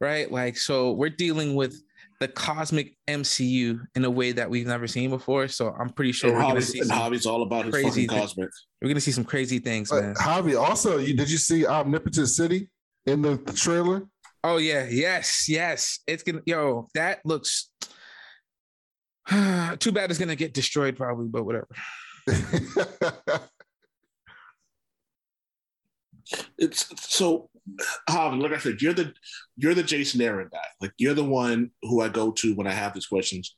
right? 0.00 0.30
Like, 0.32 0.56
so 0.56 0.92
we're 0.92 1.10
dealing 1.10 1.54
with 1.54 1.80
the 2.20 2.28
cosmic 2.28 2.96
MCU 3.08 3.80
in 3.94 4.04
a 4.04 4.10
way 4.10 4.32
that 4.32 4.48
we've 4.48 4.66
never 4.66 4.86
seen 4.86 5.10
before. 5.10 5.48
So 5.48 5.74
I'm 5.78 5.90
pretty 5.90 6.12
sure 6.12 6.30
and 6.30 6.38
we're 6.38 6.44
gonna 6.44 6.60
Javi's, 6.60 6.68
see 6.68 6.78
and 6.80 6.88
some, 6.88 6.98
Javi's 6.98 7.26
all 7.26 7.42
about 7.42 7.70
crazy 7.70 8.06
fucking 8.06 8.20
cosmic. 8.20 8.50
we're 8.80 8.88
gonna 8.88 9.00
see 9.00 9.12
some 9.12 9.24
crazy 9.24 9.58
things, 9.58 9.92
man. 9.92 10.14
But 10.14 10.22
Javi, 10.22 10.60
also, 10.60 10.98
you 10.98 11.14
did 11.14 11.30
you 11.30 11.38
see 11.38 11.66
Omnipotent 11.66 12.28
City 12.28 12.70
in 13.06 13.22
the 13.22 13.36
trailer? 13.54 14.06
Oh 14.42 14.56
yeah, 14.58 14.86
yes, 14.88 15.48
yes. 15.48 16.00
It's 16.06 16.22
gonna 16.22 16.42
yo, 16.46 16.88
that 16.94 17.20
looks 17.24 17.70
too 19.30 19.92
bad 19.92 20.10
it's 20.10 20.18
gonna 20.18 20.36
get 20.36 20.54
destroyed 20.54 20.96
probably, 20.96 21.28
but 21.28 21.44
whatever. 21.44 21.68
It's 26.58 26.86
so 27.14 27.48
Javi, 28.08 28.40
like 28.40 28.52
I 28.52 28.58
said, 28.58 28.80
you're 28.80 28.92
the 28.92 29.12
you're 29.56 29.74
the 29.74 29.82
Jason 29.82 30.20
Aaron 30.20 30.48
guy. 30.52 30.66
Like 30.80 30.92
you're 30.98 31.14
the 31.14 31.24
one 31.24 31.70
who 31.82 32.00
I 32.00 32.08
go 32.08 32.30
to 32.32 32.54
when 32.54 32.66
I 32.66 32.72
have 32.72 32.94
these 32.94 33.06
questions. 33.06 33.56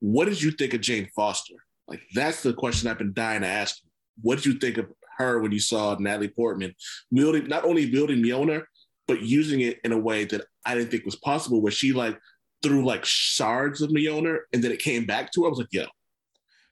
What 0.00 0.26
did 0.26 0.40
you 0.40 0.50
think 0.50 0.74
of 0.74 0.80
Jane 0.80 1.08
Foster? 1.16 1.54
Like 1.86 2.02
that's 2.14 2.42
the 2.42 2.52
question 2.52 2.88
I've 2.88 2.98
been 2.98 3.14
dying 3.14 3.40
to 3.42 3.46
ask. 3.46 3.78
What 4.20 4.36
did 4.36 4.46
you 4.46 4.54
think 4.54 4.78
of 4.78 4.86
her 5.16 5.40
when 5.40 5.52
you 5.52 5.60
saw 5.60 5.96
Natalie 5.98 6.28
Portman 6.28 6.74
wielding 7.10 7.48
not 7.48 7.64
only 7.64 7.90
wielding 7.90 8.22
Mjolnir, 8.22 8.64
but 9.06 9.22
using 9.22 9.60
it 9.60 9.78
in 9.82 9.92
a 9.92 9.98
way 9.98 10.24
that 10.26 10.44
I 10.64 10.74
didn't 10.74 10.90
think 10.90 11.04
was 11.04 11.16
possible, 11.16 11.60
where 11.62 11.72
she 11.72 11.92
like 11.92 12.18
threw 12.62 12.84
like 12.84 13.04
shards 13.04 13.80
of 13.80 13.90
Mjolnir 13.90 14.40
and 14.52 14.62
then 14.62 14.72
it 14.72 14.80
came 14.80 15.06
back 15.06 15.32
to 15.32 15.42
her. 15.42 15.46
I 15.46 15.50
was 15.50 15.58
like, 15.58 15.68
yo, 15.72 15.86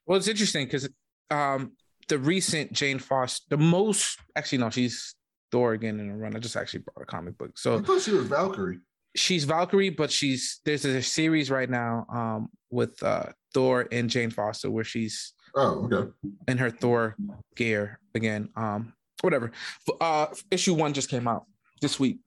Well, 0.05 0.19
it's 0.19 0.29
interesting 0.29 0.67
because 0.67 0.89
um 1.31 1.73
the 2.09 2.19
recent 2.19 2.73
Jane 2.73 3.01
Foster, 3.01 3.45
the 3.51 3.57
most 3.57 4.21
actually 4.37 4.59
no, 4.59 4.71
she's 4.71 5.16
Thor 5.53 5.73
again 5.73 6.01
in 6.01 6.11
a 6.11 6.17
run. 6.17 6.35
I 6.37 6.39
just 6.39 6.57
actually 6.57 6.81
brought 6.81 7.03
a 7.03 7.07
comic 7.07 7.37
book. 7.39 7.59
So 7.59 7.79
I 7.79 7.83
thought 7.83 8.03
she 8.03 8.13
was 8.13 8.27
Valkyrie. 8.27 8.81
she's 9.15 9.45
Valkyrie, 9.45 9.91
but 9.91 10.11
she's 10.11 10.61
there's 10.65 10.85
a 10.85 11.03
series 11.03 11.51
right 11.51 11.71
now 11.71 12.07
um 12.13 12.49
with 12.71 13.03
uh 13.03 13.27
Thor 13.55 13.87
and 13.93 14.11
Jane 14.11 14.31
Foster 14.31 14.71
where 14.71 14.85
she's 14.85 15.33
Oh, 15.59 15.89
okay. 15.91 16.11
in 16.49 16.59
her 16.59 16.71
Thor 16.71 17.17
gear 17.55 17.99
again. 18.15 18.51
Um, 18.57 18.93
whatever. 19.23 19.53
Uh, 20.01 20.27
issue 20.51 20.75
one 20.75 20.93
just 20.93 21.09
came 21.09 21.27
out 21.27 21.47
this 21.81 21.99
week. 21.99 22.19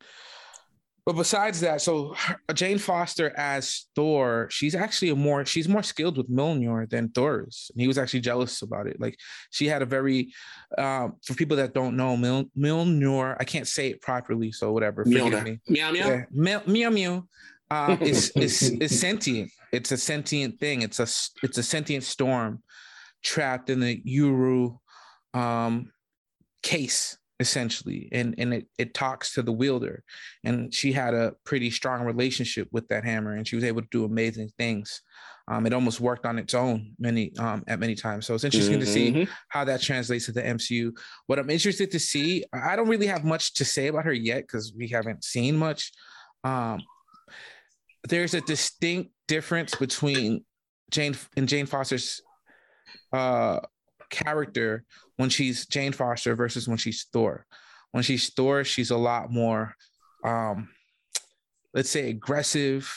But 1.09 1.15
besides 1.15 1.61
that, 1.61 1.81
so 1.81 2.13
Jane 2.53 2.77
Foster 2.77 3.35
as 3.35 3.87
Thor, 3.95 4.47
she's 4.51 4.75
actually 4.75 5.09
a 5.09 5.15
more 5.15 5.43
she's 5.43 5.67
more 5.67 5.81
skilled 5.81 6.17
with 6.17 6.29
Mjolnir 6.29 6.87
than 6.87 7.09
Thor 7.09 7.45
is. 7.47 7.71
And 7.73 7.81
he 7.81 7.87
was 7.87 7.97
actually 7.97 8.19
jealous 8.19 8.61
about 8.61 8.85
it. 8.85 9.01
Like 9.01 9.17
she 9.49 9.65
had 9.65 9.81
a 9.81 9.87
very 9.87 10.31
um 10.77 11.15
for 11.25 11.33
people 11.33 11.57
that 11.57 11.73
don't 11.73 11.97
know 11.97 12.15
Mil- 12.15 12.51
Mjolnir, 12.55 13.35
I 13.39 13.43
can't 13.43 13.67
say 13.67 13.89
it 13.89 14.03
properly, 14.03 14.51
so 14.51 14.71
whatever. 14.71 15.03
Forgive 15.03 15.43
me. 15.43 15.59
Meow 15.67 15.91
meow. 15.91 16.07
Yeah, 16.07 16.25
meow 16.31 16.61
meow. 16.67 16.89
meow. 16.91 17.23
Uh, 17.71 17.97
is 18.01 18.29
is 18.35 18.61
is 18.61 18.99
sentient. 18.99 19.49
It's 19.71 19.91
a 19.91 19.97
sentient 19.97 20.59
thing. 20.59 20.83
It's 20.83 20.99
a 20.99 21.07
it's 21.41 21.57
a 21.57 21.63
sentient 21.63 22.03
storm 22.03 22.61
trapped 23.23 23.71
in 23.71 23.79
the 23.79 23.99
Uru 24.03 24.77
um, 25.33 25.91
case 26.61 27.17
essentially, 27.39 28.09
and 28.11 28.35
and 28.37 28.53
it 28.53 28.67
it 28.77 28.93
talks 28.93 29.33
to 29.33 29.41
the 29.41 29.51
wielder, 29.51 30.03
and 30.43 30.73
she 30.73 30.91
had 30.91 31.13
a 31.13 31.33
pretty 31.45 31.69
strong 31.71 32.03
relationship 32.03 32.67
with 32.71 32.87
that 32.89 33.03
hammer, 33.05 33.35
and 33.35 33.47
she 33.47 33.55
was 33.55 33.65
able 33.65 33.81
to 33.81 33.87
do 33.91 34.05
amazing 34.05 34.49
things. 34.57 35.01
Um, 35.47 35.65
it 35.65 35.73
almost 35.73 35.99
worked 35.99 36.27
on 36.27 36.37
its 36.37 36.53
own 36.53 36.93
many 36.99 37.35
um, 37.37 37.63
at 37.67 37.79
many 37.79 37.95
times. 37.95 38.27
So 38.27 38.35
it's 38.35 38.43
interesting 38.43 38.79
to 38.79 38.85
see 38.85 39.11
Mhm. 39.11 39.27
how 39.47 39.63
that 39.63 39.81
translates 39.81 40.25
to 40.25 40.31
the 40.31 40.45
MCU. 40.45 40.91
What 41.25 41.39
I'm 41.39 41.49
interested 41.49 41.89
to 41.91 41.99
see, 41.99 42.43
I 42.53 42.75
don't 42.75 42.87
really 42.87 43.07
have 43.07 43.23
much 43.25 43.55
to 43.55 43.65
say 43.65 43.87
about 43.87 44.05
her 44.05 44.13
yet 44.13 44.41
because 44.43 44.73
we 44.77 44.89
haven't 44.89 45.23
seen 45.23 45.57
much. 45.57 45.91
Um, 46.43 46.83
there's 48.07 48.35
a 48.35 48.41
distinct 48.41 49.11
difference 49.27 49.73
between 49.73 50.45
Jane 50.91 51.15
and 51.35 51.49
Jane 51.49 51.65
Foster's 51.65 52.21
uh, 53.11 53.59
character 54.09 54.83
when 55.17 55.29
she's 55.29 55.65
Jane 55.65 55.91
Foster 55.91 56.35
versus 56.35 56.67
when 56.67 56.77
she's 56.77 57.05
Thor. 57.11 57.45
When 57.91 58.03
she's 58.03 58.31
Thor, 58.33 58.63
she's 58.63 58.91
a 58.91 58.97
lot 58.97 59.31
more, 59.31 59.75
um, 60.23 60.69
let's 61.73 61.89
say, 61.89 62.09
aggressive. 62.09 62.93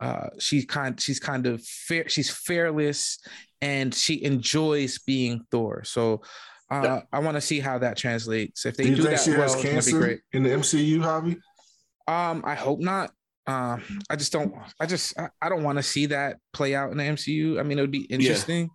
Uh, 0.00 0.28
she's 0.38 0.64
kind 0.64 1.00
she's 1.00 1.18
kind 1.18 1.46
of 1.46 1.64
fair. 1.64 2.08
She's 2.08 2.30
fearless, 2.30 3.18
and 3.60 3.94
she 3.94 4.22
enjoys 4.22 4.98
being 4.98 5.44
Thor. 5.50 5.84
So. 5.84 6.22
Uh, 6.70 7.00
I 7.10 7.20
want 7.20 7.34
to 7.34 7.40
see 7.40 7.60
how 7.60 7.78
that 7.78 7.96
translates. 7.96 8.66
If 8.66 8.76
they 8.76 8.84
do, 8.84 8.96
do 8.96 9.02
that 9.04 9.20
she 9.20 9.30
well, 9.30 9.40
has 9.40 9.56
cancer 9.56 9.98
great. 9.98 10.20
in 10.34 10.42
the 10.42 10.50
MCU, 10.50 10.98
Javi? 10.98 11.38
Um, 12.06 12.42
I 12.44 12.54
hope 12.54 12.80
not. 12.80 13.10
Um, 13.46 13.82
I 14.10 14.16
just 14.16 14.30
don't. 14.30 14.54
I 14.78 14.84
just 14.84 15.18
I, 15.18 15.30
I 15.40 15.48
don't 15.48 15.62
want 15.62 15.78
to 15.78 15.82
see 15.82 16.06
that 16.06 16.36
play 16.52 16.74
out 16.74 16.92
in 16.92 16.98
the 16.98 17.04
MCU. 17.04 17.58
I 17.58 17.62
mean, 17.62 17.78
it 17.78 17.80
would 17.80 17.90
be 17.90 18.04
interesting. 18.04 18.68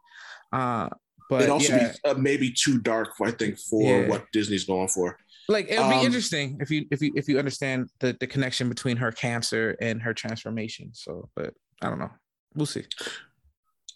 Uh, 0.52 0.90
but 1.30 1.42
It'd 1.42 1.50
also 1.52 1.74
yeah, 1.76 1.94
be 2.04 2.10
uh, 2.10 2.14
maybe 2.16 2.52
too 2.52 2.80
dark, 2.80 3.10
I 3.22 3.32
think, 3.32 3.58
for 3.58 4.02
Yeah. 4.02 4.08
what 4.08 4.32
Disney's 4.32 4.66
going 4.66 4.88
for. 4.90 5.18
like 5.50 5.68
it 5.70 5.78
would 5.80 5.90
be 5.90 5.96
um, 5.96 6.06
interesting 6.06 6.58
if 6.62 6.70
you 6.72 6.86
if 6.92 7.02
you 7.02 7.12
if 7.16 7.28
you 7.28 7.38
understand 7.40 7.90
the 8.00 8.16
the 8.20 8.28
connection 8.28 8.70
between 8.70 8.98
her 8.98 9.12
cancer 9.12 9.76
and 9.82 10.02
her 10.02 10.14
transformation. 10.14 10.92
So, 10.94 11.30
but 11.36 11.54
I 11.82 11.90
don't 11.90 12.00
know. 12.00 12.12
We'll 12.56 12.66
see. 12.66 12.86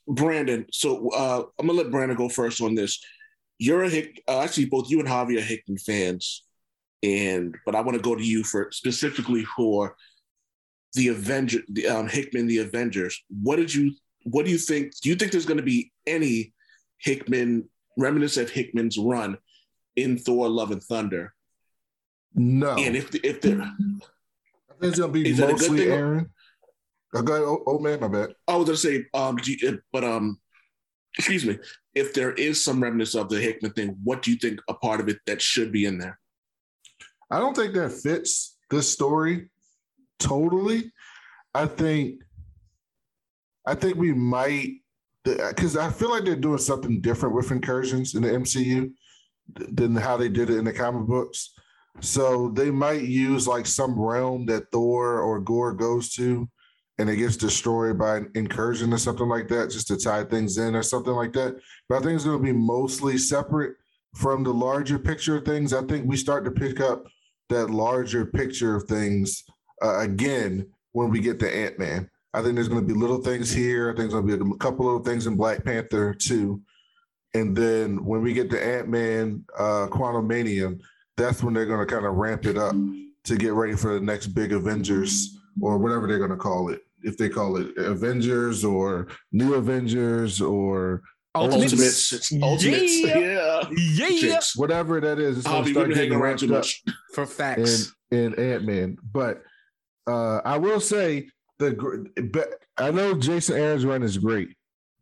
Brandon, 0.08 0.66
so 0.72 1.10
uh, 1.12 1.44
I'm 1.60 1.68
gonna 1.68 1.78
let 1.82 1.92
Brandon 1.92 2.18
go 2.18 2.30
first 2.30 2.62
on 2.62 2.76
this. 2.76 3.00
You're 3.60 3.84
a 3.84 3.90
Hick, 3.90 4.24
uh, 4.28 4.40
actually 4.42 4.66
both 4.66 4.90
you 4.90 5.00
and 5.00 5.08
Javi 5.08 5.38
are 5.38 5.42
Hickman 5.42 5.78
fans, 5.80 6.44
and 7.04 7.56
but 7.66 7.76
I 7.76 7.82
want 7.82 7.98
to 7.98 8.04
go 8.04 8.16
to 8.16 8.24
you 8.24 8.44
for 8.44 8.70
specifically 8.72 9.44
for 9.56 9.96
the 10.94 11.10
Avenger, 11.10 11.60
the 11.70 11.88
um, 11.88 12.08
Hickman, 12.08 12.48
the 12.48 12.60
Avengers. 12.60 13.22
What 13.30 13.58
did 13.58 13.74
you? 13.74 13.94
What 14.24 14.46
do 14.46 14.52
you 14.52 14.58
think? 14.58 14.94
Do 15.02 15.10
you 15.10 15.16
think 15.16 15.32
there's 15.32 15.46
going 15.46 15.58
to 15.58 15.64
be 15.64 15.92
any 16.06 16.54
Hickman 17.00 17.70
remnants 17.98 18.38
of 18.38 18.50
Hickman's 18.50 18.98
run 18.98 19.38
in 19.96 20.18
Thor: 20.18 20.50
Love 20.50 20.72
and 20.72 20.84
Thunder? 20.84 21.34
No. 22.36 22.76
And 22.76 22.96
if 22.96 23.14
if 23.24 23.42
there, 23.42 23.62
I 23.62 23.72
think 23.78 24.04
it's 24.82 25.00
gonna 25.00 25.12
be 25.12 25.30
Is 25.30 25.38
that 25.38 25.46
a 25.46 25.54
good 25.54 25.62
mostly 25.62 25.78
thing? 25.80 25.92
Aaron. 25.92 26.30
Oh, 27.16 27.22
go 27.22 27.34
ahead, 27.34 27.46
oh, 27.48 27.64
oh 27.66 27.80
man, 27.80 28.00
my 28.02 28.08
bad. 28.08 28.34
I 28.48 28.56
was 28.56 28.66
gonna 28.66 28.78
say, 28.78 29.06
um, 29.14 29.38
do 29.38 29.54
you- 29.54 29.82
but 29.92 30.04
um, 30.04 30.40
excuse 31.18 31.46
me, 31.46 31.58
if 31.96 32.14
there 32.14 32.34
is 32.34 32.64
some 32.64 32.84
remnants 32.84 33.16
of 33.16 33.30
the 33.30 33.40
Hickman 33.40 33.72
thing, 33.74 33.98
what 34.04 34.22
do 34.22 34.30
you 34.32 34.38
think 34.38 34.60
a 34.68 34.74
part 34.74 35.00
of 35.00 35.08
it 35.10 35.18
that 35.26 35.42
should 35.42 35.72
be 35.72 35.86
in 35.86 35.98
there? 35.98 36.20
I 37.32 37.40
don't 37.40 37.56
think 37.56 37.74
that 37.74 37.92
fits 37.92 38.58
this 38.70 38.92
story 38.92 39.50
totally. 40.20 40.92
I 41.54 41.66
think 41.66 42.22
I 43.66 43.74
think 43.76 43.98
we 43.98 44.14
might 44.14 44.76
because 45.36 45.76
I 45.76 45.90
feel 45.90 46.10
like 46.10 46.24
they're 46.24 46.36
doing 46.36 46.58
something 46.58 47.02
different 47.02 47.36
with 47.36 47.52
incursions 47.52 48.16
in 48.16 48.24
the 48.24 48.30
MCU 48.30 48.92
than 49.56 49.96
how 49.96 50.18
they 50.18 50.30
did 50.30 50.50
it 50.50 50.58
in 50.58 50.66
the 50.66 50.74
comic 50.74 51.08
books. 51.08 51.54
So 52.00 52.50
they 52.50 52.70
might 52.70 53.04
use 53.04 53.48
like 53.48 53.66
some 53.66 54.00
realm 54.00 54.46
that 54.48 54.72
Thor 54.72 55.20
or 55.22 55.40
Gorr 55.40 55.74
goes 55.74 56.14
to 56.16 56.48
and 57.00 57.10
it 57.10 57.18
gets 57.18 57.38
destroyed 57.38 57.98
by 57.98 58.18
an 58.18 58.32
incursion 58.36 58.92
or 58.92 58.98
something 58.98 59.28
like 59.28 59.48
that, 59.50 59.70
just 59.70 59.88
to 59.88 59.98
tie 59.98 60.24
things 60.24 60.58
in 60.58 60.76
or 60.76 60.84
something 60.84 61.14
like 61.14 61.34
that. 61.34 61.60
But 61.88 61.98
I 61.98 62.00
think 62.00 62.16
it's 62.16 62.26
going 62.26 62.40
to 62.40 62.44
be 62.44 62.52
mostly 62.52 63.18
separate 63.18 63.76
from 64.16 64.44
the 64.44 64.54
larger 64.54 64.98
picture 64.98 65.38
of 65.38 65.46
things. 65.46 65.74
I 65.74 65.84
think 65.84 66.08
we 66.08 66.18
start 66.18 66.44
to 66.46 66.52
pick 66.52 66.80
up 66.80 67.06
that 67.50 67.70
larger 67.70 68.26
picture 68.26 68.76
of 68.76 68.84
things 68.84 69.44
uh, 69.84 70.00
again 70.00 70.68
when 70.94 71.10
we 71.10 71.20
get 71.20 71.40
to 71.40 71.56
Ant 71.56 71.78
Man. 71.78 72.10
I 72.34 72.42
think 72.42 72.56
there's 72.56 72.68
going 72.68 72.86
to 72.86 72.94
be 72.94 73.00
little 73.00 73.22
things 73.22 73.52
here. 73.52 73.90
I 73.90 73.96
think 73.96 74.12
there's 74.12 74.14
going 74.22 74.28
to 74.28 74.46
be 74.46 74.52
a 74.54 74.58
couple 74.58 74.86
little 74.86 75.04
things 75.04 75.28
in 75.28 75.36
Black 75.36 75.64
Panther 75.64 76.14
too. 76.14 76.62
And 77.34 77.56
then 77.56 78.04
when 78.06 78.22
we 78.22 78.34
get 78.34 78.50
to 78.52 78.64
Ant 78.64 78.90
Man, 78.90 79.44
uh, 79.58 79.88
Quantumania, 79.90 80.80
that's 81.18 81.44
when 81.44 81.54
they're 81.54 81.66
going 81.66 81.86
to 81.86 81.92
kind 81.92 82.06
of 82.06 82.16
ramp 82.16 82.46
it 82.46 82.58
up 82.58 82.76
to 83.24 83.36
get 83.38 83.54
ready 83.54 83.76
for 83.76 83.94
the 83.94 84.00
next 84.06 84.28
big 84.28 84.54
Avengers 84.54 85.38
or 85.62 85.78
whatever 85.78 86.08
they're 86.08 86.20
going 86.20 86.30
to 86.32 86.38
call 86.38 86.70
it. 86.70 86.82
If 87.04 87.18
they 87.18 87.30
call 87.30 87.58
it 87.58 87.78
Avengers 87.78 88.64
or 88.66 89.08
New 89.32 89.54
Avengers 89.56 90.42
or 90.42 91.02
Ultimate. 91.36 91.64
Ultimates, 91.66 92.34
Ultimates, 92.42 93.00
Yeah. 93.04 93.62
yeah, 93.72 94.08
Yeah, 94.08 94.40
whatever 94.56 95.00
that 95.00 95.20
is, 95.20 95.38
it's 95.38 95.48
going 95.48 95.64
Javi, 95.64 95.66
to 95.68 95.72
start 95.74 95.94
getting 95.94 96.18
ramped 96.20 96.44
up. 96.50 96.66
for 97.14 97.26
facts. 97.28 97.94
in 98.12 98.34
in 98.34 98.40
Ant 98.40 98.64
Man. 98.66 98.98
But 99.12 99.44
uh, 100.08 100.38
I 100.44 100.58
will 100.58 100.80
say 100.80 101.30
the 101.60 102.30
but 102.32 102.50
I 102.78 102.92
know 102.92 103.14
Jason 103.14 103.58
Aaron's 103.58 103.86
run 103.86 104.04
is 104.04 104.18
great, 104.18 104.50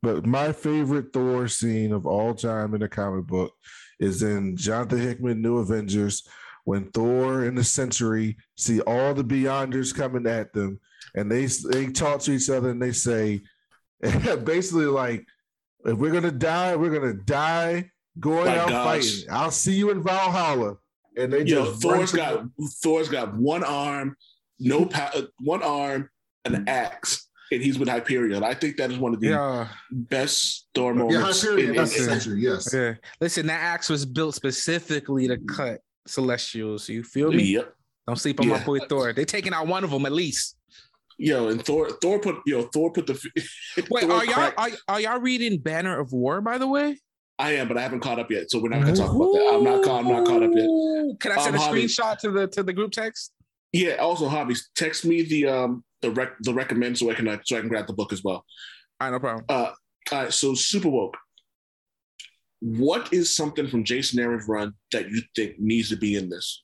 but 0.01 0.25
my 0.25 0.51
favorite 0.51 1.13
Thor 1.13 1.47
scene 1.47 1.91
of 1.91 2.05
all 2.05 2.33
time 2.33 2.73
in 2.73 2.81
the 2.81 2.89
comic 2.89 3.25
book 3.25 3.53
is 3.99 4.23
in 4.23 4.55
Jonathan 4.57 5.01
Hickman 5.01 5.41
New 5.41 5.57
Avengers 5.57 6.27
when 6.65 6.89
Thor 6.91 7.43
and 7.43 7.57
the 7.57 7.63
Century 7.63 8.37
see 8.55 8.81
all 8.81 9.13
the 9.13 9.23
Beyonders 9.23 9.95
coming 9.95 10.27
at 10.27 10.53
them, 10.53 10.79
and 11.15 11.31
they 11.31 11.45
they 11.45 11.87
talk 11.87 12.21
to 12.21 12.31
each 12.31 12.49
other 12.49 12.69
and 12.69 12.81
they 12.81 12.91
say 12.91 13.41
basically 14.43 14.85
like 14.85 15.25
if 15.85 15.97
we're 15.97 16.11
gonna 16.11 16.31
die, 16.31 16.75
we're 16.75 16.97
gonna 16.97 17.13
die 17.13 17.91
going 18.19 18.47
My 18.47 18.57
out 18.59 18.69
gosh. 18.69 18.85
fighting. 18.85 19.29
I'll 19.31 19.51
see 19.51 19.75
you 19.75 19.91
in 19.91 20.03
Valhalla. 20.03 20.77
And 21.17 21.31
they 21.31 21.43
Yo, 21.43 21.65
just 21.65 21.81
Thor's 21.81 22.11
got 22.11 22.45
Thor's 22.83 23.09
got 23.09 23.35
one 23.35 23.63
arm, 23.63 24.17
no 24.59 24.89
uh, 24.93 25.21
one 25.39 25.63
arm, 25.63 26.09
an 26.45 26.63
axe, 26.67 27.27
and 27.51 27.62
he's 27.62 27.79
with 27.79 27.89
Hyperion. 27.89 28.43
I 28.43 28.53
think 28.53 28.77
that 28.77 28.91
is 28.91 28.97
one 28.97 29.13
of 29.13 29.19
the 29.19 29.27
yeah, 29.29 29.67
best 29.91 30.67
Thor 30.75 30.93
Yeah, 30.93 30.97
moments. 30.99 31.41
Hyperion, 31.41 31.69
in- 31.71 31.75
that's 31.75 31.95
in- 31.97 32.03
the 32.05 32.10
century, 32.10 32.41
yes. 32.41 32.69
yeah. 32.73 32.93
Listen, 33.19 33.47
that 33.47 33.60
axe 33.62 33.89
was 33.89 34.05
built 34.05 34.36
specifically 34.36 35.27
to 35.27 35.38
cut 35.38 35.79
Celestials. 36.08 36.88
You 36.89 37.03
feel 37.03 37.31
me? 37.31 37.43
Yep. 37.43 37.73
Don't 38.08 38.17
sleep 38.17 38.39
on 38.39 38.47
my 38.47 38.63
boy 38.63 38.79
Thor. 38.88 39.13
They're 39.13 39.25
taking 39.25 39.53
out 39.53 39.65
one 39.67 39.84
of 39.84 39.89
them 39.89 40.05
at 40.05 40.12
least. 40.12 40.58
Yo, 41.17 41.47
and 41.47 41.65
Thor, 41.65 41.89
Thor 42.01 42.19
put 42.19 42.36
yo, 42.45 42.63
Thor 42.63 42.91
put 42.91 43.08
the. 43.08 43.13
Wait, 43.89 44.03
Thor 44.03 44.12
are 44.12 44.25
y'all 44.25 44.51
are, 44.58 44.69
are 44.89 44.99
y'all 45.01 45.19
reading 45.19 45.58
Banner 45.60 45.97
of 45.99 46.12
War? 46.12 46.41
By 46.41 46.58
the 46.58 46.67
way, 46.67 46.99
I 47.39 47.53
am, 47.53 47.67
but 47.69 47.77
I 47.77 47.81
haven't 47.81 48.01
caught 48.01 48.19
up 48.19 48.29
yet, 48.29 48.51
so 48.51 48.60
we're 48.62 48.67
not 48.69 48.81
gonna 48.81 48.95
talk 48.95 49.15
about 49.15 49.31
that. 49.31 49.51
I'm 49.55 49.63
not 49.63 49.84
caught. 49.84 49.99
I'm 50.05 50.12
not 50.12 50.25
caught 50.27 50.43
up 50.43 50.51
yet. 50.53 50.67
Can 51.21 51.31
I 51.31 51.41
send 51.41 51.55
Um, 51.55 51.62
a 51.62 51.65
Javi. 51.65 51.86
screenshot 51.86 52.17
to 52.19 52.31
the 52.31 52.47
to 52.49 52.63
the 52.63 52.73
group 52.73 52.91
text? 52.91 53.31
Yeah. 53.71 53.93
Also, 53.95 54.27
hobbies. 54.27 54.69
Text 54.75 55.05
me 55.05 55.21
the 55.21 55.47
um 55.47 55.84
the 56.01 56.12
rec 56.12 56.34
the 56.41 56.53
recommend 56.53 56.97
so 56.97 57.10
I 57.10 57.13
can 57.13 57.27
uh, 57.27 57.38
so 57.45 57.58
I 57.58 57.60
can 57.60 57.69
grab 57.69 57.88
the 57.88 57.93
book 57.93 58.13
as 58.13 58.23
well. 58.23 58.45
All 58.99 59.08
right, 59.08 59.12
no 59.12 59.19
problem. 59.19 59.45
Uh, 59.49 59.71
all 60.12 60.23
right. 60.23 60.34
So 60.34 60.53
super 60.53 60.89
woke. 60.89 61.17
What 62.60 63.13
is 63.13 63.36
something 63.36 63.67
from 63.67 63.84
Jason 63.84 64.19
Aaron's 64.19 64.47
run 64.47 64.73
that 64.91 65.10
you 65.10 65.21
think 65.36 65.60
needs 65.60 65.89
to 65.89 65.97
be 65.97 66.15
in 66.15 66.29
this? 66.29 66.63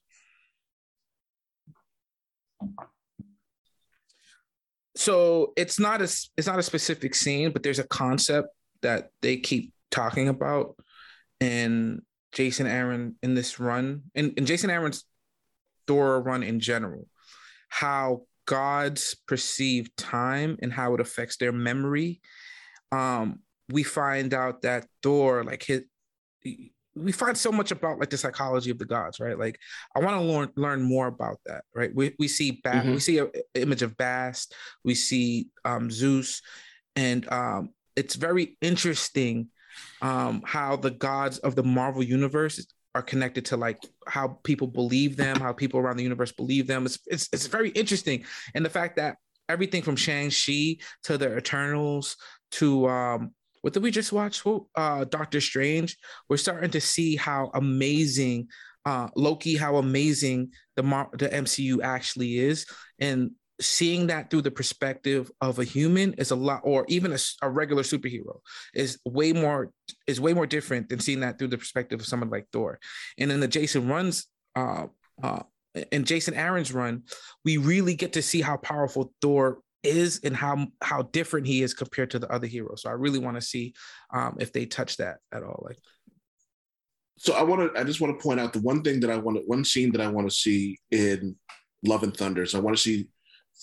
so 4.95 5.53
it's 5.55 5.79
not 5.79 6.01
a 6.01 6.03
it's 6.37 6.47
not 6.47 6.59
a 6.59 6.63
specific 6.63 7.15
scene, 7.15 7.51
but 7.51 7.63
there's 7.63 7.79
a 7.79 7.87
concept 7.87 8.49
that 8.81 9.09
they 9.21 9.37
keep 9.37 9.73
talking 9.89 10.27
about 10.27 10.75
in 11.39 12.01
Jason 12.33 12.67
Aaron 12.67 13.15
in 13.23 13.33
this 13.33 13.59
run, 13.59 14.03
in, 14.15 14.31
in 14.31 14.45
Jason 14.45 14.69
Aaron's 14.69 15.05
Thor 15.87 16.21
run 16.21 16.43
in 16.43 16.59
general, 16.59 17.07
how 17.69 18.23
gods 18.45 19.15
perceive 19.27 19.95
time 19.95 20.57
and 20.61 20.71
how 20.73 20.93
it 20.93 20.99
affects 21.01 21.37
their 21.37 21.51
memory. 21.51 22.21
Um, 22.91 23.39
we 23.69 23.83
find 23.83 24.33
out 24.33 24.63
that 24.63 24.85
Thor, 25.01 25.43
like 25.43 25.63
his, 25.63 25.83
we 26.93 27.11
find 27.13 27.37
so 27.37 27.51
much 27.51 27.71
about 27.71 27.99
like 27.99 28.09
the 28.09 28.17
psychology 28.17 28.69
of 28.69 28.77
the 28.77 28.85
gods, 28.85 29.19
right? 29.19 29.39
Like 29.39 29.57
I 29.95 29.99
want 29.99 30.19
to 30.19 30.25
learn 30.27 30.49
learn 30.57 30.81
more 30.81 31.07
about 31.07 31.39
that, 31.45 31.63
right? 31.73 31.91
We 31.95 32.13
we 32.19 32.27
see 32.27 32.59
ba- 32.63 32.83
Mhm. 32.83 32.93
we 32.93 32.99
see 32.99 33.19
an 33.19 33.29
image 33.55 33.81
of 33.81 33.95
Bast, 33.95 34.53
we 34.83 34.95
see 34.95 35.47
um, 35.63 35.89
Zeus, 35.89 36.41
and 36.97 37.31
um, 37.31 37.69
it's 37.95 38.15
very 38.15 38.57
interesting 38.61 39.47
um, 40.01 40.41
how 40.45 40.75
the 40.75 40.91
gods 40.91 41.37
of 41.39 41.55
the 41.55 41.63
Marvel 41.63 42.03
universe 42.03 42.65
are 42.93 43.01
connected 43.01 43.45
to 43.45 43.57
like 43.57 43.79
how 44.07 44.39
people 44.43 44.67
believe 44.67 45.17
them, 45.17 45.39
how 45.39 45.53
people 45.53 45.79
around 45.79 45.97
the 45.97 46.03
universe 46.03 46.31
believe 46.31 46.67
them. 46.67 46.85
It's 46.85 46.99
it's, 47.07 47.29
it's 47.31 47.47
very 47.47 47.69
interesting, 47.69 48.25
and 48.55 48.65
the 48.65 48.69
fact 48.69 48.97
that 48.97 49.17
everything 49.49 49.81
from 49.81 49.95
Shang 49.95 50.29
Chi 50.29 50.77
to 51.03 51.17
the 51.17 51.37
Eternals 51.37 52.17
to 52.51 52.87
um, 52.87 53.31
what 53.61 53.73
did 53.73 53.83
we 53.83 53.91
just 53.91 54.11
watch? 54.11 54.43
Uh, 54.75 55.05
Doctor 55.05 55.39
Strange. 55.39 55.97
We're 56.29 56.37
starting 56.37 56.71
to 56.71 56.81
see 56.81 57.15
how 57.15 57.51
amazing 57.53 58.47
uh, 58.85 59.09
Loki, 59.15 59.55
how 59.55 59.77
amazing 59.77 60.51
the 60.75 60.83
Mar- 60.83 61.11
the 61.13 61.29
MCU 61.29 61.83
actually 61.83 62.39
is, 62.39 62.65
and 62.99 63.31
seeing 63.61 64.07
that 64.07 64.29
through 64.29 64.41
the 64.41 64.51
perspective 64.51 65.31
of 65.39 65.59
a 65.59 65.63
human 65.63 66.13
is 66.13 66.31
a 66.31 66.35
lot, 66.35 66.61
or 66.63 66.85
even 66.89 67.15
a 67.41 67.49
regular 67.49 67.83
superhero 67.83 68.39
is 68.73 68.99
way 69.05 69.33
more 69.33 69.71
is 70.07 70.19
way 70.19 70.33
more 70.33 70.47
different 70.47 70.89
than 70.89 70.99
seeing 70.99 71.21
that 71.21 71.37
through 71.37 71.49
the 71.49 71.57
perspective 71.57 71.99
of 71.99 72.05
someone 72.05 72.29
like 72.29 72.47
Thor. 72.51 72.79
And 73.17 73.31
in 73.31 73.39
the 73.39 73.47
Jason 73.47 73.87
runs, 73.87 74.27
uh, 74.55 74.87
uh, 75.23 75.43
in 75.91 76.03
Jason 76.03 76.33
Aaron's 76.33 76.73
run, 76.73 77.03
we 77.45 77.57
really 77.57 77.95
get 77.95 78.13
to 78.13 78.21
see 78.21 78.41
how 78.41 78.57
powerful 78.57 79.13
Thor 79.21 79.59
is 79.83 80.19
and 80.23 80.35
how 80.35 80.67
how 80.81 81.03
different 81.03 81.47
he 81.47 81.63
is 81.63 81.73
compared 81.73 82.11
to 82.11 82.19
the 82.19 82.31
other 82.31 82.47
heroes. 82.47 82.81
So 82.83 82.89
I 82.89 82.93
really 82.93 83.19
want 83.19 83.37
to 83.37 83.41
see 83.41 83.73
um, 84.13 84.37
if 84.39 84.51
they 84.53 84.65
touch 84.65 84.97
that 84.97 85.17
at 85.31 85.43
all. 85.43 85.63
Like 85.65 85.77
So 87.17 87.33
I 87.33 87.43
want 87.43 87.73
to. 87.73 87.79
I 87.79 87.83
just 87.83 88.01
want 88.01 88.17
to 88.17 88.23
point 88.23 88.39
out 88.39 88.53
the 88.53 88.61
one 88.61 88.81
thing 88.81 88.99
that 89.01 89.11
I 89.11 89.17
want. 89.17 89.47
One 89.47 89.63
scene 89.63 89.91
that 89.91 90.01
I 90.01 90.07
want 90.07 90.29
to 90.29 90.35
see 90.35 90.79
in 90.91 91.35
Love 91.83 92.03
and 92.03 92.15
Thunder. 92.15 92.45
I 92.53 92.59
want 92.59 92.75
to 92.75 92.81
see 92.81 93.09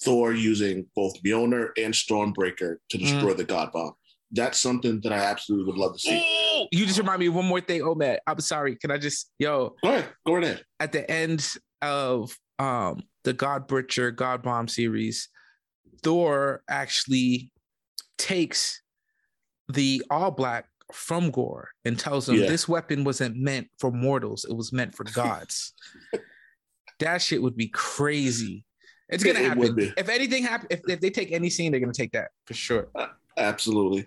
Thor 0.04 0.32
using 0.32 0.86
both 0.94 1.20
Mjolnir 1.22 1.70
and 1.76 1.92
Stormbreaker 1.92 2.76
to 2.90 2.98
destroy 2.98 3.34
the 3.34 3.44
God 3.44 3.72
Bomb. 3.72 3.92
That's 4.30 4.58
something 4.58 5.00
that 5.02 5.12
I 5.12 5.16
absolutely 5.18 5.66
would 5.72 5.78
love 5.78 5.94
to 5.94 5.98
see. 5.98 6.68
You 6.70 6.86
just 6.86 6.98
remind 6.98 7.20
me 7.20 7.26
of 7.26 7.34
one 7.34 7.46
more 7.46 7.60
thing. 7.60 7.82
Oh 7.82 7.94
man, 7.94 8.18
I'm 8.26 8.40
sorry. 8.40 8.76
Can 8.76 8.90
I 8.90 8.98
just 8.98 9.30
yo 9.38 9.74
Go 9.82 9.88
ahead. 9.88 10.08
Go 10.26 10.34
right 10.34 10.44
ahead. 10.44 10.64
at 10.80 10.92
the 10.92 11.10
end 11.10 11.46
of 11.82 12.36
um 12.58 13.02
the 13.24 13.32
God 13.32 13.66
Butcher 13.66 14.10
God 14.10 14.42
Bomb 14.42 14.68
series, 14.68 15.28
Thor 16.02 16.62
actually 16.68 17.50
takes 18.18 18.82
the 19.68 20.02
All 20.10 20.30
Black 20.30 20.66
from 20.92 21.30
Gorr 21.30 21.70
and 21.84 21.98
tells 21.98 22.28
him 22.28 22.36
Yeah. 22.36 22.46
this 22.48 22.68
weapon 22.68 23.04
wasn't 23.04 23.36
meant 23.36 23.68
for 23.78 23.90
mortals; 23.90 24.44
it 24.48 24.54
was 24.54 24.72
meant 24.72 24.94
for 24.94 25.04
gods. 25.04 25.72
that 27.00 27.22
shit 27.22 27.42
would 27.42 27.56
be 27.56 27.68
crazy. 27.68 28.64
It's 29.08 29.24
gonna 29.24 29.38
It- 29.40 29.44
happen. 29.48 29.92
If 29.96 30.08
anything 30.08 30.42
happens, 30.44 30.68
if, 30.70 30.80
if 30.88 31.00
they 31.00 31.10
take 31.10 31.32
any 31.32 31.50
scene, 31.50 31.70
they're 31.72 31.80
gonna 31.80 31.92
take 31.92 32.12
that 32.12 32.28
for 32.46 32.54
sure. 32.54 32.88
Absolutely. 33.36 34.06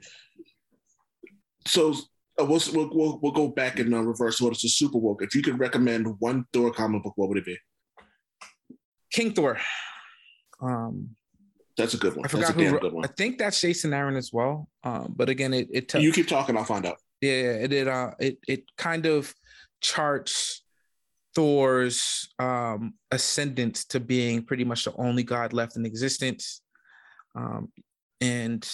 So 1.67 1.93
uh, 2.39 2.45
we'll, 2.45 2.61
we'll 2.73 3.19
we'll 3.21 3.31
go 3.31 3.47
back 3.49 3.79
in 3.79 3.93
uh, 3.93 4.01
reverse 4.01 4.41
order 4.41 4.55
to 4.55 4.69
Super 4.69 4.97
Woke. 4.97 5.21
If 5.23 5.35
you 5.35 5.41
could 5.41 5.59
recommend 5.59 6.07
one 6.19 6.45
Thor 6.53 6.71
comic 6.71 7.03
book, 7.03 7.13
what 7.15 7.29
would 7.29 7.37
it 7.37 7.45
be? 7.45 7.57
King 9.11 9.33
Thor. 9.33 9.59
Um, 10.61 11.15
That's 11.77 11.93
a 11.93 11.97
good 11.97 12.15
one. 12.15 12.25
I 12.25 12.27
That's 12.29 12.49
forgot 12.51 12.61
a 12.61 12.69
who. 12.69 12.79
good 12.79 12.93
one. 12.93 13.03
I 13.05 13.07
think 13.09 13.37
that's 13.37 13.59
Jason 13.59 13.93
Aaron 13.93 14.15
as 14.15 14.31
well. 14.31 14.69
Um, 14.83 15.13
but 15.15 15.29
again, 15.29 15.53
it 15.53 15.67
it 15.71 15.93
You 15.95 16.11
keep 16.11 16.27
talking, 16.27 16.55
I'll 16.57 16.63
find 16.65 16.85
out. 16.85 16.97
yeah 17.21 17.63
it 17.65 17.73
it 17.73 17.87
uh 17.87 18.11
it 18.19 18.37
it 18.47 18.63
kind 18.77 19.05
of 19.05 19.33
charts 19.81 20.60
Thor's 21.35 22.29
um 22.39 22.93
ascendance 23.11 23.85
to 23.85 23.99
being 23.99 24.43
pretty 24.43 24.65
much 24.65 24.85
the 24.85 24.93
only 24.95 25.23
god 25.23 25.53
left 25.53 25.77
in 25.77 25.85
existence. 25.85 26.61
Um, 27.35 27.71
and 28.19 28.67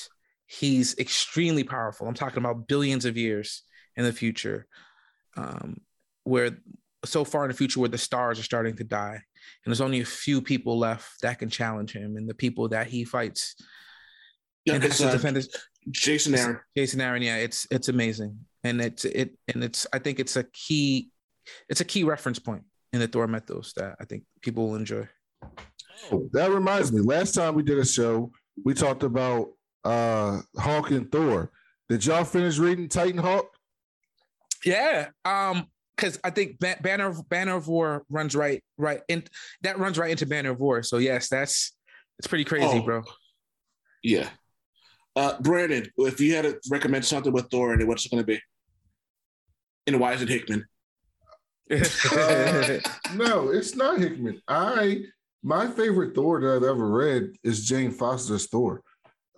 he's 0.48 0.98
extremely 0.98 1.64
powerful. 1.64 2.08
I'm 2.08 2.14
talking 2.14 2.40
about 2.40 2.68
billions 2.68 3.06
of 3.06 3.18
years 3.18 3.64
in 3.96 4.04
the 4.04 4.14
future. 4.14 4.68
Um, 5.36 5.78
where 6.24 6.58
so 7.06 7.24
far 7.24 7.46
in 7.46 7.52
the 7.52 7.58
future 7.58 7.80
where 7.80 7.90
the 7.90 7.98
stars 7.98 8.40
are 8.40 8.44
starting 8.44 8.76
to 8.76 8.84
die 8.84 9.14
and 9.14 9.72
there's 9.72 9.82
only 9.82 10.02
a 10.02 10.06
few 10.06 10.42
people 10.42 10.78
left 10.78 11.22
that 11.22 11.40
can 11.40 11.50
challenge 11.50 11.94
him 11.94 12.18
and 12.18 12.28
the 12.28 12.34
people 12.34 12.68
that 12.70 12.88
he 12.88 13.06
fights 13.06 13.56
Yeah, 14.66 14.76
and 14.76 14.84
has 14.84 14.98
to 14.98 15.08
uh, 15.08 15.12
defend 15.12 15.36
his 15.38 15.50
Jason 15.92 16.36
Aaron. 16.36 16.60
Jason 16.76 17.02
Aaron, 17.02 17.22
yeah, 17.22 17.38
it's 17.38 17.68
it's 17.72 17.88
amazing, 17.88 18.38
and 18.64 18.82
it's 18.82 19.06
it 19.06 19.38
and 19.48 19.64
it's 19.64 19.88
I 19.94 20.00
think 20.00 20.20
it's 20.20 20.36
a 20.36 20.44
key, 20.44 21.10
it's 21.70 21.82
a 21.82 21.86
key 21.86 22.04
reference 22.04 22.40
point 22.40 22.64
in 22.94 23.00
the 23.00 23.08
Thor 23.08 23.28
mythos 23.28 23.74
that 23.76 23.96
I 24.00 24.06
think 24.06 24.24
people 24.42 24.68
will 24.70 24.76
enjoy. 24.76 25.08
Oh, 26.12 26.30
that 26.34 26.52
reminds 26.52 26.92
me. 26.92 27.02
Last 27.02 27.34
time 27.34 27.56
we 27.56 27.64
did 27.64 27.78
a 27.80 27.86
show, 27.86 28.32
we 28.64 28.74
talked 28.74 29.04
about 29.04 29.50
uh 29.84 30.42
Hawk 30.58 30.92
and 30.92 31.12
Thor. 31.12 31.52
Did 31.90 32.06
y'all 32.06 32.24
finish 32.24 32.58
reading 32.58 32.90
Titan 32.90 33.18
Hawk? 33.20 33.48
Yeah, 34.66 35.10
um, 35.24 35.68
because 35.96 36.20
I 36.24 36.30
think 36.32 36.60
Ba- 36.60 36.78
Banner 36.82 37.14
Banner 37.30 37.56
of 37.56 37.68
War 37.68 38.04
runs 38.10 38.36
right 38.36 38.64
right 38.78 39.02
and 39.10 39.28
that 39.62 39.80
runs 39.80 39.98
right 39.98 40.12
into 40.12 40.26
Banner 40.26 40.52
of 40.52 40.60
War. 40.60 40.84
So 40.84 40.98
yes, 40.98 41.30
that's 41.30 41.74
it's 42.20 42.28
pretty 42.28 42.44
crazy, 42.44 42.66
Oh. 42.68 42.82
bro. 42.82 43.04
Yeah. 44.04 44.30
Uh, 45.16 45.40
Brandon, 45.42 45.88
if 45.98 46.20
you 46.20 46.36
had 46.36 46.44
to 46.44 46.60
recommend 46.70 47.04
something 47.06 47.34
with 47.34 47.50
Thor 47.50 47.74
it, 47.74 47.88
what's 47.88 48.06
it 48.06 48.12
going 48.12 48.22
to 48.22 48.28
be? 48.28 48.40
And 49.88 50.00
why 50.00 50.14
is 50.14 50.22
it 50.22 50.30
Hickman? 50.30 50.66
Uh, 51.72 52.80
no, 53.16 53.50
it's 53.50 53.76
not 53.76 54.00
Hickman. 54.00 54.42
I 54.48 55.04
my 55.44 55.68
favorite 55.68 56.16
Thor 56.16 56.42
that 56.42 56.56
I've 56.56 56.64
ever 56.64 56.90
read 56.90 57.32
is 57.44 57.66
Jane 57.66 57.92
Foster's 57.92 58.48
Thor. 58.48 58.82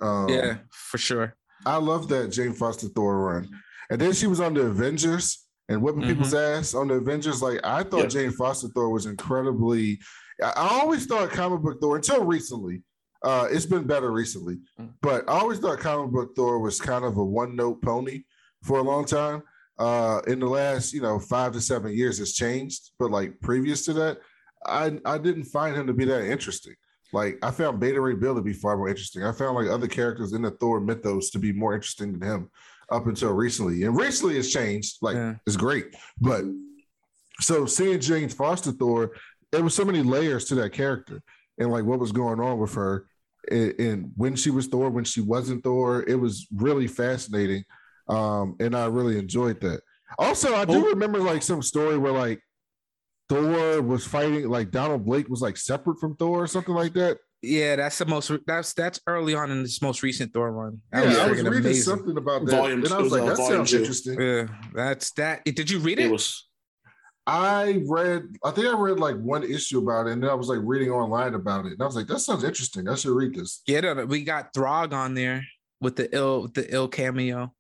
Um, 0.01 0.30
yeah, 0.30 0.57
for 0.71 0.97
sure. 0.97 1.36
I 1.65 1.75
love 1.77 2.07
that 2.09 2.30
Jane 2.32 2.53
Foster 2.53 2.88
Thor 2.88 3.17
run. 3.19 3.49
And 3.89 3.99
then 3.99 4.13
she 4.13 4.27
was 4.27 4.39
on 4.39 4.53
the 4.53 4.61
Avengers 4.61 5.45
and 5.67 5.82
whipping 5.82 6.03
people's 6.03 6.34
ass 6.34 6.73
on 6.73 6.88
the 6.88 6.93
Avengers. 6.95 7.41
Like 7.41 7.59
I 7.63 7.84
thought 7.84 8.01
Yep. 8.03 8.09
Jane 8.09 8.32
Foster 8.32 8.69
Thor 8.69 8.89
was 8.91 9.05
incredibly. 9.05 9.99
I 10.41 10.53
I 10.55 10.67
always 10.82 11.05
thought 11.05 11.30
comic 11.32 11.61
book 11.61 11.80
Thor 11.82 11.97
until 11.97 12.23
recently. 12.23 12.84
Uh, 13.21 13.47
it's 13.51 13.65
been 13.65 13.84
better 13.84 14.11
recently, 14.13 14.59
Mm. 14.80 14.93
but 15.01 15.30
I 15.30 15.34
always 15.39 15.59
thought 15.59 15.80
comic 15.80 16.11
book 16.13 16.30
Thor 16.38 16.59
was 16.59 16.80
kind 16.80 17.03
of 17.03 17.17
a 17.17 17.23
one 17.25 17.53
note 17.57 17.82
pony 17.82 18.23
for 18.63 18.80
a 18.80 18.82
long 18.84 19.03
time. 19.03 19.43
Uh, 19.80 20.21
in 20.27 20.39
the 20.39 20.45
last, 20.45 20.93
you 20.93 21.01
know, 21.01 21.17
five 21.17 21.53
to 21.53 21.61
seven 21.61 21.93
years, 21.95 22.19
it's 22.19 22.34
changed. 22.34 22.91
But 22.99 23.11
like 23.11 23.39
previous 23.39 23.86
to 23.86 23.93
that, 23.93 24.17
I 24.65 24.99
I 25.05 25.17
didn't 25.17 25.45
find 25.45 25.75
him 25.75 25.88
to 25.88 25.93
be 25.93 26.05
that 26.05 26.30
interesting. 26.30 26.75
Like 27.13 27.39
I 27.41 27.49
found 27.51 27.80
Beta 27.80 27.99
Ray 27.99 28.15
Bill 28.15 28.36
to 28.36 28.41
be 28.41 28.53
far 28.53 28.77
more 28.77 28.89
interesting. 28.89 29.23
I 29.23 29.32
found 29.32 29.55
like 29.55 29.69
other 29.69 29.88
characters 29.88 30.34
in 30.34 30.41
the 30.41 30.51
Thor 30.51 30.80
mythos 30.80 31.30
to 31.32 31.39
be 31.39 31.53
more 31.53 31.73
interesting 31.73 32.11
than 32.11 32.30
him 32.30 32.49
up 32.91 33.07
until 33.07 33.32
recently. 33.34 33.84
And 33.84 33.95
recently 33.95 34.38
it's 34.38 34.51
changed. 34.51 34.97
Like 35.01 35.15
Yeah. 35.15 35.36
it's 35.47 35.55
great. 35.55 35.95
But 36.19 36.43
so 37.39 37.65
seeing 37.65 37.99
Jane 37.99 38.30
Foster 38.30 38.71
Thor, 38.71 39.11
there 39.51 39.63
was 39.63 39.73
so 39.73 39.86
many 39.86 40.03
layers 40.03 40.45
to 40.45 40.55
that 40.55 40.73
character 40.73 41.21
and 41.57 41.71
like 41.71 41.86
what 41.86 41.99
was 41.99 42.11
going 42.11 42.39
on 42.39 42.59
with 42.59 42.73
her 42.75 43.05
and, 43.49 43.73
and 43.80 44.11
when 44.15 44.36
she 44.36 44.49
was 44.51 44.67
Thor, 44.67 44.89
when 44.89 45.05
she 45.05 45.21
wasn't 45.21 45.63
Thor. 45.63 46.03
It 46.07 46.19
was 46.19 46.47
really 46.53 46.88
fascinating. 46.88 47.63
Um, 48.10 48.55
and 48.60 48.76
I 48.76 48.86
really 48.88 49.18
enjoyed 49.18 49.62
that. 49.62 49.82
Also, 50.18 50.55
I 50.55 50.66
do 50.66 50.88
remember 50.89 51.20
like 51.20 51.43
some 51.43 51.62
story 51.62 51.97
where 51.97 52.12
like 52.12 52.41
Thor 53.30 53.82
was 53.82 54.05
fighting, 54.05 54.49
like 54.49 54.72
Donald 54.72 55.05
Blake 55.05 55.30
was 55.30 55.41
like 55.41 55.55
separate 55.57 55.99
from 55.99 56.16
Thor 56.16 56.43
or 56.43 56.47
something 56.47 56.74
like 56.74 56.93
that. 56.93 57.20
Yeah, 57.41 57.76
that's 57.78 57.97
the 57.99 58.05
most. 58.05 58.32
That's 58.47 58.74
that's 58.74 58.99
early 59.07 59.34
on 59.36 59.51
in 59.51 59.62
this 59.64 59.82
most 59.82 60.03
recent 60.03 60.34
Thor 60.34 60.51
run. 60.51 60.82
That 60.91 61.03
Yeah, 61.14 61.24
I 61.24 61.28
was 61.30 61.38
reading 61.43 61.47
amazing. 61.60 61.84
something 61.84 62.18
about 62.18 62.45
that, 62.45 62.51
Volume- 62.55 62.84
and 62.84 62.91
I 62.93 62.97
was 62.97 63.12
was, 63.12 63.22
like, 63.22 63.38
"That 63.38 63.38
sounds 63.45 63.72
two. 63.72 63.78
interesting." 63.78 64.20
Yeah, 64.20 64.47
that's 64.74 65.12
that. 65.14 65.45
Did 65.45 65.70
you 65.70 65.80
read 65.80 65.99
it? 65.99 66.07
It 66.07 66.12
was 66.12 66.47
I 67.28 67.84
read, 67.88 68.24
I 68.43 68.49
think 68.51 68.66
I 68.66 68.76
read 68.76 68.99
like 68.99 69.16
one 69.18 69.43
issue 69.43 69.78
about 69.80 70.07
it, 70.07 70.14
and 70.14 70.24
then 70.24 70.32
I 70.32 70.34
was 70.34 70.47
like 70.47 70.60
reading 70.64 70.89
online 70.89 71.36
about 71.36 71.66
it, 71.68 71.74
and 71.74 71.82
I 71.82 71.86
was 71.86 71.95
like, 71.95 72.07
"That 72.07 72.20
sounds 72.20 72.43
interesting. 72.43 72.89
I 72.89 72.95
should 72.95 73.16
read 73.16 73.36
this." 73.36 73.62
Yeah, 73.68 73.82
no, 73.82 73.93
no, 73.93 74.05
we 74.05 74.24
got 74.24 74.51
Throg 74.53 74.93
on 74.93 75.14
there 75.14 75.45
with 75.80 75.95
the 75.95 76.14
ill, 76.14 76.41
with 76.41 76.55
the 76.55 76.74
ill 76.74 76.88
cameo. 76.88 77.53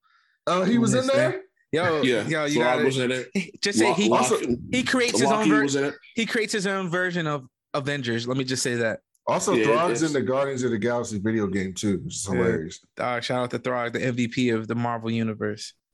Oh, 0.49 0.63
he 0.63 0.77
was 0.77 0.93
in 0.93 1.05
Missed 1.05 1.13
there. 1.13 1.41
Yo, 1.71 2.01
yeah. 2.03 2.27
yo, 2.27 2.45
you 2.45 2.55
Thor 2.55 2.63
got 2.63 2.83
was 2.83 2.97
in 2.97 3.11
it. 3.11 3.29
just 3.61 3.77
say 3.79 3.93
he 3.93 4.09
also- 4.11 4.39
he 4.71 4.83
creates 4.83 5.19
his 5.19 5.29
own 5.29 5.37
Loki 5.39 5.49
ver- 5.51 5.63
was 5.63 5.75
in 5.75 5.83
it. 5.85 5.93
he 6.15 6.25
creates 6.25 6.51
his 6.53 6.65
own 6.67 6.89
version 6.89 7.27
of 7.27 7.45
Avengers. 7.73 8.27
Let 8.27 8.37
me 8.37 8.43
just 8.43 8.63
say 8.63 8.75
that. 8.75 8.99
Also, 9.27 9.53
Yeah, 9.53 9.65
Throg's 9.65 10.01
in 10.01 10.11
the 10.11 10.21
Guardians 10.21 10.63
of 10.63 10.71
the 10.71 10.79
Galaxy 10.79 11.19
video 11.19 11.45
game 11.45 11.73
too, 11.75 11.99
which 12.03 12.15
is 12.15 12.27
Yeah. 12.27 12.35
hilarious. 12.37 12.79
Uh, 12.97 13.19
shout 13.19 13.43
out 13.43 13.51
to 13.51 13.59
Throg, 13.59 13.93
the 13.93 13.99
MVP 13.99 14.55
of 14.55 14.67
the 14.67 14.73
Marvel 14.73 15.11
universe. 15.11 15.73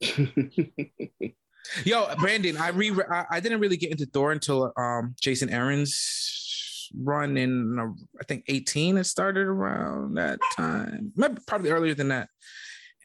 Yo, 1.84 2.06
Brandon, 2.20 2.56
I 2.56 2.68
re 2.68 2.92
I, 3.10 3.24
I 3.32 3.40
didn't 3.40 3.60
really 3.60 3.76
get 3.76 3.90
into 3.90 4.06
Thor 4.06 4.32
until 4.32 4.72
um 4.76 5.14
Jason 5.20 5.50
Aaron's 5.50 6.90
run 6.96 7.36
in 7.36 7.76
uh, 7.78 7.86
I 8.20 8.24
think 8.24 8.44
18 8.48 8.96
it 8.98 9.04
started 9.04 9.46
around 9.48 10.14
that 10.14 10.38
time. 10.54 11.12
Maybe 11.16 11.34
probably 11.46 11.70
earlier 11.70 11.94
than 11.94 12.08
that. 12.08 12.28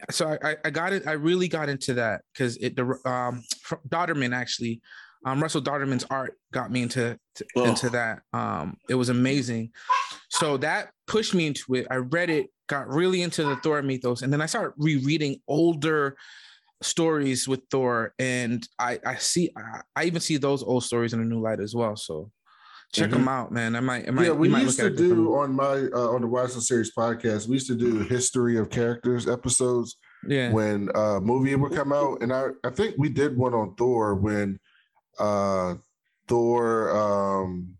So 0.09 0.37
I 0.43 0.57
I, 0.65 0.69
got 0.69 0.93
it 0.93 1.07
I 1.07 1.13
really 1.13 1.47
got 1.47 1.69
into 1.69 1.93
that 1.95 2.21
cuz 2.35 2.57
it 2.57 2.75
the 2.75 2.83
um 3.05 3.43
Dauterman 3.89 4.33
actually 4.35 4.81
um 5.25 5.41
Russell 5.41 5.61
Dauterman's 5.61 6.05
art 6.09 6.33
got 6.51 6.71
me 6.71 6.81
into 6.83 7.17
to, 7.35 7.45
Oh. 7.55 7.65
into 7.65 7.89
that. 7.91 8.21
Um 8.33 8.77
it 8.89 8.95
was 8.95 9.09
amazing. 9.09 9.71
So 10.29 10.57
that 10.57 10.91
pushed 11.07 11.33
me 11.33 11.47
into 11.47 11.75
it. 11.75 11.87
I 11.91 11.95
read 11.97 12.29
it, 12.29 12.47
got 12.67 12.87
really 12.87 13.21
into 13.21 13.43
the 13.43 13.55
Thor 13.57 13.81
mythos 13.81 14.21
and 14.21 14.31
then 14.33 14.41
I 14.41 14.45
started 14.47 14.73
rereading 14.77 15.41
older 15.47 16.15
stories 16.81 17.47
with 17.47 17.61
Thor, 17.69 18.13
and 18.17 18.67
I 18.79 18.99
I 19.05 19.15
see 19.15 19.51
I, 19.55 19.81
I 19.95 20.05
even 20.05 20.21
see 20.21 20.37
those 20.37 20.63
old 20.63 20.83
stories 20.83 21.13
in 21.13 21.21
a 21.21 21.25
new 21.25 21.39
light 21.39 21.59
as 21.59 21.75
well. 21.75 21.95
So 21.95 22.31
check 22.93 23.09
Mhm. 23.09 23.13
them 23.13 23.27
out, 23.27 23.51
man. 23.51 23.75
I 23.75 23.79
might, 23.79 24.07
I 24.07 24.11
might, 24.11 24.25
yeah, 24.25 24.31
we 24.31 24.49
might 24.49 24.63
used 24.63 24.79
to 24.79 24.89
do 24.89 25.33
on 25.35 25.55
my 25.55 25.87
uh, 25.93 26.09
on 26.09 26.21
the 26.21 26.27
Why 26.27 26.45
So 26.47 26.59
Serious 26.59 26.91
podcast. 26.91 27.47
We 27.47 27.53
used 27.55 27.67
to 27.67 27.75
do 27.75 27.99
history 27.99 28.57
of 28.57 28.69
characters 28.69 29.27
episodes 29.27 29.97
yeah, 30.27 30.51
when 30.51 30.89
uh 30.95 31.19
movie 31.19 31.55
would 31.55 31.73
come 31.73 31.91
out, 31.93 32.21
and 32.21 32.31
I 32.33 32.47
I 32.63 32.69
think 32.69 32.95
we 32.97 33.09
did 33.09 33.37
one 33.37 33.53
on 33.53 33.75
Thor 33.75 34.15
when 34.15 34.59
uh 35.19 35.75
Thor 36.27 36.91
um 36.95 37.75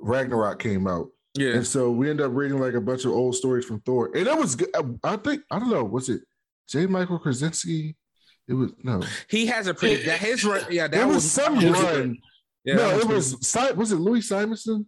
Ragnarok 0.00 0.58
came 0.60 0.86
out. 0.86 1.08
yeah. 1.34 1.54
And 1.54 1.66
so 1.66 1.90
we 1.90 2.08
ended 2.10 2.26
up 2.26 2.32
reading 2.34 2.58
like 2.60 2.74
a 2.74 2.80
bunch 2.80 3.04
of 3.04 3.12
old 3.12 3.34
stories 3.34 3.64
from 3.64 3.80
Thor. 3.80 4.10
And 4.14 4.26
that 4.26 4.38
was 4.38 4.54
good. 4.56 4.68
I 5.04 5.16
think, 5.16 5.42
I 5.50 5.58
don't 5.58 5.70
know, 5.70 5.84
was 5.84 6.08
it 6.08 6.22
J. 6.68 6.86
Michael 6.86 7.18
Straczynski? 7.18 7.96
It 8.46 8.54
was 8.54 8.70
no. 8.82 9.02
He 9.28 9.46
has 9.46 9.66
a 9.66 9.74
pretty 9.74 10.04
that 10.04 10.20
his 10.20 10.44
run. 10.44 10.62
Yeah, 10.70 10.84
that 10.88 10.92
There 10.96 11.06
was, 11.06 11.16
was 11.16 11.30
some 11.30 11.58
run. 11.58 12.16
Yeah, 12.68 12.76
no, 12.76 12.98
it 12.98 13.06
was 13.06 13.36
Si- 13.46 13.72
was 13.76 13.92
it 13.92 13.96
Louis 13.96 14.20
Simonson? 14.22 14.86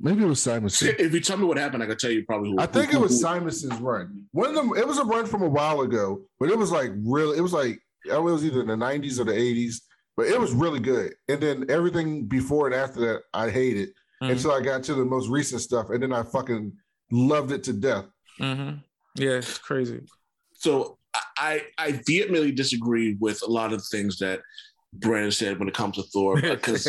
Maybe 0.00 0.22
it 0.24 0.26
was 0.26 0.42
Simonson. 0.42 0.94
if 0.98 1.12
you 1.14 1.20
tell 1.20 1.36
me 1.36 1.44
what 1.44 1.56
happened, 1.56 1.82
I 1.82 1.86
can 1.86 1.96
tell 1.96 2.10
you 2.10 2.24
probably 2.24 2.50
who. 2.50 2.58
I 2.58 2.66
think 2.66 2.90
who- 2.90 2.98
it 2.98 3.00
was 3.00 3.12
who- 3.12 3.18
Simonson's 3.18 3.80
run. 3.80 4.24
One 4.32 4.50
of 4.50 4.54
them, 4.56 4.76
it 4.76 4.86
was 4.86 4.98
a 4.98 5.04
run 5.04 5.26
from 5.26 5.42
a 5.42 5.48
while 5.48 5.80
ago, 5.82 6.22
but 6.40 6.50
it 6.50 6.58
was 6.58 6.70
like 6.70 6.90
really, 6.96 7.38
it 7.38 7.40
was 7.40 7.52
like 7.52 7.80
it 8.04 8.22
was 8.22 8.44
either 8.44 8.60
in 8.60 8.66
the 8.66 8.76
90s 8.76 9.18
or 9.18 9.24
the 9.24 9.32
80s. 9.32 9.80
but 10.16 10.26
it 10.28 10.38
was 10.38 10.52
really 10.52 10.78
good. 10.78 11.12
And 11.28 11.40
then 11.40 11.64
everything 11.68 12.26
before 12.26 12.66
and 12.66 12.74
after 12.74 13.00
that, 13.00 13.22
I 13.32 13.50
hated 13.50 13.88
Mhm. 14.22 14.30
until 14.30 14.52
I 14.52 14.60
got 14.60 14.84
to 14.84 14.94
the 14.94 15.04
most 15.04 15.28
recent 15.28 15.60
stuff, 15.60 15.90
and 15.90 16.00
then 16.00 16.12
I 16.12 16.22
fucking 16.22 16.72
loved 17.10 17.50
it 17.50 17.64
to 17.64 17.72
death. 17.72 18.04
Mhm. 18.40 18.84
Yeah, 19.16 19.30
it's 19.38 19.58
crazy. 19.58 20.02
So 20.54 20.98
I 21.36 21.66
I 21.78 22.00
vehemently 22.06 22.52
disagree 22.52 23.16
with 23.18 23.42
a 23.42 23.50
lot 23.50 23.72
of 23.72 23.78
the 23.80 23.88
things 23.90 24.18
that 24.18 24.40
Brandon 24.94 25.30
said 25.32 25.58
when 25.58 25.68
it 25.68 25.74
comes 25.74 25.96
to 25.96 26.02
Thor, 26.04 26.40
because 26.40 26.86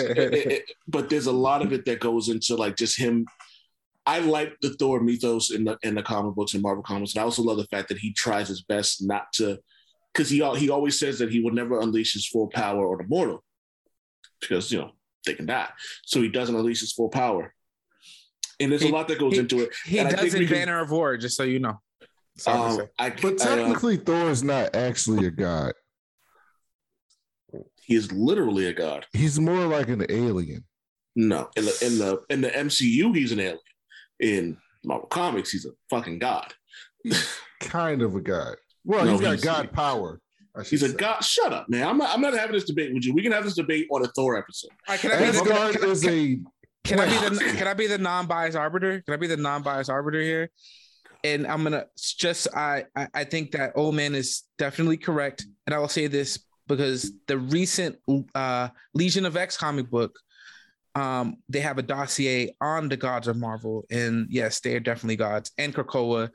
but 0.87 1.09
there's 1.09 1.25
a 1.27 1.31
lot 1.31 1.61
of 1.61 1.73
it 1.73 1.85
that 1.85 1.99
goes 1.99 2.29
into 2.29 2.55
like 2.55 2.75
just 2.77 2.97
him. 2.97 3.25
I 4.07 4.19
like 4.19 4.55
the 4.61 4.69
Thor 4.75 4.99
mythos 4.99 5.49
in 5.51 5.63
the 5.63 5.77
in 5.81 5.95
the 5.95 6.03
comic 6.03 6.35
books 6.35 6.53
and 6.53 6.61
Marvel 6.61 6.83
comics, 6.83 7.13
and 7.13 7.21
I 7.21 7.23
also 7.23 7.41
love 7.41 7.57
the 7.57 7.65
fact 7.65 7.89
that 7.89 7.97
he 7.97 8.13
tries 8.13 8.47
his 8.47 8.61
best 8.61 9.03
not 9.03 9.33
to, 9.33 9.57
because 10.13 10.29
he 10.29 10.37
he 10.57 10.69
always 10.69 10.99
says 10.99 11.17
that 11.19 11.31
he 11.31 11.39
will 11.39 11.51
never 11.53 11.79
unleash 11.79 12.13
his 12.13 12.27
full 12.27 12.47
power 12.47 12.93
on 12.93 13.03
a 13.03 13.07
mortal, 13.07 13.43
because 14.39 14.71
you 14.71 14.77
know 14.77 14.91
they 15.25 15.33
can 15.33 15.47
die, 15.47 15.69
so 16.05 16.21
he 16.21 16.29
doesn't 16.29 16.55
unleash 16.55 16.81
his 16.81 16.91
full 16.93 17.09
power, 17.09 17.53
and 18.59 18.71
there's 18.71 18.83
He- 18.83 18.89
a 18.89 18.93
lot 18.93 19.07
that 19.07 19.17
goes 19.17 19.33
he- 19.33 19.39
into 19.39 19.61
it. 19.61 19.69
He 19.85 19.97
And 19.97 20.09
does 20.15 20.35
in 20.35 20.47
Banner 20.47 20.79
of 20.81 20.91
War, 20.91 21.17
just 21.17 21.35
so 21.35 21.41
you 21.43 21.57
know. 21.59 21.81
That's 22.35 22.47
I'm 22.47 22.61
Um. 22.81 22.87
I, 22.99 23.09
But 23.09 23.41
I, 23.41 23.45
uh, 23.45 23.55
technically, 23.55 23.97
Thor 23.97 24.29
is 24.29 24.43
not 24.43 24.75
actually 24.75 25.25
a 25.25 25.31
god. 25.31 25.73
He 27.87 27.95
is 27.95 28.11
literally 28.11 28.67
a 28.67 28.73
god. 28.73 29.05
He's 29.13 29.39
more 29.39 29.65
like 29.65 29.87
an 29.89 30.05
alien. 30.09 30.63
No, 31.15 31.49
in 31.55 31.65
the 31.65 31.77
in 31.85 31.97
the 31.97 32.21
in 32.29 32.41
the 32.41 32.49
MCU, 32.49 33.15
he's 33.15 33.31
an 33.31 33.39
alien. 33.39 33.59
In 34.19 34.57
Marvel 34.83 35.07
Comics, 35.07 35.51
he's 35.51 35.65
a 35.65 35.69
fucking 35.89 36.19
god. 36.19 36.53
Kind 37.61 38.01
of 38.01 38.15
a 38.15 38.21
god. 38.21 38.55
Well, 38.83 39.05
No, 39.05 39.11
he's 39.13 39.21
got 39.21 39.29
he's- 39.31 39.43
god 39.43 39.71
power. 39.71 40.19
I 40.57 40.63
should 40.63 40.69
He's 40.71 40.83
a 40.83 40.89
say. 40.89 40.95
god. 40.95 41.21
Shut 41.21 41.51
up, 41.51 41.67
man. 41.67 41.85
I'm 41.85 41.97
not, 41.97 42.13
I'm 42.13 42.21
not 42.21 42.33
having 42.33 42.53
this 42.53 42.63
debate 42.63 42.93
with 42.93 43.03
you. 43.05 43.13
We 43.13 43.21
can 43.21 43.33
have 43.33 43.43
this 43.43 43.55
debate 43.55 43.87
on 43.91 44.05
a 44.05 44.07
Thor 44.07 44.37
episode. 44.37 44.69
All 44.87 44.93
right, 44.93 44.99
can 45.01 45.11
I 45.11 45.17
be 45.17 45.23
the, 45.25 45.37
Asgard 45.53 45.75
can, 45.75 45.89
is 45.89 46.07
a 46.07 46.39
can 46.85 46.99
I 47.01 47.05
be 47.07 47.35
the 47.35 47.43
can 47.57 47.67
I 47.67 47.73
be 47.73 47.87
the 47.87 47.97
non-biased 47.97 48.55
arbiter? 48.55 49.01
Can 49.01 49.13
I 49.13 49.17
be 49.17 49.27
the 49.27 49.35
non-biased 49.35 49.89
arbiter 49.89 50.21
here? 50.21 50.49
And 51.25 51.45
I'm 51.45 51.63
gonna 51.63 51.87
just 51.97 52.47
I 52.55 52.85
I, 52.95 53.07
I 53.13 53.23
think 53.25 53.51
that 53.51 53.73
old 53.75 53.95
man 53.95 54.15
is 54.15 54.43
definitely 54.57 54.95
correct, 54.95 55.45
and 55.65 55.73
I 55.73 55.79
will 55.79 55.89
say 55.89 56.07
this 56.07 56.39
because 56.67 57.11
the 57.27 57.37
recent 57.37 57.97
uh, 58.33 58.69
Legion 58.93 59.25
of 59.25 59.37
X 59.37 59.57
comic 59.57 59.89
book, 59.89 60.17
um, 60.95 61.37
they 61.49 61.59
have 61.59 61.77
a 61.77 61.83
dossier 61.83 62.55
on 62.61 62.89
the 62.89 62.97
gods 62.97 63.27
of 63.27 63.37
Marvel, 63.37 63.85
and 63.91 64.27
yes, 64.29 64.59
they 64.61 64.75
are 64.75 64.79
definitely 64.79 65.17
gods. 65.17 65.51
And 65.57 65.73
Krakoa 65.73 66.29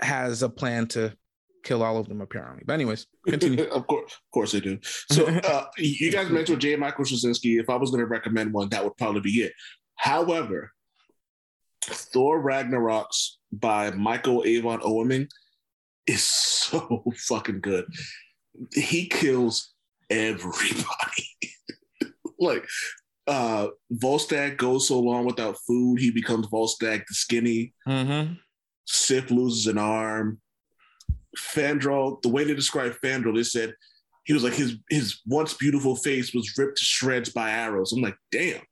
has 0.00 0.42
a 0.42 0.48
plan 0.48 0.86
to 0.88 1.16
kill 1.64 1.82
all 1.82 1.96
of 1.96 2.08
them 2.08 2.20
apparently. 2.20 2.62
But 2.66 2.74
anyways, 2.74 3.06
continue. 3.26 3.64
of 3.72 3.86
course, 3.86 4.12
of 4.12 4.30
course 4.32 4.52
they 4.52 4.60
do. 4.60 4.78
So 5.10 5.26
uh, 5.44 5.66
you 5.78 6.12
guys 6.12 6.30
mentioned 6.30 6.60
J. 6.60 6.76
Michael 6.76 7.04
Straczynski. 7.04 7.60
If 7.60 7.68
I 7.68 7.76
was 7.76 7.90
going 7.90 8.00
to 8.00 8.06
recommend 8.06 8.52
one, 8.52 8.68
that 8.68 8.84
would 8.84 8.96
probably 8.96 9.22
be 9.22 9.42
it. 9.42 9.52
However, 9.96 10.70
Thor 11.82 12.42
Ragnarok's 12.42 13.38
by 13.52 13.90
Michael 13.90 14.44
Avon 14.46 14.80
Oeming 14.80 15.28
is 16.06 16.24
so 16.24 17.04
fucking 17.16 17.60
good. 17.60 17.86
He 18.72 19.08
kills 19.08 19.72
everybody. 20.10 21.28
like 22.38 22.66
uh 23.26 23.68
Volstagg 23.92 24.56
goes 24.56 24.88
so 24.88 25.00
long 25.00 25.24
without 25.24 25.56
food, 25.66 26.00
he 26.00 26.10
becomes 26.10 26.46
Volstagg 26.48 27.04
the 27.06 27.14
skinny. 27.14 27.74
Mm-hmm. 27.86 28.34
Sif 28.86 29.30
loses 29.30 29.66
an 29.66 29.78
arm. 29.78 30.40
Fandral, 31.36 32.22
the 32.22 32.28
way 32.28 32.44
they 32.44 32.54
describe 32.54 32.94
Fandral, 33.02 33.34
they 33.34 33.42
said 33.42 33.74
he 34.24 34.32
was 34.32 34.44
like 34.44 34.54
his 34.54 34.76
his 34.90 35.20
once 35.26 35.54
beautiful 35.54 35.96
face 35.96 36.34
was 36.34 36.56
ripped 36.56 36.78
to 36.78 36.84
shreds 36.84 37.30
by 37.30 37.50
arrows. 37.50 37.92
I'm 37.92 38.02
like, 38.02 38.16
damn. 38.30 38.62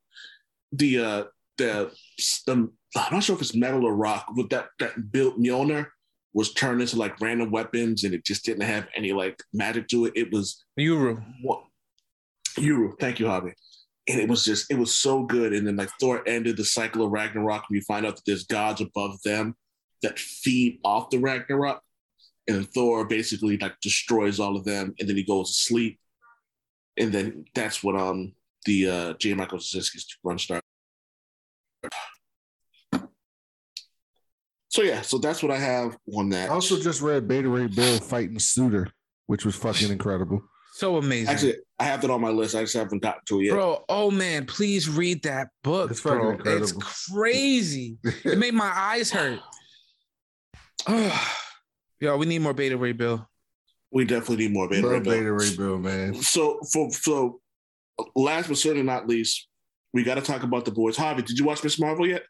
The 0.71 0.99
uh 0.99 1.23
the, 1.57 1.91
the 2.47 2.71
I'm 2.95 3.13
not 3.13 3.23
sure 3.23 3.35
if 3.35 3.41
it's 3.41 3.55
metal 3.55 3.85
or 3.85 3.95
rock, 3.95 4.27
but 4.35 4.49
that 4.49 4.67
that 4.79 5.11
built 5.11 5.39
Mjolnir 5.39 5.87
was 6.33 6.53
turned 6.53 6.81
into 6.81 6.97
like 6.97 7.19
random 7.21 7.51
weapons 7.51 8.03
and 8.03 8.13
it 8.13 8.25
just 8.25 8.43
didn't 8.43 8.63
have 8.63 8.87
any 8.95 9.13
like 9.13 9.41
magic 9.53 9.87
to 9.89 10.05
it. 10.05 10.13
It 10.15 10.31
was 10.31 10.63
Uru. 10.75 11.17
what 11.41 11.63
Uru, 12.57 12.95
thank 12.99 13.19
you, 13.19 13.27
Javi. 13.27 13.53
And 14.07 14.19
it 14.19 14.27
was 14.27 14.43
just, 14.43 14.69
it 14.69 14.77
was 14.77 14.93
so 14.93 15.23
good. 15.23 15.53
And 15.53 15.65
then 15.65 15.75
like 15.75 15.89
Thor 15.99 16.27
ended 16.27 16.57
the 16.57 16.65
cycle 16.65 17.05
of 17.05 17.11
Ragnarok, 17.11 17.63
and 17.69 17.75
we 17.75 17.81
find 17.81 18.05
out 18.05 18.15
that 18.15 18.25
there's 18.25 18.45
gods 18.45 18.81
above 18.81 19.21
them 19.23 19.55
that 20.01 20.19
feed 20.19 20.79
off 20.83 21.09
the 21.09 21.19
Ragnarok. 21.19 21.81
And 22.47 22.67
Thor 22.73 23.05
basically 23.05 23.57
like 23.57 23.79
destroys 23.81 24.39
all 24.39 24.57
of 24.57 24.65
them, 24.65 24.93
and 24.99 25.07
then 25.07 25.15
he 25.15 25.23
goes 25.23 25.49
to 25.49 25.63
sleep. 25.63 25.99
And 26.97 27.11
then 27.11 27.45
that's 27.55 27.81
what 27.83 27.95
um 27.95 28.33
the 28.65 28.89
uh 28.89 29.13
J. 29.13 29.33
Michael 29.33 29.59
Straczynski's 29.59 30.17
run 30.23 30.37
started. 30.37 30.62
So 34.73 34.81
yeah, 34.81 35.01
so 35.01 35.19
that's 35.19 35.43
what 35.43 35.51
I 35.51 35.57
have 35.59 35.95
on 36.17 36.29
that. 36.29 36.49
I 36.49 36.53
also 36.53 36.79
just 36.79 36.99
read 36.99 37.27
Beta 37.27 37.47
Ray 37.47 37.67
Bill 37.67 37.99
fighting 37.99 38.39
Surtur, 38.39 38.87
which 39.27 39.45
was 39.45 39.55
fucking 39.55 39.91
incredible. 39.91 40.41
So 40.73 40.97
amazing. 40.97 41.29
Actually, 41.31 41.55
I 41.77 41.83
have 41.83 42.01
that 42.01 42.09
on 42.09 42.21
my 42.21 42.31
list. 42.31 42.55
I 42.55 42.61
just 42.61 42.73
haven't 42.73 43.03
gotten 43.03 43.21
to 43.27 43.39
it 43.39 43.43
yet. 43.43 43.51
Bro, 43.51 43.85
oh 43.87 44.09
man, 44.09 44.47
please 44.47 44.89
read 44.89 45.21
that 45.23 45.49
book. 45.63 45.91
It's 45.91 46.01
bro. 46.01 46.39
It's 46.43 46.71
crazy. 46.71 47.99
it 48.03 48.39
made 48.39 48.55
my 48.55 48.71
eyes 48.73 49.11
hurt. 49.11 49.41
Oh, 50.87 51.35
Yo, 51.99 52.17
we 52.17 52.25
need 52.25 52.39
more 52.39 52.55
Beta 52.55 52.75
Ray 52.75 52.93
Bill. 52.93 53.29
We 53.91 54.05
definitely 54.05 54.37
need 54.47 54.53
more 54.53 54.67
Beta 54.67 54.87
Ray 54.87 54.95
Love 54.95 55.03
Bill. 55.03 55.13
Beta 55.13 55.33
Ray 55.33 55.55
Bill, 55.55 55.77
man. 55.77 56.15
So 56.15 56.59
for 56.71 56.89
so 56.89 57.41
last 58.15 58.47
but 58.47 58.57
certainly 58.57 58.81
not 58.81 59.07
least, 59.07 59.47
we 59.93 60.03
got 60.03 60.15
to 60.15 60.21
talk 60.21 60.41
about 60.41 60.65
the 60.65 60.71
boys. 60.71 60.97
Javi, 60.97 61.23
did 61.23 61.37
you 61.37 61.45
watch 61.45 61.63
Ms. 61.63 61.79
Marvel 61.79 62.07
yet? 62.07 62.23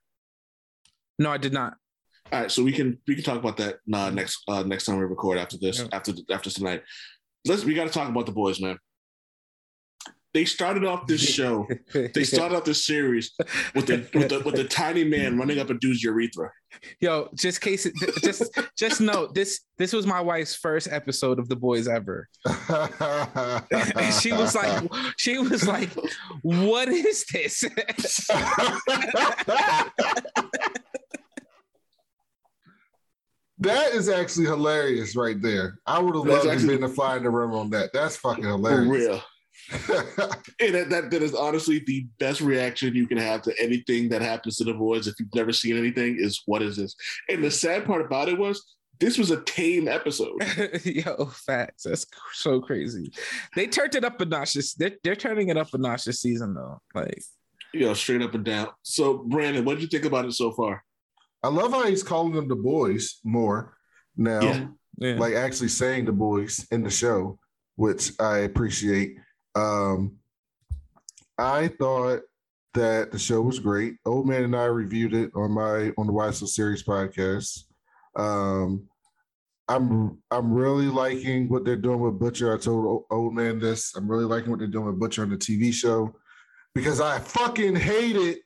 No, 1.18 1.32
I 1.32 1.38
did 1.38 1.54
not. 1.54 1.78
All 2.34 2.40
right, 2.42 2.52
so 2.52 2.64
we 2.64 2.72
can 2.72 2.98
we 3.08 3.14
can 3.14 3.24
talk 3.24 3.38
about 3.38 3.58
that 3.58 3.78
uh, 3.94 4.10
next 4.10 4.42
uh, 4.48 4.64
next 4.64 4.86
time 4.86 4.98
we 4.98 5.06
record 5.06 5.38
after 5.38 5.56
this 5.58 5.80
Yeah. 5.80 5.86
after 5.92 6.14
after 6.32 6.50
tonight. 6.50 6.82
Let's 7.46 7.64
we 7.64 7.76
got 7.76 7.84
to 7.86 7.94
talk 7.94 8.10
about 8.10 8.26
the 8.26 8.32
boys, 8.32 8.60
man. 8.60 8.80
They 10.34 10.46
started 10.46 10.84
off 10.84 11.06
this 11.06 11.22
show. 11.36 11.68
They 11.94 12.24
started 12.24 12.56
off 12.58 12.64
this 12.64 12.84
series 12.84 13.34
with 13.76 13.86
the 13.86 13.98
with 14.16 14.30
the 14.30 14.40
with 14.40 14.56
the 14.56 14.64
tiny 14.64 15.04
man 15.04 15.38
running 15.38 15.60
up 15.60 15.70
a 15.70 15.76
dude's 15.76 16.04
urethra. 16.04 16.50
Yo, 17.00 17.30
just 17.36 17.62
case 17.62 17.88
just 18.24 18.60
just 18.76 19.00
note 19.00 19.36
this 19.36 19.62
this 19.78 19.94
was 19.94 20.08
my 20.08 20.20
wife's 20.20 20.56
first 20.56 20.88
episode 20.90 21.38
of 21.38 21.50
The 21.50 21.56
Boys 21.56 21.88
ever. 21.88 22.28
And 22.48 24.14
she 24.20 24.32
was 24.32 24.56
like 24.56 24.92
she 25.18 25.38
was 25.38 25.68
like, 25.68 25.90
"What 26.42 26.90
is 26.90 27.26
this?" 27.32 27.64
that 33.64 33.94
is 33.94 34.10
actually 34.10 34.46
hilarious 34.46 35.16
right 35.16 35.42
there. 35.42 35.80
I 35.86 36.00
would 36.00 36.16
have 36.16 36.26
loved 36.26 36.48
actually- 36.48 36.68
to 36.76 36.80
been 36.80 36.82
the 36.82 36.90
fly 36.96 37.18
in 37.18 37.24
the 37.24 37.30
room 37.30 37.54
on 37.54 37.70
that. 37.72 37.92
That's 37.94 38.16
fucking 38.18 38.44
hilarious. 38.44 38.78
For 38.80 38.94
hilarious. 38.94 39.08
real. 39.10 39.24
And 40.60 40.76
that, 40.76 40.90
that, 40.90 41.12
that 41.12 41.22
is 41.24 41.34
honestly 41.34 41.80
the 41.86 42.06
best 42.20 42.42
reaction 42.42 42.96
you 42.96 43.08
can 43.08 43.18
have 43.18 43.42
to 43.44 43.54
anything 43.62 44.10
that 44.10 44.22
happens 44.22 44.58
to 44.58 44.64
the 44.64 44.74
boys 44.74 45.08
if 45.08 45.16
you've 45.20 45.34
never 45.34 45.52
seen 45.52 45.78
anything 45.78 46.18
is 46.20 46.42
what 46.46 46.62
is 46.62 46.78
this? 46.78 46.96
And 47.30 47.44
the 47.44 47.52
sad 47.52 47.86
part 47.86 48.06
about 48.06 48.30
it 48.30 48.38
was 48.38 48.76
this 49.00 49.18
was 49.18 49.32
a 49.32 49.42
tame 49.44 49.88
episode. 49.88 50.42
Yo, 50.86 51.26
facts. 51.26 51.84
That's 51.84 52.06
so 52.34 52.62
crazy. 52.62 53.12
They 53.56 53.68
turned 53.68 53.96
it 53.96 54.06
up 54.06 54.22
a 54.22 54.26
notch. 54.26 54.54
They're, 54.76 54.92
they're 55.04 55.16
turning 55.16 55.50
it 55.50 55.58
up 55.58 55.74
a 55.74 55.78
notch 55.78 56.06
this 56.06 56.22
season, 56.22 56.54
though. 56.54 56.80
Like, 56.94 57.22
You 57.74 57.82
know, 57.88 57.94
straight 57.94 58.22
up 58.22 58.34
and 58.36 58.46
down. 58.46 58.70
So 58.84 59.18
Brandon, 59.18 59.66
what 59.66 59.76
did 59.76 59.82
you 59.84 59.88
think 59.88 60.06
about 60.06 60.26
it 60.26 60.34
so 60.34 60.52
far? 60.52 60.84
I 61.44 61.50
love 61.50 61.72
how 61.72 61.86
he's 61.86 62.04
calling 62.04 62.34
them 62.34 62.48
the 62.48 62.56
boys 62.56 63.20
more 63.24 63.78
now, 64.16 64.42
Yeah. 64.42 64.68
yeah. 64.98 65.16
like 65.16 65.34
actually 65.34 65.68
saying 65.70 66.06
the 66.06 66.12
boys 66.14 66.66
in 66.72 66.84
the 66.84 66.90
show, 66.90 67.38
which 67.76 68.12
I 68.20 68.40
appreciate. 68.40 69.18
Um, 69.56 70.18
I 71.38 71.68
thought 71.68 72.22
that 72.74 73.12
the 73.12 73.20
show 73.20 73.42
was 73.42 73.60
great. 73.60 73.96
Old 74.06 74.28
Man 74.28 74.44
and 74.44 74.56
I 74.56 74.66
reviewed 74.66 75.14
it 75.14 75.32
on 75.36 75.52
my 75.52 75.92
on 75.98 76.08
the 76.08 76.14
Why 76.14 76.32
So 76.32 76.46
Serious 76.46 76.84
podcast. 76.84 77.66
Um, 78.16 78.88
I'm 79.68 80.20
I'm 80.32 80.52
really 80.54 80.88
liking 80.88 81.50
what 81.50 81.66
they're 81.66 81.76
doing 81.76 82.00
with 82.00 82.20
Butcher. 82.20 82.54
I 82.54 82.58
told 82.58 83.06
Old 83.10 83.34
Man 83.34 83.60
this. 83.60 83.96
I'm 83.96 84.10
really 84.10 84.26
liking 84.26 84.50
what 84.50 84.60
they're 84.60 84.68
doing 84.68 84.86
with 84.86 85.00
Butcher 85.00 85.24
on 85.24 85.30
the 85.30 85.38
TV 85.38 85.74
show 85.74 86.16
because 86.76 87.00
I 87.02 87.20
fucking 87.20 87.76
hated 87.76 88.38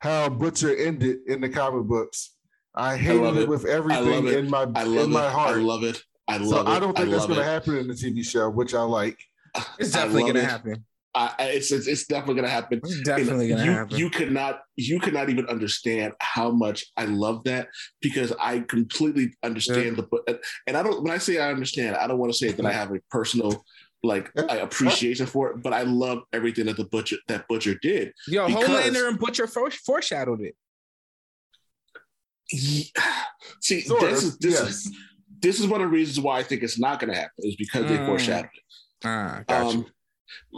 how 0.00 0.28
Butcher 0.28 0.74
ended 0.76 1.18
in 1.26 1.40
the 1.40 1.48
comic 1.48 1.84
books. 1.86 2.35
I 2.76 2.96
hated 2.96 3.22
love 3.22 3.36
it. 3.38 3.42
it. 3.42 3.48
with 3.48 3.64
everything 3.64 4.26
it. 4.26 4.34
in 4.34 4.50
my 4.50 4.66
I 4.74 4.82
in 4.84 4.94
love 4.94 5.08
it. 5.08 5.12
my 5.12 5.28
heart. 5.30 5.56
I 5.56 5.60
love 5.60 5.84
it. 5.84 6.02
I 6.28 6.38
so 6.38 6.44
love 6.44 6.66
it. 6.66 6.70
I 6.70 6.80
don't 6.80 6.96
think 6.96 7.10
that's 7.10 7.26
going 7.26 7.38
to 7.38 7.44
happen 7.44 7.76
in 7.76 7.86
the 7.88 7.94
TV 7.94 8.24
show, 8.26 8.50
which 8.50 8.74
I 8.74 8.82
like. 8.82 9.18
it's 9.78 9.92
definitely 9.92 10.24
love 10.24 10.34
gonna 10.34 10.44
happen. 10.44 10.84
I, 11.14 11.34
I- 11.38 11.44
it's, 11.44 11.72
it's 11.72 11.86
it's 11.86 12.06
definitely 12.06 12.34
gonna 12.34 12.48
happen. 12.48 12.78
It's 12.84 13.00
definitely 13.00 13.50
And 13.50 13.58
gonna 13.60 13.64
you, 13.64 13.76
happen. 13.76 13.96
You 13.96 14.10
could 14.10 14.32
not 14.32 14.60
you 14.76 15.00
could 15.00 15.14
not 15.14 15.30
even 15.30 15.46
understand 15.46 16.12
how 16.20 16.50
much 16.50 16.84
I 16.98 17.06
love 17.06 17.44
that 17.44 17.68
because 18.02 18.34
I 18.38 18.58
completely 18.60 19.32
understand 19.42 19.96
the 19.96 20.38
and 20.66 20.76
I 20.76 20.82
don't 20.82 21.02
when 21.02 21.12
I 21.12 21.18
say 21.18 21.38
I 21.40 21.50
understand, 21.50 21.96
I 21.96 22.06
don't 22.06 22.18
want 22.18 22.32
to 22.32 22.38
say 22.38 22.50
that 22.50 22.66
I 22.66 22.72
have 22.72 22.90
a 22.92 22.98
personal 23.10 23.64
like 24.02 24.30
I 24.50 24.56
appreciation 24.58 25.24
for 25.24 25.50
it, 25.52 25.62
but 25.62 25.72
I 25.72 25.82
love 25.82 26.18
everything 26.34 26.66
that 26.66 26.76
the 26.76 26.84
butcher 26.84 27.16
that 27.28 27.48
butcher 27.48 27.76
did. 27.80 28.12
Yo, 28.28 28.46
Because- 28.46 28.68
Homelander 28.68 29.08
and 29.08 29.18
Butcher 29.18 29.46
fore- 29.46 29.70
foreshadowed 29.70 30.42
it. 30.42 30.54
He- 32.48 32.92
See, 33.60 33.80
Sort 33.82 34.00
this 34.02 34.22
of, 34.22 34.28
is 34.28 34.38
this 34.38 34.52
yes. 34.54 34.68
is 34.68 34.96
this 35.40 35.60
is 35.60 35.66
one 35.66 35.80
of 35.82 35.88
the 35.90 35.94
reasons 35.94 36.20
why 36.20 36.38
I 36.38 36.42
think 36.42 36.62
it's 36.62 36.78
not 36.78 36.98
going 37.00 37.12
to 37.12 37.18
happen 37.18 37.34
is 37.38 37.56
because 37.56 37.86
they 37.86 37.98
Mm. 37.98 38.06
foreshadowed 38.06 38.50
it. 38.54 38.62
Ah, 39.04 39.42
got 39.46 39.74
you. 39.74 39.86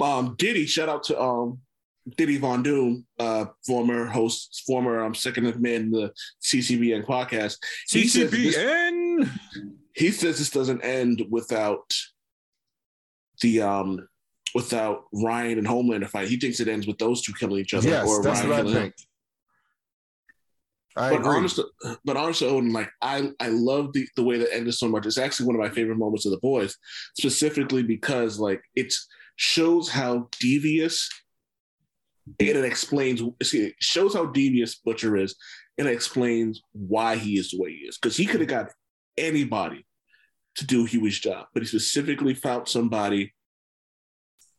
Um, 0.00 0.02
um, 0.02 0.34
Diddy, 0.38 0.66
shout 0.66 0.88
out 0.88 1.02
to 1.04 1.20
um, 1.20 1.58
Diddy 2.16 2.38
Von 2.38 2.62
Doom, 2.62 3.04
uh, 3.18 3.46
former 3.66 4.06
host, 4.06 4.62
former 4.66 5.02
um, 5.04 5.14
second 5.14 5.46
in 5.46 5.52
command 5.52 5.84
in 5.86 5.90
the 5.90 6.12
CCBN 6.42 7.04
podcast. 7.06 7.58
He 7.90 8.06
says 8.08 8.30
this- 8.30 8.56
CCBN. 8.56 9.30
he 9.94 10.10
says 10.10 10.38
this 10.38 10.50
doesn't 10.50 10.80
end 10.82 11.24
without 11.28 11.92
the 13.42 13.60
um 13.62 14.08
without 14.54 15.04
Ryan 15.12 15.58
and 15.58 15.66
Homelander 15.66 16.08
fight. 16.08 16.28
He 16.28 16.36
thinks 16.38 16.60
it 16.60 16.68
ends 16.68 16.86
with 16.86 16.98
those 16.98 17.20
two 17.22 17.32
killing 17.34 17.58
each 17.60 17.74
other 17.74 17.88
Yes, 17.88 18.08
or 18.08 18.22
that's 18.22 18.40
Ryan 18.40 18.48
what 18.50 18.58
I 18.58 18.62
killing 18.62 18.82
him. 18.84 18.92
Think. 20.98 21.12
I 21.12 21.16
But 21.16 21.20
agree. 21.20 21.36
honestly, 21.38 21.64
but 22.04 22.16
honestly, 22.16 22.48
Odin, 22.48 22.72
like 22.72 22.90
I, 23.00 23.30
I 23.40 23.48
love 23.48 23.92
the 23.92 24.06
the 24.16 24.24
way 24.24 24.38
that 24.38 24.52
ended 24.54 24.74
so 24.74 24.88
much. 24.88 25.06
It's 25.06 25.18
actually 25.18 25.46
one 25.46 25.54
of 25.56 25.60
my 25.60 25.70
favorite 25.70 25.98
moments 25.98 26.26
of 26.26 26.32
the 26.32 26.38
boys, 26.38 26.76
specifically 27.16 27.82
because 27.82 28.38
like 28.38 28.62
it 28.74 28.92
shows 29.36 29.88
how 29.88 30.28
devious, 30.40 31.08
and 32.40 32.48
it 32.48 32.64
explains. 32.64 33.22
see, 33.42 33.66
It 33.66 33.74
shows 33.80 34.14
how 34.14 34.26
devious 34.26 34.76
Butcher 34.76 35.16
is, 35.16 35.36
and 35.78 35.86
it 35.86 35.92
explains 35.94 36.60
why 36.72 37.16
he 37.16 37.38
is 37.38 37.50
the 37.50 37.58
way 37.60 37.70
he 37.70 37.86
is. 37.86 37.96
Because 37.98 38.16
he 38.16 38.26
could 38.26 38.40
have 38.40 38.48
got 38.48 38.72
anybody 39.16 39.86
to 40.56 40.66
do 40.66 40.84
Hughie's 40.84 41.20
job, 41.20 41.46
but 41.54 41.62
he 41.62 41.68
specifically 41.68 42.34
found 42.34 42.66
somebody 42.66 43.32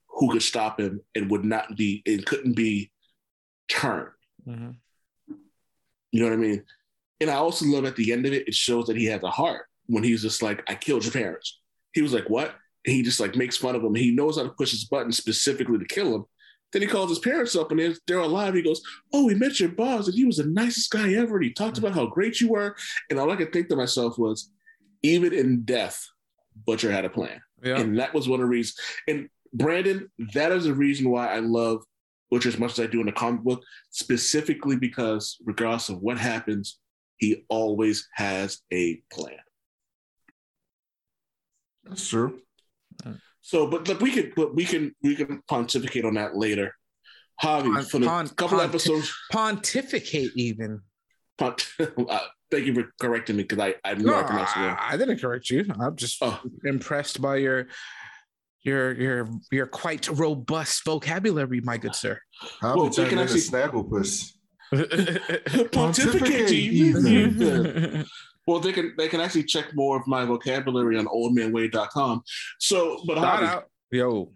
who 0.08 0.32
could 0.32 0.42
stop 0.42 0.80
him 0.80 1.02
and 1.16 1.30
would 1.30 1.44
not 1.46 1.76
be 1.76 2.02
and 2.06 2.26
couldn't 2.26 2.56
be 2.56 2.92
turned. 3.70 4.10
Mhm. 4.48 4.76
You 6.12 6.22
know 6.22 6.28
what 6.28 6.34
I 6.34 6.38
mean? 6.38 6.64
And 7.22 7.30
I 7.30 7.36
also 7.36 7.66
love 7.66 7.86
at 7.86 7.96
the 7.96 8.14
end 8.14 8.26
of 8.26 8.34
it, 8.34 8.48
it 8.48 8.56
shows 8.56 8.88
that 8.88 8.98
he 8.98 9.06
has 9.06 9.24
a 9.24 9.30
heart 9.30 9.66
when 9.88 10.04
he's 10.04 10.22
just 10.22 10.42
like, 10.42 10.64
I 10.70 10.76
killed 10.76 11.04
your 11.04 11.12
parents. 11.12 11.60
He 11.94 12.02
was 12.02 12.14
like, 12.14 12.30
What? 12.30 12.56
And 12.86 12.96
he 12.96 13.04
just 13.04 13.20
like 13.20 13.36
makes 13.36 13.58
fun 13.58 13.76
of 13.76 13.84
him. 13.84 13.96
He 13.96 14.12
knows 14.12 14.38
how 14.38 14.44
to 14.44 14.50
push 14.50 14.72
his 14.72 14.86
button 14.86 15.12
specifically 15.12 15.78
to 15.78 15.86
kill 15.86 16.16
him. 16.16 16.26
Then 16.72 16.82
he 16.84 16.88
calls 16.88 17.10
his 17.10 17.20
parents 17.20 17.56
up 17.56 17.72
and 17.72 17.80
they're, 17.80 17.96
they're 18.08 18.20
alive. 18.20 18.54
He 18.54 18.62
goes, 18.62 18.82
Oh, 19.12 19.26
we 19.26 19.36
met 19.36 19.60
your 19.60 19.70
boss 19.70 20.08
and 20.08 20.16
he 20.16 20.26
was 20.26 20.38
the 20.38 20.46
nicest 20.46 20.92
guy 20.92 21.14
ever. 21.14 21.36
And 21.36 21.46
he 21.46 21.54
talked 21.54 21.78
about 21.78 21.94
how 21.94 22.06
great 22.06 22.40
you 22.40 22.50
were. 22.50 22.76
And 23.10 23.20
all 23.20 23.32
I 23.32 23.36
could 23.36 23.52
think 23.52 23.70
to 23.70 23.76
myself 23.76 24.18
was, 24.18 24.52
even 25.02 25.34
in 25.34 25.64
death, 25.64 26.06
Butcher 26.66 26.92
had 26.92 27.06
a 27.06 27.10
plan. 27.10 27.42
Yeah. 27.64 27.80
And 27.80 28.00
that 28.00 28.14
was 28.14 28.28
one 28.28 28.40
of 28.40 28.46
the 28.46 28.50
reasons. 28.50 28.80
And 29.08 29.30
Brandon, 29.54 30.10
that 30.34 30.52
is 30.52 30.66
the 30.66 30.74
reason 30.74 31.10
why 31.10 31.34
I 31.34 31.40
love 31.40 31.84
Butcher 32.32 32.50
as 32.50 32.60
much 32.60 32.74
as 32.74 32.80
I 32.80 32.88
do 32.88 33.00
in 33.00 33.06
the 33.08 33.12
comic 33.12 33.42
book, 33.42 33.62
specifically 33.92 34.76
because 34.76 35.38
regardless 35.46 35.90
of 35.90 36.00
what 36.00 36.18
happens, 36.18 36.80
he 37.18 37.46
always 37.50 38.08
has 38.16 38.60
a 38.72 39.02
plan. 39.12 39.38
That's 41.84 42.08
true. 42.08 42.40
So, 43.42 43.68
but 43.68 43.88
look, 43.88 44.00
we 44.02 44.12
can, 44.12 44.32
but 44.36 44.54
we 44.56 44.66
can, 44.66 44.94
we 45.02 45.16
can 45.16 45.42
pontificate 45.48 46.06
on 46.06 46.14
that 46.16 46.36
later. 46.36 46.74
Javi, 47.42 47.74
Pon- 47.74 47.84
for 47.86 48.00
the 48.00 48.06
pon- 48.06 48.28
couple 48.30 48.62
episodes. 48.62 49.12
Pontificate 49.32 50.32
even. 50.36 50.82
Pont- 51.38 51.68
uh, 51.80 52.20
thank 52.52 52.66
you 52.66 52.74
for 52.76 52.92
correcting 53.00 53.38
me 53.38 53.44
because 53.44 53.60
I 53.60 53.76
I 53.84 53.94
No, 53.96 54.14
I 54.14 54.24
pronounced 54.24 54.58
it 54.58 54.60
wrong. 54.60 54.78
I, 54.80 54.94
I 54.94 54.98
didn't 54.98 55.20
correct 55.20 55.50
you. 55.50 55.66
I'm 55.80 55.96
just 55.96 56.18
Oh. 56.22 56.40
impressed 56.66 57.22
by 57.22 57.38
your 57.38 57.68
your 58.64 58.94
your 58.94 59.30
your 59.52 59.68
quite 59.68 60.08
robust 60.10 60.84
vocabulary, 60.86 61.62
my 61.62 61.78
good 61.78 61.96
sir. 61.96 62.20
How 62.62 62.76
Well, 62.76 62.78
well, 62.78 62.90
they 62.90 62.96
turn 62.96 63.10
can 63.10 63.20
into 63.20 63.34
actually- 63.34 63.42
Snagglepuss? 63.42 64.34
Pontificate 65.72 66.48
to 66.48 66.56
even. 66.56 68.06
Well, 68.48 68.60
they 68.60 68.72
can 68.74 68.96
they 68.98 69.08
can 69.08 69.20
actually 69.22 69.44
check 69.44 69.76
more 69.76 69.96
of 69.96 70.08
my 70.08 70.26
vocabulary 70.26 70.98
on 70.98 71.06
oldmanway.com. 71.06 72.24
So, 72.60 73.00
but 73.06 73.18
Shout 73.20 73.44
Javi. 73.44 73.64
Yo, 73.92 74.32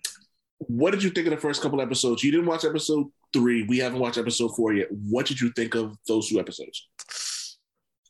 what 0.60 0.92
did 0.92 1.02
you 1.02 1.10
think 1.10 1.26
of 1.26 1.32
the 1.32 1.40
first 1.40 1.64
couple 1.64 1.82
episodes? 1.82 2.24
You 2.24 2.30
didn't 2.30 2.46
watch 2.46 2.64
episode 2.64 3.08
three. 3.34 3.64
We 3.64 3.80
haven't 3.80 3.98
watched 3.98 4.20
episode 4.20 4.50
four 4.56 4.72
yet. 4.74 4.90
What 4.92 5.26
did 5.26 5.42
you 5.42 5.52
think 5.54 5.74
of 5.74 5.98
those 6.08 6.30
two 6.30 6.40
episodes? 6.40 6.88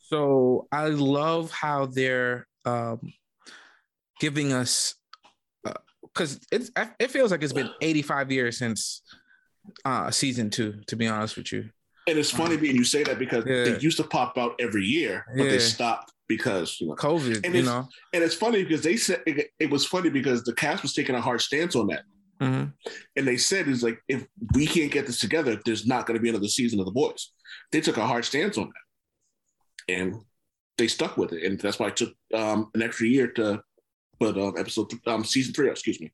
So 0.09 0.67
I 0.73 0.87
love 0.87 1.51
how 1.51 1.85
they're 1.85 2.47
um, 2.65 2.99
giving 4.19 4.51
us 4.51 4.95
because 6.13 6.39
it's 6.51 6.71
it 6.99 7.11
feels 7.11 7.31
like 7.31 7.43
it's 7.43 7.53
been 7.53 7.69
85 7.81 8.31
years 8.31 8.57
since 8.57 9.01
uh, 9.85 10.11
season 10.11 10.49
two. 10.49 10.81
To 10.87 10.95
be 10.95 11.07
honest 11.07 11.35
with 11.37 11.51
you, 11.51 11.69
And 12.07 12.17
it's 12.17 12.31
funny 12.31 12.57
being 12.57 12.75
you 12.75 12.83
say 12.83 13.03
that 13.03 13.17
because 13.19 13.45
Yeah. 13.45 13.63
they 13.63 13.79
used 13.79 13.97
to 13.97 14.03
pop 14.03 14.37
out 14.37 14.55
every 14.59 14.83
year, 14.85 15.25
but 15.35 15.43
Yeah. 15.45 15.51
they 15.51 15.59
stopped 15.59 16.11
because 16.27 16.79
you 16.79 16.87
know. 16.87 16.95
COVID. 16.95 17.43
And 17.45 17.53
you 17.55 17.61
it's- 17.61 17.65
know, 17.65 17.87
And 18.13 18.23
it's 18.23 18.35
funny 18.35 18.63
because 18.63 18.81
they 18.83 18.97
said 18.97 19.21
it, 19.25 19.51
it 19.59 19.69
was 19.69 19.85
funny 19.85 20.09
because 20.09 20.43
the 20.43 20.53
cast 20.53 20.83
was 20.83 20.93
taking 20.93 21.15
a 21.15 21.21
hard 21.21 21.41
stance 21.41 21.75
on 21.75 21.87
that, 21.87 22.03
Mhm. 22.41 22.73
and 23.15 23.27
they 23.27 23.37
said 23.37 23.67
it's 23.67 23.83
like 23.83 23.99
if 24.07 24.25
we 24.53 24.65
can't 24.67 24.91
get 24.91 25.05
this 25.07 25.19
together, 25.19 25.59
there's 25.65 25.85
not 25.85 26.05
going 26.05 26.17
to 26.17 26.21
be 26.21 26.29
another 26.29 26.47
season 26.47 26.79
of 26.79 26.85
the 26.85 26.91
boys. 26.91 27.31
They 27.71 27.81
took 27.81 27.97
a 27.97 28.05
hard 28.05 28.25
stance 28.25 28.57
on 28.57 28.67
that, 28.75 29.93
and 29.95 30.21
they 30.77 30.87
stuck 30.87 31.17
with 31.17 31.33
it, 31.33 31.43
and 31.43 31.59
that's 31.59 31.79
why 31.79 31.87
it 31.87 31.97
took 31.97 32.13
um, 32.33 32.69
an 32.73 32.81
extra 32.81 33.07
year 33.07 33.27
to 33.27 33.63
put 34.19 34.37
um, 34.37 34.53
episode 34.57 34.89
th- 34.89 35.01
um, 35.07 35.23
season 35.23 35.53
three. 35.53 35.69
Excuse 35.69 35.99
me. 35.99 36.11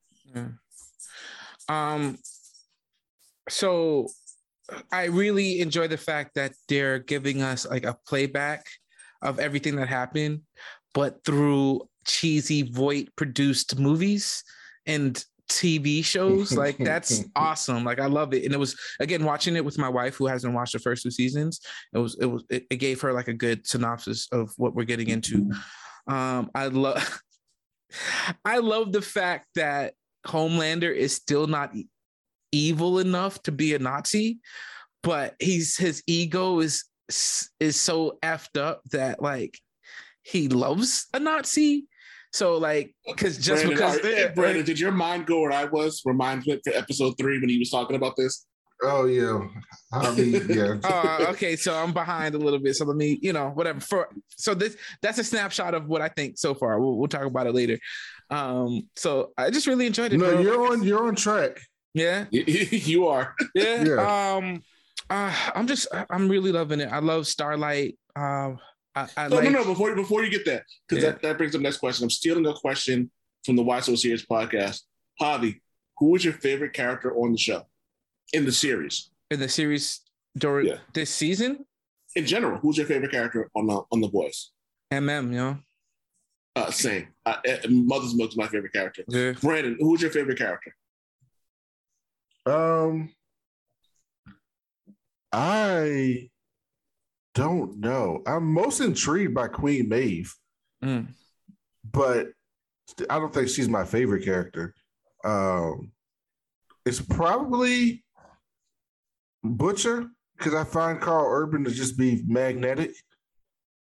Um, 1.68 2.18
so 3.47 4.08
I 4.91 5.06
really 5.06 5.62
enjoy 5.62 5.88
the 5.88 5.97
fact 5.97 6.36
that 6.36 6.54
they're 6.68 7.00
giving 7.00 7.41
us 7.41 7.68
like 7.68 7.86
a 7.86 7.97
playback 8.08 8.66
of 9.22 9.39
everything 9.39 9.76
that 9.78 9.88
happened, 9.88 10.41
but 10.93 11.24
through 11.26 11.88
cheesy 12.06 12.64
Vought 12.64 13.16
produced 13.16 13.78
movies 13.78 14.43
and 14.86 15.24
TV 15.50 16.06
shows. 16.06 16.56
Like 16.56 16.78
that's 16.78 17.24
awesome. 17.36 17.84
Like 17.84 18.00
I 18.00 18.06
love 18.06 18.34
it. 18.34 18.45
And 18.45 18.54
it 18.54 18.60
was 18.60 18.78
again 19.00 19.26
watching 19.26 19.56
it 19.56 19.66
with 19.66 19.78
my 19.78 19.89
wife 19.89 20.16
who 20.16 20.28
hasn't 20.28 20.54
watched 20.54 20.74
the 20.74 20.80
first 20.80 21.04
two 21.04 21.12
seasons. 21.12 21.60
It 21.93 21.97
was 21.97 22.18
it 22.22 22.26
was 22.28 22.43
it, 22.50 22.66
it 22.70 22.78
gave 22.78 23.02
her 23.02 23.12
like 23.12 23.28
a 23.28 23.34
good 23.34 23.68
synopsis 23.68 24.28
of 24.32 24.54
what 24.58 24.76
we're 24.76 24.84
getting 24.84 25.10
into. 25.10 25.52
Um, 26.08 26.50
I 26.56 26.68
love 26.68 27.22
I 28.45 28.57
love 28.59 28.91
the 28.91 29.01
fact 29.01 29.47
that 29.55 29.93
Homelander 30.25 30.95
is 30.95 31.15
still 31.15 31.47
not 31.47 31.73
evil 32.51 32.99
enough 32.99 33.41
to 33.43 33.51
be 33.51 33.73
a 33.73 33.79
Nazi, 33.79 34.39
but 35.03 35.35
he's 35.39 35.77
his 35.77 36.03
ego 36.07 36.59
is 36.59 36.83
is 37.59 37.79
so 37.79 38.17
effed 38.21 38.59
up 38.59 38.81
that 38.91 39.21
like 39.21 39.57
he 40.23 40.47
loves 40.47 41.07
a 41.13 41.19
Nazi. 41.19 41.87
So 42.31 42.57
like, 42.57 42.93
because 43.07 43.37
just 43.37 43.65
Brandon, 43.65 43.69
because 43.69 44.35
Brandon, 44.35 44.65
did 44.65 44.79
your 44.79 44.91
mind 44.91 45.25
go 45.25 45.41
where 45.41 45.51
I 45.51 45.65
was? 45.65 46.01
Reminds 46.05 46.45
me 46.45 46.59
for 46.63 46.73
episode 46.73 47.15
three 47.17 47.39
when 47.39 47.49
he 47.49 47.57
was 47.57 47.71
talking 47.71 47.95
about 47.95 48.15
this. 48.15 48.45
Oh 48.84 49.05
yeah, 49.05 49.39
I 49.91 50.11
mean 50.15 50.45
yeah. 50.49 50.75
uh, 50.84 51.25
okay, 51.32 51.55
so 51.55 51.75
I'm 51.75 51.91
behind 51.93 52.36
a 52.36 52.38
little 52.38 52.59
bit. 52.59 52.75
So 52.75 52.86
let 52.86 52.95
me, 52.95 53.19
you 53.21 53.34
know, 53.34 53.49
whatever. 53.49 53.80
For 53.82 54.09
so 54.30 54.53
this 54.53 54.77
that's 55.01 55.17
a 55.17 55.23
snapshot 55.23 55.73
of 55.73 55.88
what 55.88 56.01
I 56.01 56.07
think 56.09 56.38
so 56.38 56.53
far. 56.53 56.80
We'll, 56.80 56.95
we'll 56.97 57.07
talk 57.09 57.23
about 57.25 57.47
it 57.47 57.53
later. 57.53 57.77
Um, 58.30 58.88
so 58.95 59.32
I 59.38 59.49
just 59.49 59.67
really 59.67 59.86
enjoyed 59.88 60.13
it. 60.13 60.17
no, 60.17 60.32
bro. 60.32 60.39
you're 60.41 60.71
on 60.71 60.84
you're 60.84 61.07
on 61.07 61.15
track. 61.15 61.59
yeah, 61.93 62.25
you 62.32 63.07
are. 63.07 63.36
yeah. 63.55 63.84
Yeah. 63.84 64.36
Um, 64.36 64.63
uh, 65.09 65.34
I'm 65.55 65.67
just 65.67 65.88
I'm 66.09 66.30
really 66.30 66.51
loving 66.51 66.80
it. 66.80 66.89
I 66.91 66.99
love 66.99 67.25
Starlight. 67.27 67.97
Um, 68.15 68.59
I, 68.95 69.07
I 69.17 69.27
No, 69.27 69.36
like. 69.38 69.45
no, 69.45 69.59
no. 69.59 69.65
Before 69.65 69.95
before 69.95 70.23
you 70.23 70.30
get 70.30 70.45
that, 70.45 70.63
because 70.88 71.03
Yeah. 71.03 71.11
that, 71.11 71.21
that 71.23 71.38
brings 71.38 71.55
up 71.55 71.61
next 71.61 71.77
question. 71.77 72.03
I'm 72.03 72.09
stealing 72.11 72.45
a 72.45 72.53
question 72.53 73.09
from 73.43 73.55
the 73.55 73.63
Why 73.63 73.80
So 73.82 73.95
Serious 73.95 74.25
podcast. 74.25 74.82
Javi, 75.21 75.59
who 75.97 76.11
was 76.11 76.23
your 76.23 76.34
favorite 76.36 76.73
character 76.73 77.13
on 77.15 77.32
the 77.32 77.38
show, 77.38 77.63
in 78.34 78.45
the 78.45 78.51
series, 78.51 79.09
in 79.32 79.39
the 79.39 79.49
series 79.49 80.01
during 80.38 80.67
Yeah. 80.67 80.77
this 80.93 81.09
season. 81.09 81.65
in 82.15 82.25
general? 82.25 82.57
Who's 82.59 82.77
your 82.77 82.88
favorite 82.88 83.11
character 83.11 83.49
on 83.55 83.67
the 83.67 83.82
on 83.91 84.01
the 84.01 84.07
Boys? 84.07 84.51
MM, 84.91 85.25
you 85.32 85.38
know. 85.38 85.59
Uh, 86.55 86.71
same. 86.71 87.07
Uh, 87.25 87.38
uh, 87.47 87.57
Mother's 87.69 88.15
Milk's 88.15 88.36
my 88.36 88.47
favorite 88.47 88.73
character. 88.73 89.03
Yeah. 89.07 89.34
Brandon, 89.34 89.77
who's 89.80 90.01
your 90.01 90.09
favorite 90.11 90.38
character? 90.39 90.75
Um, 92.47 93.13
I 95.32 96.30
don't 97.36 97.77
know. 97.80 98.23
I'm 98.25 98.51
most 98.51 98.80
intrigued 98.82 99.34
by 99.34 99.47
Queen 99.47 99.88
Maeve, 99.89 100.34
Mm. 100.84 101.13
but 101.84 102.30
I 103.09 103.19
don't 103.19 103.34
think 103.34 103.49
she's 103.49 103.69
my 103.69 103.86
favorite 103.86 104.25
character. 104.25 104.73
Um, 105.23 105.91
it's 106.86 107.01
probably 107.01 108.03
Butcher 109.43 110.09
because 110.37 110.53
I 110.53 110.63
find 110.63 110.99
Karl 111.01 111.27
Urban 111.29 111.63
to 111.65 111.71
just 111.71 111.97
be 111.97 112.23
magnetic, 112.27 112.91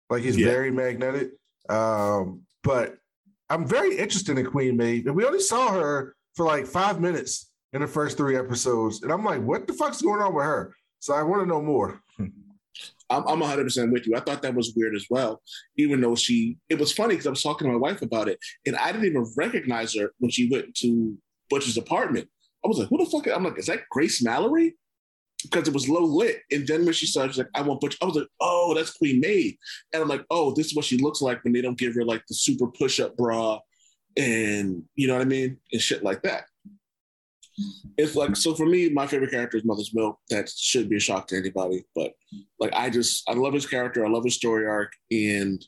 like 0.10 0.24
he's 0.24 0.38
Yeah. 0.38 0.48
very 0.48 0.72
magnetic. 0.72 1.32
Um, 1.70 2.42
but 2.64 2.98
I'm 3.50 3.68
very 3.68 3.98
interested 3.98 4.38
in 4.38 4.46
Queen 4.46 4.78
Maeve, 4.78 5.08
and 5.08 5.16
we 5.16 5.26
only 5.26 5.40
saw 5.40 5.72
her 5.74 6.16
for 6.36 6.46
like 6.46 6.66
five 6.66 7.00
minutes 7.02 7.52
in 7.74 7.82
the 7.82 7.88
first 7.88 8.18
three 8.18 8.38
episodes, 8.38 9.04
and 9.04 9.12
I'm 9.12 9.24
like, 9.24 9.42
what 9.42 9.68
the 9.68 9.74
fuck's 9.74 10.02
going 10.02 10.22
on 10.22 10.34
with 10.34 10.46
her? 10.46 10.74
So 11.00 11.14
I 11.14 11.24
want 11.24 11.42
to 11.44 11.46
know 11.48 11.62
more. 11.62 12.02
I'm, 13.10 13.26
I'm 13.28 13.40
100% 13.40 13.92
with 13.92 14.08
you. 14.08 14.16
I 14.16 14.20
thought 14.20 14.42
that 14.42 14.56
was 14.56 14.74
weird 14.76 14.96
as 14.96 15.06
well, 15.10 15.42
even 15.78 16.02
though 16.02 16.16
she, 16.16 16.58
it 16.70 16.80
was 16.80 16.92
funny 16.92 17.14
because 17.14 17.28
I 17.28 17.30
was 17.30 17.44
talking 17.44 17.68
to 17.68 17.72
my 17.74 17.78
wife 17.80 18.02
about 18.02 18.28
it 18.28 18.40
and 18.66 18.76
I 18.76 18.92
didn't 18.92 19.06
even 19.06 19.32
recognize 19.38 19.96
her 19.96 20.12
when 20.18 20.32
she 20.32 20.50
went 20.50 20.74
to 20.78 21.16
Butcher's 21.50 21.78
apartment. 21.78 22.28
I 22.64 22.68
was 22.68 22.80
like, 22.80 22.90
who 22.90 22.98
the 22.98 23.06
fuck? 23.06 23.28
I'm 23.28 23.44
like, 23.44 23.60
is 23.60 23.68
that 23.68 23.82
Grace 23.92 24.24
Mallory? 24.24 24.76
Because 25.50 25.68
it 25.68 25.74
was 25.74 25.90
low 25.90 26.04
lit. 26.04 26.42
And 26.52 26.68
then 26.68 26.86
when 26.86 26.94
she 26.94 27.06
started, 27.06 27.34
she's 27.34 27.38
like, 27.40 27.50
I 27.56 27.62
want 27.62 27.82
Butch. 27.82 27.98
I 28.02 28.06
was 28.06 28.16
like, 28.16 28.28
oh, 28.40 28.74
that's 28.76 28.98
Queen 28.98 29.20
Maeve. 29.20 29.58
And 29.94 30.02
I'm 30.02 30.10
like, 30.10 30.26
oh, 30.30 30.54
this 30.54 30.68
is 30.68 30.76
what 30.76 30.86
she 30.86 30.98
looks 30.98 31.22
like 31.22 31.44
when 31.44 31.54
they 31.54 31.62
don't 31.62 31.78
give 31.78 31.96
her 31.96 32.04
like 32.04 32.24
the 32.28 32.36
super 32.36 32.68
push 32.68 33.00
up 33.00 33.16
bra 33.16 33.60
and 34.18 34.84
you 34.96 35.08
know 35.08 35.14
what 35.14 35.22
I 35.22 35.26
mean? 35.26 35.58
And 35.72 35.82
shit 35.82 36.04
like 36.04 36.22
that. 36.24 36.46
It's 37.98 38.16
like 38.16 38.36
so 38.36 38.54
for 38.54 38.66
me, 38.66 38.90
my 38.90 39.08
favorite 39.08 39.32
character 39.32 39.58
is 39.58 39.64
Mother's 39.64 39.94
Milk. 39.94 40.20
That 40.30 40.50
should 40.50 40.90
be 40.90 40.98
a 40.98 41.00
shock 41.00 41.28
to 41.28 41.38
anybody, 41.38 41.86
but 41.96 42.12
like 42.60 42.74
I 42.74 42.90
just 42.90 43.28
I 43.30 43.34
love 43.34 43.54
his 43.54 43.66
character, 43.66 44.06
I 44.06 44.10
love 44.10 44.26
his 44.26 44.36
story 44.36 44.68
arc, 44.68 44.92
and 45.10 45.66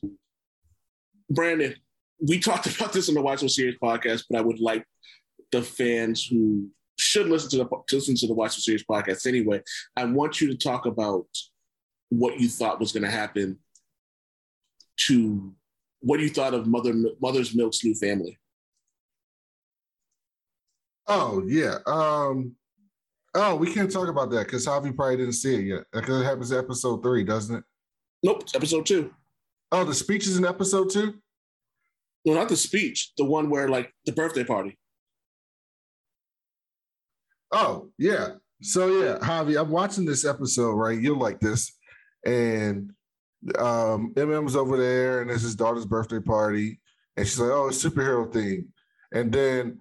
Brandon, 1.30 1.76
we 2.20 2.40
talked 2.40 2.66
about 2.76 2.92
this 2.92 3.08
on 3.08 3.16
the 3.16 3.22
Watch 3.22 3.40
Series 3.50 3.78
podcast, 3.82 4.24
but 4.30 4.38
I 4.38 4.42
would 4.42 4.60
like 4.60 4.86
the 5.52 5.62
fans 5.62 6.26
who 6.26 6.70
should 6.98 7.28
listen 7.28 7.50
to 7.52 7.58
the 7.58 7.66
to 7.66 7.96
listen 7.96 8.16
to 8.16 8.28
the 8.28 8.34
Why 8.34 8.48
So 8.48 8.60
Serious 8.60 8.84
podcast 8.84 9.26
anyway. 9.28 9.62
I 9.96 10.06
want 10.06 10.42
you 10.42 10.48
to 10.48 10.58
talk 10.58 10.86
about 10.86 11.28
what 12.10 12.40
you 12.40 12.50
thought 12.50 12.80
was 12.80 12.92
going 12.92 13.04
to 13.04 13.12
happen 13.12 13.60
to 15.08 15.54
what 16.00 16.20
you 16.20 16.30
thought 16.30 16.54
of 16.54 16.68
Mother 16.68 16.94
Mother's 17.22 17.56
Milk's 17.56 17.84
new 17.84 17.94
family. 17.96 18.38
Oh 21.08 21.44
yeah. 21.48 21.78
Um 21.86 22.56
oh, 23.34 23.56
we 23.56 23.74
can't 23.74 23.92
talk 23.92 24.10
about 24.10 24.30
that 24.32 24.46
because 24.46 24.66
Javi 24.66 24.96
probably 24.96 25.18
didn't 25.18 25.34
see 25.34 25.56
it 25.56 25.66
yet. 25.66 25.84
Because 25.94 26.22
it 26.22 26.26
happens 26.26 26.52
in 26.52 26.58
episode 26.58 27.04
three, 27.04 27.24
doesn't 27.24 27.58
it? 27.58 27.64
Nope, 28.24 28.44
episode 28.56 28.86
two. 28.86 29.14
Oh, 29.72 29.84
the 29.84 29.94
speech 29.94 30.28
is 30.28 30.38
in 30.38 30.46
episode 30.46 30.90
two? 30.90 31.16
No, 32.26 32.34
not 32.34 32.50
the 32.50 32.58
speech. 32.58 33.14
The 33.18 33.26
one 33.26 33.50
where 33.50 33.70
like 33.70 33.94
the 34.06 34.12
birthday 34.12 34.44
party. 34.44 34.78
Oh, 37.52 37.90
yeah. 37.98 38.30
So 38.62 38.88
yeah, 38.88 39.18
Javi, 39.20 39.60
I'm 39.60 39.70
watching 39.70 40.06
this 40.06 40.26
episode, 40.26 40.74
right? 40.74 41.00
You'll 41.00 41.20
like 41.20 41.40
this. 41.40 41.72
And 42.26 42.92
um 43.58 44.14
MM's 44.16 44.56
over 44.56 44.78
there 44.78 45.22
and 45.22 45.30
it's 45.30 45.44
his 45.44 45.56
daughter's 45.56 45.86
birthday 45.86 46.20
party. 46.20 46.80
And 47.16 47.26
she's 47.26 47.40
like, 47.40 47.52
oh, 47.52 47.68
it's 47.68 47.84
superhero 47.84 48.32
thing. 48.32 48.68
And 49.14 49.32
then 49.32 49.80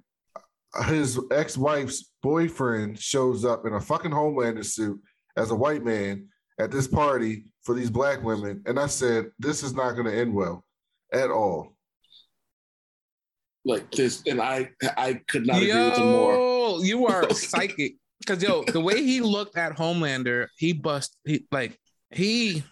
his 0.84 1.18
ex-wife's 1.30 2.12
boyfriend 2.22 2.98
shows 2.98 3.44
up 3.44 3.66
in 3.66 3.74
a 3.74 3.80
fucking 3.80 4.10
Homelander 4.10 4.64
suit 4.64 5.00
as 5.36 5.50
a 5.50 5.54
white 5.54 5.84
man 5.84 6.28
at 6.58 6.70
this 6.70 6.86
party 6.86 7.44
for 7.62 7.74
these 7.74 7.90
black 7.90 8.22
women. 8.22 8.62
And 8.66 8.78
I 8.78 8.86
said, 8.86 9.26
this 9.38 9.62
is 9.62 9.74
not 9.74 9.92
going 9.92 10.06
to 10.06 10.16
end 10.16 10.34
well 10.34 10.64
at 11.12 11.30
all. 11.30 11.74
Like 13.64 13.90
this, 13.90 14.22
and 14.26 14.40
I 14.40 14.70
I 14.96 15.20
could 15.26 15.44
not 15.44 15.60
yo, 15.60 15.70
agree 15.70 15.88
with 15.88 15.98
him 15.98 16.12
more. 16.12 16.36
You 16.82 17.06
are 17.06 17.30
psychic. 17.34 17.96
Cause 18.26 18.42
yo, 18.42 18.64
the 18.64 18.80
way 18.80 19.02
he 19.02 19.20
looked 19.20 19.56
at 19.56 19.76
Homelander, 19.76 20.46
he 20.56 20.72
bust 20.72 21.16
he 21.24 21.46
like 21.52 21.78
he 22.10 22.64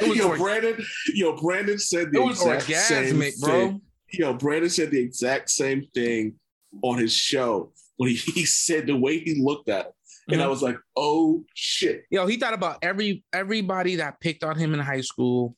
yo, 0.00 0.28
org- 0.28 0.38
Brandon, 0.38 0.84
yo, 1.14 1.36
Brandon 1.36 1.78
said 1.78 2.12
the 2.12 2.24
exact 2.24 2.64
same 2.64 3.22
bro. 3.40 3.68
Thing. 3.68 3.80
Yo, 4.12 4.34
Brandon 4.34 4.70
said 4.70 4.90
the 4.90 5.00
exact 5.00 5.50
same 5.50 5.86
thing 5.94 6.34
on 6.82 6.98
his 6.98 7.12
show 7.12 7.72
when 7.96 8.10
he, 8.10 8.16
he 8.16 8.44
said 8.44 8.86
the 8.86 8.96
way 8.96 9.18
he 9.18 9.42
looked 9.42 9.68
at 9.68 9.86
him. 9.86 9.92
And 10.28 10.36
mm-hmm. 10.36 10.44
I 10.44 10.48
was 10.48 10.62
like, 10.62 10.76
oh 10.96 11.44
shit. 11.54 12.04
Yo, 12.10 12.26
he 12.26 12.36
thought 12.36 12.54
about 12.54 12.78
every 12.82 13.24
everybody 13.32 13.96
that 13.96 14.20
picked 14.20 14.44
on 14.44 14.56
him 14.56 14.74
in 14.74 14.80
high 14.80 15.00
school. 15.00 15.56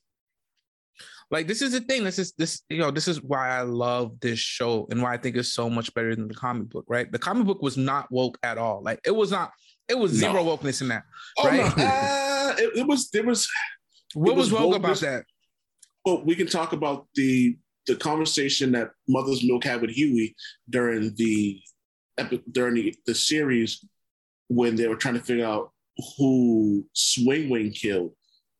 Like 1.31 1.47
this 1.47 1.61
is 1.61 1.71
the 1.71 1.81
thing. 1.81 2.03
This 2.03 2.19
is 2.19 2.33
this, 2.37 2.61
you 2.69 2.77
know, 2.77 2.91
this 2.91 3.07
is 3.07 3.21
why 3.21 3.49
I 3.49 3.61
love 3.61 4.19
this 4.19 4.39
show 4.39 4.87
and 4.91 5.01
why 5.01 5.13
I 5.13 5.17
think 5.17 5.35
it's 5.35 5.53
so 5.53 5.69
much 5.69 5.93
better 5.93 6.15
than 6.15 6.27
the 6.27 6.33
comic 6.33 6.69
book, 6.69 6.85
right? 6.87 7.11
The 7.11 7.19
comic 7.19 7.47
book 7.47 7.61
was 7.61 7.77
not 7.77 8.11
woke 8.11 8.37
at 8.43 8.57
all. 8.57 8.83
Like 8.83 8.99
it 9.05 9.15
was 9.15 9.31
not, 9.31 9.51
it 9.87 9.97
was 9.97 10.11
zero 10.11 10.33
no. 10.33 10.45
wokeness 10.45 10.81
in 10.81 10.89
that. 10.89 11.03
Oh, 11.37 11.47
right? 11.47 11.77
No. 11.77 11.83
Uh, 11.83 12.55
it, 12.57 12.79
it, 12.79 12.87
was 12.87 13.09
there 13.09 13.23
was 13.23 13.49
what 14.13 14.35
was, 14.35 14.51
was 14.51 14.61
woke 14.61 14.75
about 14.75 14.99
that? 14.99 15.25
Well, 16.05 16.23
we 16.23 16.35
can 16.35 16.47
talk 16.47 16.73
about 16.73 17.07
the 17.15 17.57
the 17.87 17.95
conversation 17.95 18.71
that 18.73 18.91
Mother's 19.07 19.43
Milk 19.43 19.63
had 19.63 19.81
with 19.81 19.91
Hughie 19.91 20.35
during 20.69 21.13
the 21.15 21.61
during 22.51 22.75
the, 22.75 22.95
the 23.05 23.15
series 23.15 23.83
when 24.47 24.75
they 24.75 24.87
were 24.87 24.95
trying 24.95 25.15
to 25.15 25.19
figure 25.23 25.45
out 25.45 25.71
who 26.17 26.85
Swing 26.93 27.49
Wing 27.49 27.71
killed, 27.71 28.13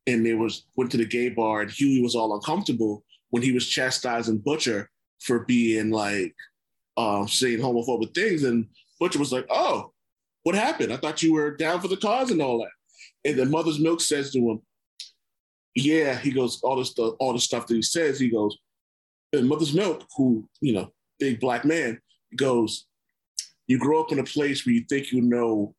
and 0.07 0.25
they 0.25 0.33
was 0.33 0.65
went 0.75 0.91
to 0.91 0.97
the 0.97 1.05
gay 1.05 1.29
bar, 1.29 1.61
and 1.61 1.71
Hughie 1.71 2.01
was 2.01 2.15
all 2.15 2.35
uncomfortable 2.35 3.03
when 3.29 3.43
he 3.43 3.51
was 3.51 3.67
chastising 3.67 4.37
Butcher 4.37 4.89
for 5.21 5.39
being 5.39 5.91
like 5.91 6.35
um, 6.97 7.27
saying 7.27 7.59
homophobic 7.59 8.13
things, 8.13 8.43
and 8.43 8.67
Butcher 8.99 9.19
was 9.19 9.31
like, 9.31 9.45
"Oh, 9.49 9.91
what 10.43 10.55
happened? 10.55 10.93
I 10.93 10.97
thought 10.97 11.23
you 11.23 11.33
were 11.33 11.55
down 11.55 11.81
for 11.81 11.87
the 11.87 11.97
cause 11.97 12.31
and 12.31 12.41
all 12.41 12.59
that." 12.59 13.29
And 13.29 13.39
then 13.39 13.51
Mother's 13.51 13.79
Milk 13.79 14.01
says 14.01 14.31
to 14.31 14.39
him, 14.39 14.61
"Yeah," 15.75 16.17
he 16.17 16.31
goes, 16.31 16.61
"All 16.61 16.75
the 16.75 16.85
stuff, 16.85 17.15
all 17.19 17.33
the 17.33 17.39
stuff 17.39 17.67
that 17.67 17.75
he 17.75 17.81
says." 17.81 18.19
He 18.19 18.29
goes, 18.29 18.57
and 19.33 19.49
Mother's 19.49 19.73
Milk, 19.73 20.03
who, 20.15 20.47
you 20.61 20.73
know, 20.73 20.91
big 21.19 21.39
black 21.39 21.65
man, 21.65 21.99
goes, 22.35 22.85
you 23.67 23.79
grow 23.79 24.01
up 24.01 24.11
in 24.11 24.19
a 24.19 24.23
place 24.23 24.65
where 24.65 24.73
you 24.73 24.85
think 24.87 25.11
you 25.11 25.21
know 25.21 25.73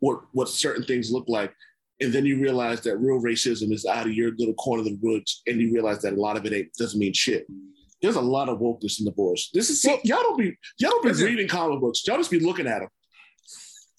what 0.00 0.22
what 0.32 0.48
certain 0.48 0.84
things 0.84 1.10
look 1.10 1.28
like. 1.28 1.52
And 2.00 2.12
then 2.12 2.26
you 2.26 2.40
realize 2.40 2.82
that 2.82 2.98
real 2.98 3.20
racism 3.20 3.72
is 3.72 3.86
out 3.86 4.06
of 4.06 4.12
your 4.12 4.32
little 4.36 4.54
corner 4.54 4.80
of 4.80 4.86
the 4.86 4.98
woods, 5.00 5.42
and 5.46 5.60
you 5.60 5.72
realize 5.72 6.02
that 6.02 6.12
a 6.12 6.20
lot 6.20 6.36
of 6.36 6.44
it 6.44 6.52
ain't, 6.52 6.72
doesn't 6.74 6.98
mean 6.98 7.14
shit. 7.14 7.46
There's 8.02 8.16
a 8.16 8.20
lot 8.20 8.48
of 8.48 8.58
wokeness 8.58 8.98
in 8.98 9.06
the 9.06 9.12
boys. 9.12 9.48
This 9.54 9.70
is 9.70 9.80
see, 9.80 9.98
y'all 10.04 10.22
don't 10.22 10.36
be 10.36 10.56
y'all 10.78 10.90
don't 10.90 11.04
be 11.04 11.24
reading 11.24 11.48
comic 11.48 11.80
books. 11.80 12.06
Y'all 12.06 12.18
just 12.18 12.30
be 12.30 12.40
looking 12.40 12.66
at 12.66 12.80
them. 12.80 12.88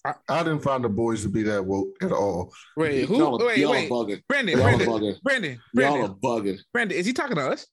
I, 0.06 0.14
I, 0.30 0.44
didn't 0.44 0.60
find 0.60 0.84
the 0.84 0.90
boys 0.90 1.24
to 1.24 1.30
be 1.30 1.44
that 1.44 1.66
woke 1.66 1.90
at 2.02 2.12
all. 2.12 2.54
Wait, 2.78 3.06
who? 3.06 3.18
Y'all, 3.18 3.38
wait, 3.40 3.58
y'all 3.58 3.72
wait. 3.72 3.90
Brandon, 3.90 4.58
Brandon, 4.58 4.88
Brandon, 4.88 5.20
Brandon, 5.24 5.60
Y'all 5.74 6.06
are 6.06 6.10
bugging. 6.10 6.60
Brandon, 6.72 6.98
is 6.98 7.06
he 7.06 7.12
talking 7.12 7.36
to 7.36 7.50
us? 7.50 7.68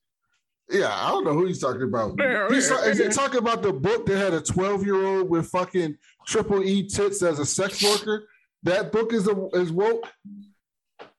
Yeah, 0.70 0.89
I 0.91 1.11
don't 1.11 1.25
know 1.25 1.35
who 1.35 1.47
he's 1.47 1.61
talking 1.61 1.83
about. 1.83 2.18
He's, 2.51 2.70
is 2.70 2.99
he 2.99 3.09
talking 3.09 3.39
about 3.39 3.62
the 3.62 3.72
book 3.72 4.07
that 4.07 4.16
had 4.16 4.33
a 4.33 4.41
12 4.41 4.85
year 4.85 5.05
old 5.05 5.29
with 5.29 5.47
fucking 5.49 5.97
triple 6.27 6.64
E 6.64 6.89
tits 6.89 7.22
as 7.22 7.39
a 7.39 7.47
sex 7.47 7.83
worker? 7.83 8.27
That 8.64 8.92
book 8.92 9.12
is 9.12 9.28
a, 9.28 9.48
is 9.54 9.70
woke. 9.70 10.08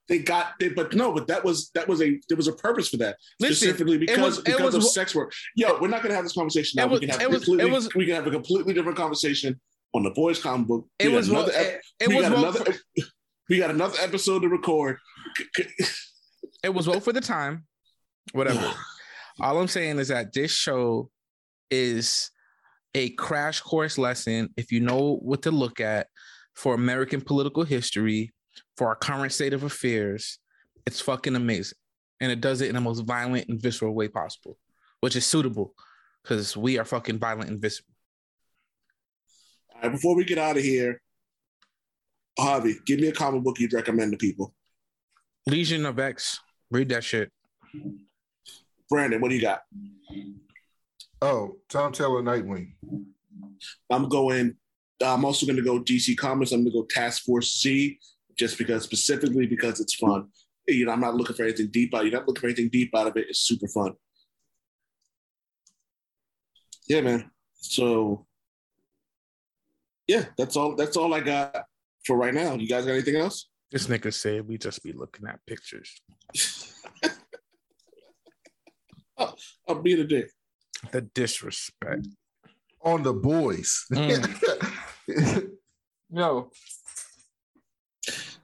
They 0.08 0.20
got 0.20 0.54
they, 0.60 0.70
but 0.70 0.94
no, 0.94 1.14
but 1.14 1.28
that 1.28 1.44
was 1.44 1.72
that 1.74 1.88
was 1.88 2.02
a 2.02 2.20
there 2.30 2.38
was 2.38 2.48
a 2.48 2.54
purpose 2.54 2.90
for 2.90 2.98
that 2.98 3.18
Listen, 3.40 3.56
specifically 3.56 3.98
because 3.98 4.38
was, 4.38 4.40
because 4.42 4.62
was, 4.62 4.76
of 4.76 4.84
sex 4.84 5.16
work. 5.16 5.32
Yo, 5.56 5.80
we're 5.80 5.88
not 5.88 6.04
gonna 6.04 6.14
have 6.14 6.24
this 6.24 6.34
conversation 6.34 6.78
now. 6.78 6.88
Was, 6.88 7.02
we 7.02 7.08
can 7.08 7.20
have 7.20 7.32
completely 7.32 7.72
was, 7.72 7.90
we 7.96 8.06
can 8.06 8.16
have 8.16 8.28
a 8.28 8.32
completely 8.32 8.74
different 8.74 8.98
conversation 8.98 9.60
on 9.96 10.04
the 10.04 10.12
boys 10.12 10.40
comic 10.40 10.68
book. 10.68 10.88
We 11.00 11.08
it 11.08 11.10
was 11.10 11.30
another, 11.30 11.52
it, 11.56 11.82
it 12.00 12.10
we 12.10 12.16
was 12.16 12.30
got 12.30 12.38
another 12.38 12.66
for, 12.66 12.74
we 13.50 13.58
got 13.58 13.70
another 13.72 13.98
episode 14.00 14.42
to 14.42 14.48
record. 14.48 14.98
it 16.64 16.74
was 16.74 16.88
woke 16.88 17.04
for 17.04 17.14
the 17.14 17.22
time, 17.22 17.66
whatever. 18.34 18.74
All 19.42 19.60
I'm 19.60 19.68
saying 19.68 19.98
is 20.00 20.10
that 20.10 20.34
this 20.34 20.52
show 20.52 21.10
is 21.72 22.30
a 22.94 23.10
crash 23.10 23.60
course 23.60 23.98
lesson 23.98 24.50
if 24.56 24.72
you 24.72 24.80
know 24.80 25.18
what 25.22 25.42
to 25.42 25.52
look 25.52 25.80
at 25.82 26.08
for 26.56 26.74
American 26.74 27.22
political 27.22 27.64
history, 27.64 28.34
for 28.78 28.88
our 28.88 28.96
current 28.96 29.32
state 29.32 29.54
of 29.54 29.64
affairs. 29.64 30.40
It's 30.86 31.02
fucking 31.02 31.36
amazing. 31.36 31.78
And 32.22 32.32
it 32.32 32.42
does 32.42 32.62
it 32.62 32.70
in 32.70 32.76
the 32.76 32.82
most 32.82 33.02
violent 33.02 33.50
and 33.50 33.62
visceral 33.62 33.94
way 33.94 34.08
possible, 34.08 34.58
which 35.02 35.16
is 35.16 35.26
suitable 35.26 35.74
because 36.24 36.56
we 36.56 36.78
are 36.80 36.86
fucking 36.86 37.20
violent 37.20 37.50
and 37.50 37.62
visceral. 37.62 37.90
All 39.74 39.82
right, 39.82 39.92
before 39.92 40.16
we 40.16 40.24
get 40.24 40.38
out 40.38 40.58
of 40.58 40.64
here, 40.64 41.02
Harvey, 42.40 42.76
give 42.86 43.00
me 43.00 43.08
a 43.08 43.12
comic 43.12 43.44
book 43.44 43.60
you'd 43.60 43.74
recommend 43.74 44.12
to 44.12 44.18
people. 44.18 44.54
Legion 45.48 45.86
of 45.86 46.00
X. 46.00 46.40
Read 46.72 46.90
that 46.90 47.04
shit. 47.04 47.32
Brandon, 48.90 49.22
what 49.22 49.30
do 49.30 49.36
you 49.36 49.42
got? 49.42 49.62
Oh, 51.22 51.58
Tom 51.70 51.92
Taylor 51.92 52.22
Nightwing. 52.22 52.74
I'm 53.90 54.10
going. 54.10 54.56
I'm 55.04 55.26
also 55.26 55.46
going 55.46 55.58
to 55.58 55.62
go 55.62 55.80
DC 55.80 56.18
Comics. 56.18 56.52
I'm 56.52 56.62
going 56.64 56.72
to 56.72 56.80
go 56.80 56.86
Task 56.86 57.24
Force 57.24 57.60
Z, 57.62 58.00
just 58.38 58.58
because 58.58 58.84
specifically 58.84 59.46
because 59.46 59.80
it's 59.80 59.96
fun. 59.96 60.30
You 60.68 60.86
know, 60.86 60.94
I'm 60.94 61.02
not 61.02 61.16
looking 61.16 61.36
for 61.36 61.44
anything 61.44 61.68
deep 61.68 61.94
out. 61.94 62.04
You're 62.06 62.14
not 62.14 62.28
looking 62.28 62.42
for 62.42 62.48
anything 62.48 62.70
deep 62.70 62.96
out 62.96 63.08
of 63.08 63.18
it. 63.18 63.28
It's 63.30 63.40
super 63.40 63.68
fun. 63.68 63.94
Yeah, 66.88 67.02
man. 67.02 67.30
So, 67.56 68.26
yeah, 70.08 70.26
that's 70.38 70.56
all. 70.56 70.76
That's 70.76 70.98
all 70.98 71.14
I 71.14 71.20
got 71.20 71.66
for 72.06 72.16
right 72.16 72.34
now. 72.34 72.54
You 72.54 72.68
guys 72.68 72.86
got 72.86 72.94
anything 72.94 73.16
else? 73.16 73.50
This 73.72 73.88
nigga 73.88 74.14
said 74.14 74.48
we 74.48 74.58
just 74.58 74.84
be 74.84 74.94
looking 74.94 75.28
at 75.28 75.40
pictures. 75.46 76.02
I'll, 79.18 79.36
I'll 79.68 79.82
be 79.82 79.96
the 79.96 80.04
dick. 80.04 80.30
The 80.92 81.02
disrespect. 81.02 82.08
on 82.84 83.04
the 83.04 83.14
boys. 83.14 83.86
Mm. 83.92 84.42
No. 86.10 86.52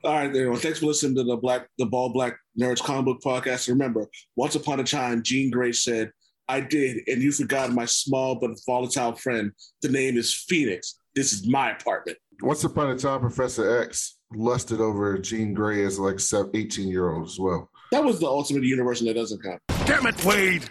All 0.04 0.14
right, 0.14 0.28
everyone. 0.28 0.58
Thanks 0.58 0.80
for 0.80 0.88
listening 0.88 1.16
to 1.16 1.24
the 1.24 1.38
Black, 1.38 1.68
the 1.78 1.86
Bald 1.86 2.14
Black 2.14 2.38
Nerds 2.60 2.82
comic 2.82 3.06
book 3.06 3.22
podcast. 3.22 3.70
Remember, 3.70 4.08
once 4.36 4.56
upon 4.56 4.80
a 4.80 4.84
time, 4.84 5.22
Jean 5.22 5.52
Grey 5.52 5.72
said, 5.72 6.12
"I 6.50 6.60
did, 6.60 7.08
and 7.08 7.22
you 7.22 7.32
forgot 7.32 7.72
my 7.72 7.86
small 7.86 8.36
but 8.36 8.52
volatile 8.66 9.14
friend. 9.14 9.52
The 9.84 9.90
name 9.90 10.18
is 10.18 10.34
Phoenix. 10.34 10.98
This 11.16 11.34
is 11.34 11.48
my 11.48 11.72
apartment." 11.72 12.18
Once 12.42 12.64
upon 12.64 12.90
a 12.90 12.98
time, 12.98 13.20
Professor 13.20 13.80
X 13.84 14.18
lusted 14.34 14.82
over 14.82 15.20
Jean 15.20 15.54
Grey 15.54 15.86
as 15.86 16.00
like 16.00 16.20
18 16.54 16.88
year 16.88 17.14
old 17.14 17.28
as 17.28 17.40
well. 17.40 17.70
That 17.92 18.04
was 18.04 18.20
the 18.20 18.26
ultimate 18.26 18.64
universe, 18.64 19.02
and 19.02 19.10
that 19.10 19.14
doesn't 19.14 19.44
count. 19.44 19.62
Damn 19.86 20.08
it, 20.08 20.26
Wade! 20.26 20.68